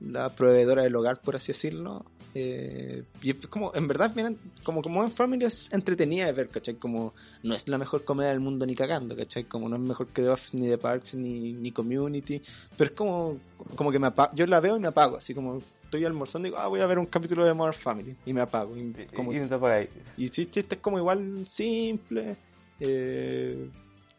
la 0.00 0.28
proveedora 0.30 0.82
del 0.82 0.94
hogar, 0.96 1.20
por 1.20 1.36
así 1.36 1.48
decirlo. 1.52 2.04
Eh, 2.34 3.04
y 3.22 3.30
es 3.30 3.46
como, 3.46 3.74
en 3.74 3.88
verdad, 3.88 4.12
vienen, 4.14 4.38
como, 4.62 4.82
como 4.82 5.02
en 5.02 5.10
Family 5.10 5.46
es 5.46 5.72
entretenida 5.72 6.26
de 6.26 6.32
ver, 6.32 6.48
¿cachai? 6.48 6.74
Como 6.74 7.14
no 7.42 7.54
es 7.54 7.66
la 7.66 7.78
mejor 7.78 8.04
comedia 8.04 8.30
del 8.30 8.40
mundo 8.40 8.66
ni 8.66 8.74
cagando, 8.74 9.16
¿cachai? 9.16 9.44
Como 9.44 9.68
no 9.68 9.76
es 9.76 9.82
mejor 9.82 10.08
que 10.08 10.22
The 10.22 10.28
Office, 10.28 10.56
ni 10.56 10.68
The 10.68 10.76
Parks, 10.76 11.14
ni, 11.14 11.54
ni 11.54 11.72
Community, 11.72 12.42
pero 12.76 12.90
es 12.90 12.96
como, 12.96 13.38
como 13.74 13.90
que 13.90 13.98
me 13.98 14.08
apago, 14.08 14.34
yo 14.34 14.46
la 14.46 14.60
veo 14.60 14.76
y 14.76 14.80
me 14.80 14.88
apago, 14.88 15.16
así 15.16 15.34
como 15.34 15.62
estoy 15.82 16.04
almorzando 16.04 16.48
y 16.48 16.50
digo, 16.50 16.60
ah, 16.60 16.66
voy 16.66 16.80
a 16.80 16.86
ver 16.86 16.98
un 16.98 17.06
capítulo 17.06 17.46
de 17.46 17.54
Modern 17.54 17.78
Family, 17.78 18.14
y 18.26 18.34
me 18.34 18.42
apago. 18.42 18.76
Y, 18.76 18.92
como, 19.14 19.32
Y, 19.32 19.36
y 19.36 20.26
y 20.26 20.28
sí, 20.28 20.48
sí, 20.52 20.60
este 20.60 20.74
es 20.74 20.80
como 20.82 20.98
igual 20.98 21.46
simple, 21.48 22.36
eh, 22.80 23.70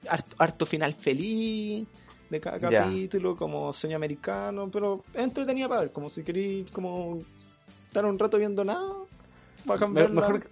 harto, 0.08 0.36
harto 0.39 0.66
final 0.66 0.93
feliz 0.93 1.88
de 2.30 2.39
cada 2.41 2.60
capítulo, 2.60 3.36
como 3.36 3.72
sueño 3.74 3.95
americano, 3.95 4.70
pero 4.72 5.04
es 5.14 5.24
entretenida 5.24 5.68
para 5.70 5.82
ver, 5.82 5.91
como 5.91 6.10
si 6.10 6.24
queréis 6.24 6.70
como 6.72 7.20
estar 7.88 8.06
un 8.06 8.20
rato 8.20 8.38
viendo 8.38 8.64
nada, 8.66 8.86
va 9.70 9.76
a 9.76 9.78
Me- 9.78 9.80
cambiar 9.80 10.12
mejor, 10.12 10.50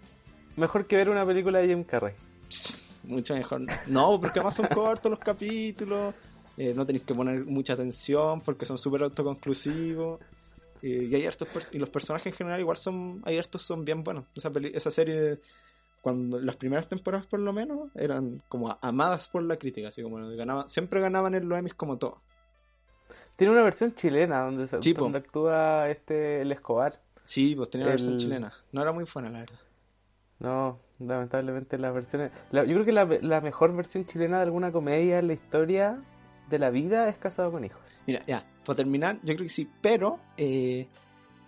mejor 0.55 0.85
que 0.87 0.95
ver 0.95 1.09
una 1.09 1.25
película 1.25 1.59
de 1.59 1.67
Jim 1.67 1.83
Carrey. 1.83 2.13
mucho 3.03 3.33
mejor. 3.35 3.61
No, 3.87 4.19
porque 4.19 4.39
además 4.39 4.55
son 4.55 4.67
cortos 4.67 5.09
los 5.11 5.19
capítulos, 5.19 6.15
eh, 6.57 6.73
no 6.73 6.85
tenéis 6.85 7.03
que 7.05 7.13
poner 7.13 7.45
mucha 7.45 7.73
atención 7.73 8.41
porque 8.41 8.65
son 8.65 8.77
súper 8.77 9.03
autoconclusivos. 9.03 10.19
eh, 10.81 11.07
y 11.09 11.13
hay 11.15 11.25
hartos 11.25 11.49
y 11.73 11.77
los 11.77 11.89
personajes 11.89 12.27
en 12.27 12.37
general 12.37 12.59
igual 12.59 12.77
son 12.77 13.21
hay 13.25 13.37
hartos 13.37 13.61
son 13.63 13.83
bien 13.85 14.03
buenos 14.03 14.25
esa 14.35 14.49
peli- 14.49 14.71
esa 14.73 14.91
serie 14.91 15.39
cuando 16.05 16.39
las 16.39 16.55
primeras 16.55 16.87
temporadas 16.87 17.25
por 17.25 17.39
lo 17.39 17.51
menos 17.51 17.89
eran 17.95 18.39
como 18.47 18.77
amadas 18.79 19.27
por 19.27 19.41
la 19.41 19.57
crítica 19.57 19.87
así 19.87 20.03
como 20.03 20.17
ganaban 20.37 20.69
siempre 20.69 21.01
ganaban 21.01 21.33
en 21.33 21.49
los 21.49 21.57
Emmys 21.57 21.73
como 21.73 21.97
todo 21.97 22.21
Tiene 23.35 23.53
una 23.53 23.63
versión 23.63 23.95
chilena 23.95 24.41
donde, 24.43 24.67
se- 24.67 24.77
donde 24.77 25.17
actúa 25.17 25.89
este 25.89 26.41
el 26.41 26.51
Escobar. 26.51 26.99
sí 27.23 27.55
pues 27.55 27.71
tenía 27.71 27.87
la 27.87 27.93
versión 27.93 28.17
chilena 28.19 28.53
no 28.71 28.83
era 28.83 28.91
muy 28.91 29.05
buena 29.11 29.29
la 29.31 29.39
verdad 29.39 29.59
No, 30.39 30.79
lamentablemente 30.99 31.77
las 31.79 31.91
versiones... 31.91 32.31
la- 32.51 32.65
yo 32.65 32.73
creo 32.75 32.85
que 32.85 32.91
la, 32.91 33.05
la 33.21 33.41
mejor 33.41 33.75
versión 33.75 34.05
chilena 34.05 34.37
de 34.37 34.43
alguna 34.43 34.71
comedia 34.71 35.17
en 35.17 35.25
la 35.27 35.33
historia 35.33 35.99
de 36.49 36.59
la 36.59 36.69
vida 36.69 37.09
es 37.09 37.17
Casado 37.17 37.51
con 37.51 37.65
Hijos. 37.65 37.81
Mira, 38.05 38.23
ya, 38.27 38.45
para 38.63 38.77
terminar, 38.77 39.15
yo 39.23 39.33
creo 39.33 39.47
que 39.47 39.49
sí, 39.49 39.67
pero 39.81 40.19
eh, 40.37 40.87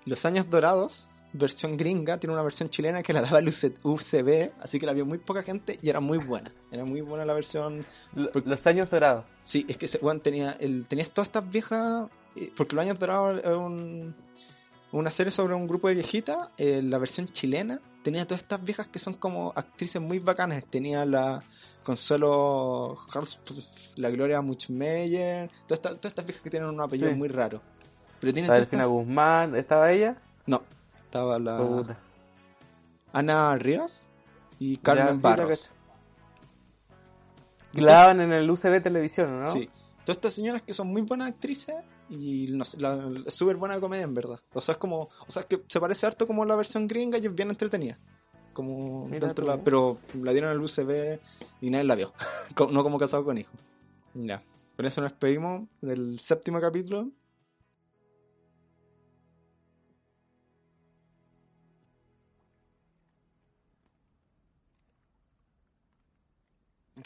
Los 0.05 0.26
Años 0.26 0.49
Dorados, 0.49 1.08
versión 1.34 1.78
gringa, 1.78 2.17
tiene 2.17 2.34
una 2.34 2.41
versión 2.43 2.69
chilena 2.69 3.03
que 3.03 3.13
la 3.13 3.21
daba 3.21 3.39
el 3.39 3.47
UC 3.49 3.73
UCB, 3.84 4.51
así 4.61 4.80
que 4.80 4.86
la 4.86 4.93
vio 4.93 5.05
muy 5.05 5.17
poca 5.19 5.43
gente 5.43 5.78
y 5.82 5.89
era 5.89 5.99
muy 5.99 6.17
buena. 6.17 6.51
Era 6.71 6.86
muy 6.86 7.01
buena 7.01 7.25
la 7.25 7.34
versión. 7.34 7.86
Porque- 8.34 8.49
Los 8.49 8.65
años 8.67 8.89
dorados. 8.89 9.25
Sí, 9.43 9.65
es 9.67 9.78
que 9.78 9.86
ese 9.86 9.97
weón 9.99 10.19
tenía, 10.21 10.51
el, 10.59 10.86
tenías 10.88 11.09
todas 11.11 11.28
estas 11.28 11.49
viejas. 11.49 12.09
eh, 12.36 12.51
porque 12.55 12.75
Los 12.75 12.84
Años 12.84 12.99
Dorados 12.99 13.41
es 13.43 13.55
un- 13.57 14.13
una 14.91 15.09
serie 15.11 15.32
sobre 15.32 15.55
un 15.55 15.67
grupo 15.67 15.88
de 15.88 15.95
viejitas. 15.95 16.49
eh, 16.57 16.82
la 16.84 16.97
versión 16.99 17.28
chilena 17.28 17.80
tenía 18.03 18.25
todas 18.28 18.41
estas 18.43 18.63
viejas 18.63 18.88
que 18.88 18.99
son 18.99 19.15
como 19.15 19.51
actrices 19.55 20.01
muy 20.01 20.19
bacanas. 20.19 20.63
Tenía 20.65 21.03
la. 21.05 21.43
Consuelo 21.84 22.97
Hars- 23.13 23.39
la 23.95 24.09
Gloria 24.09 24.41
Muchmeyer, 24.41 25.49
todas 25.67 25.80
estas, 25.80 25.91
todas 25.97 26.11
estas 26.11 26.25
viejas 26.25 26.43
que 26.43 26.49
tienen 26.49 26.69
un 26.69 26.80
apellido 26.82 27.09
Sí. 27.09 27.15
muy 27.15 27.28
raro. 27.28 27.61
Pero 28.19 28.34
tienen 28.34 28.49
La 28.49 28.55
Delfina 28.59 28.84
estas- 28.84 28.91
Guzmán, 28.93 29.55
¿estaba 29.55 29.91
ella? 29.91 30.15
No, 30.45 30.61
estaba 31.08 31.39
la 31.39 31.58
Puta. 31.58 31.97
Ana 33.14 33.55
Rivas 33.58 34.08
y 34.60 34.78
Carmen 34.78 35.16
sí, 35.16 35.22
Barros. 35.24 35.72
Que 37.74 37.82
daban 37.82 38.22
en 38.22 38.32
el 38.32 38.49
UCB 38.49 38.82
televisión, 38.82 39.41
¿no? 39.41 39.51
Sí. 39.51 39.70
Todas 40.05 40.18
estas 40.18 40.34
señoras 40.34 40.62
que 40.64 40.74
son 40.74 40.88
muy 40.88 41.01
buenas 41.01 41.28
actrices 41.30 41.76
y 42.10 42.47
no 42.51 42.64
sé, 42.64 42.80
la- 42.80 43.10
es 43.26 43.34
súper 43.34 43.58
buena 43.58 43.80
comedia 43.80 44.03
en 44.03 44.14
verdad. 44.14 44.39
O 44.53 44.62
sea, 44.62 44.74
es 44.74 44.78
como, 44.78 45.10
o 45.28 45.32
sea, 45.32 45.41
es 45.41 45.47
que 45.47 45.62
se 45.68 45.80
parece 45.80 46.05
harto 46.05 46.26
como 46.26 46.45
la 46.45 46.55
versión 46.55 46.88
gringa 46.88 47.18
y 47.18 47.26
es 47.26 47.36
bien 47.36 47.49
entretenida. 47.49 47.97
Como 48.53 49.05
Mira 49.08 49.28
dentro 49.28 49.45
la- 49.45 49.58
pero 49.58 49.97
la 50.22 50.32
dieron 50.32 50.49
en 50.51 50.58
el 50.58 50.64
UCB 50.64 51.20
y 51.62 51.70
nadie 51.70 51.84
la 51.86 51.95
vio. 51.95 52.14
No 52.72 52.84
como 52.84 52.97
casado 52.97 53.24
con 53.26 53.38
hijo. 53.38 53.51
Ya. 54.14 54.41
Con 54.76 54.86
eso 54.86 55.01
nos 55.01 55.12
despedimos 55.12 55.68
del 55.82 56.20
séptimo 56.20 56.60
capítulo. 56.62 57.10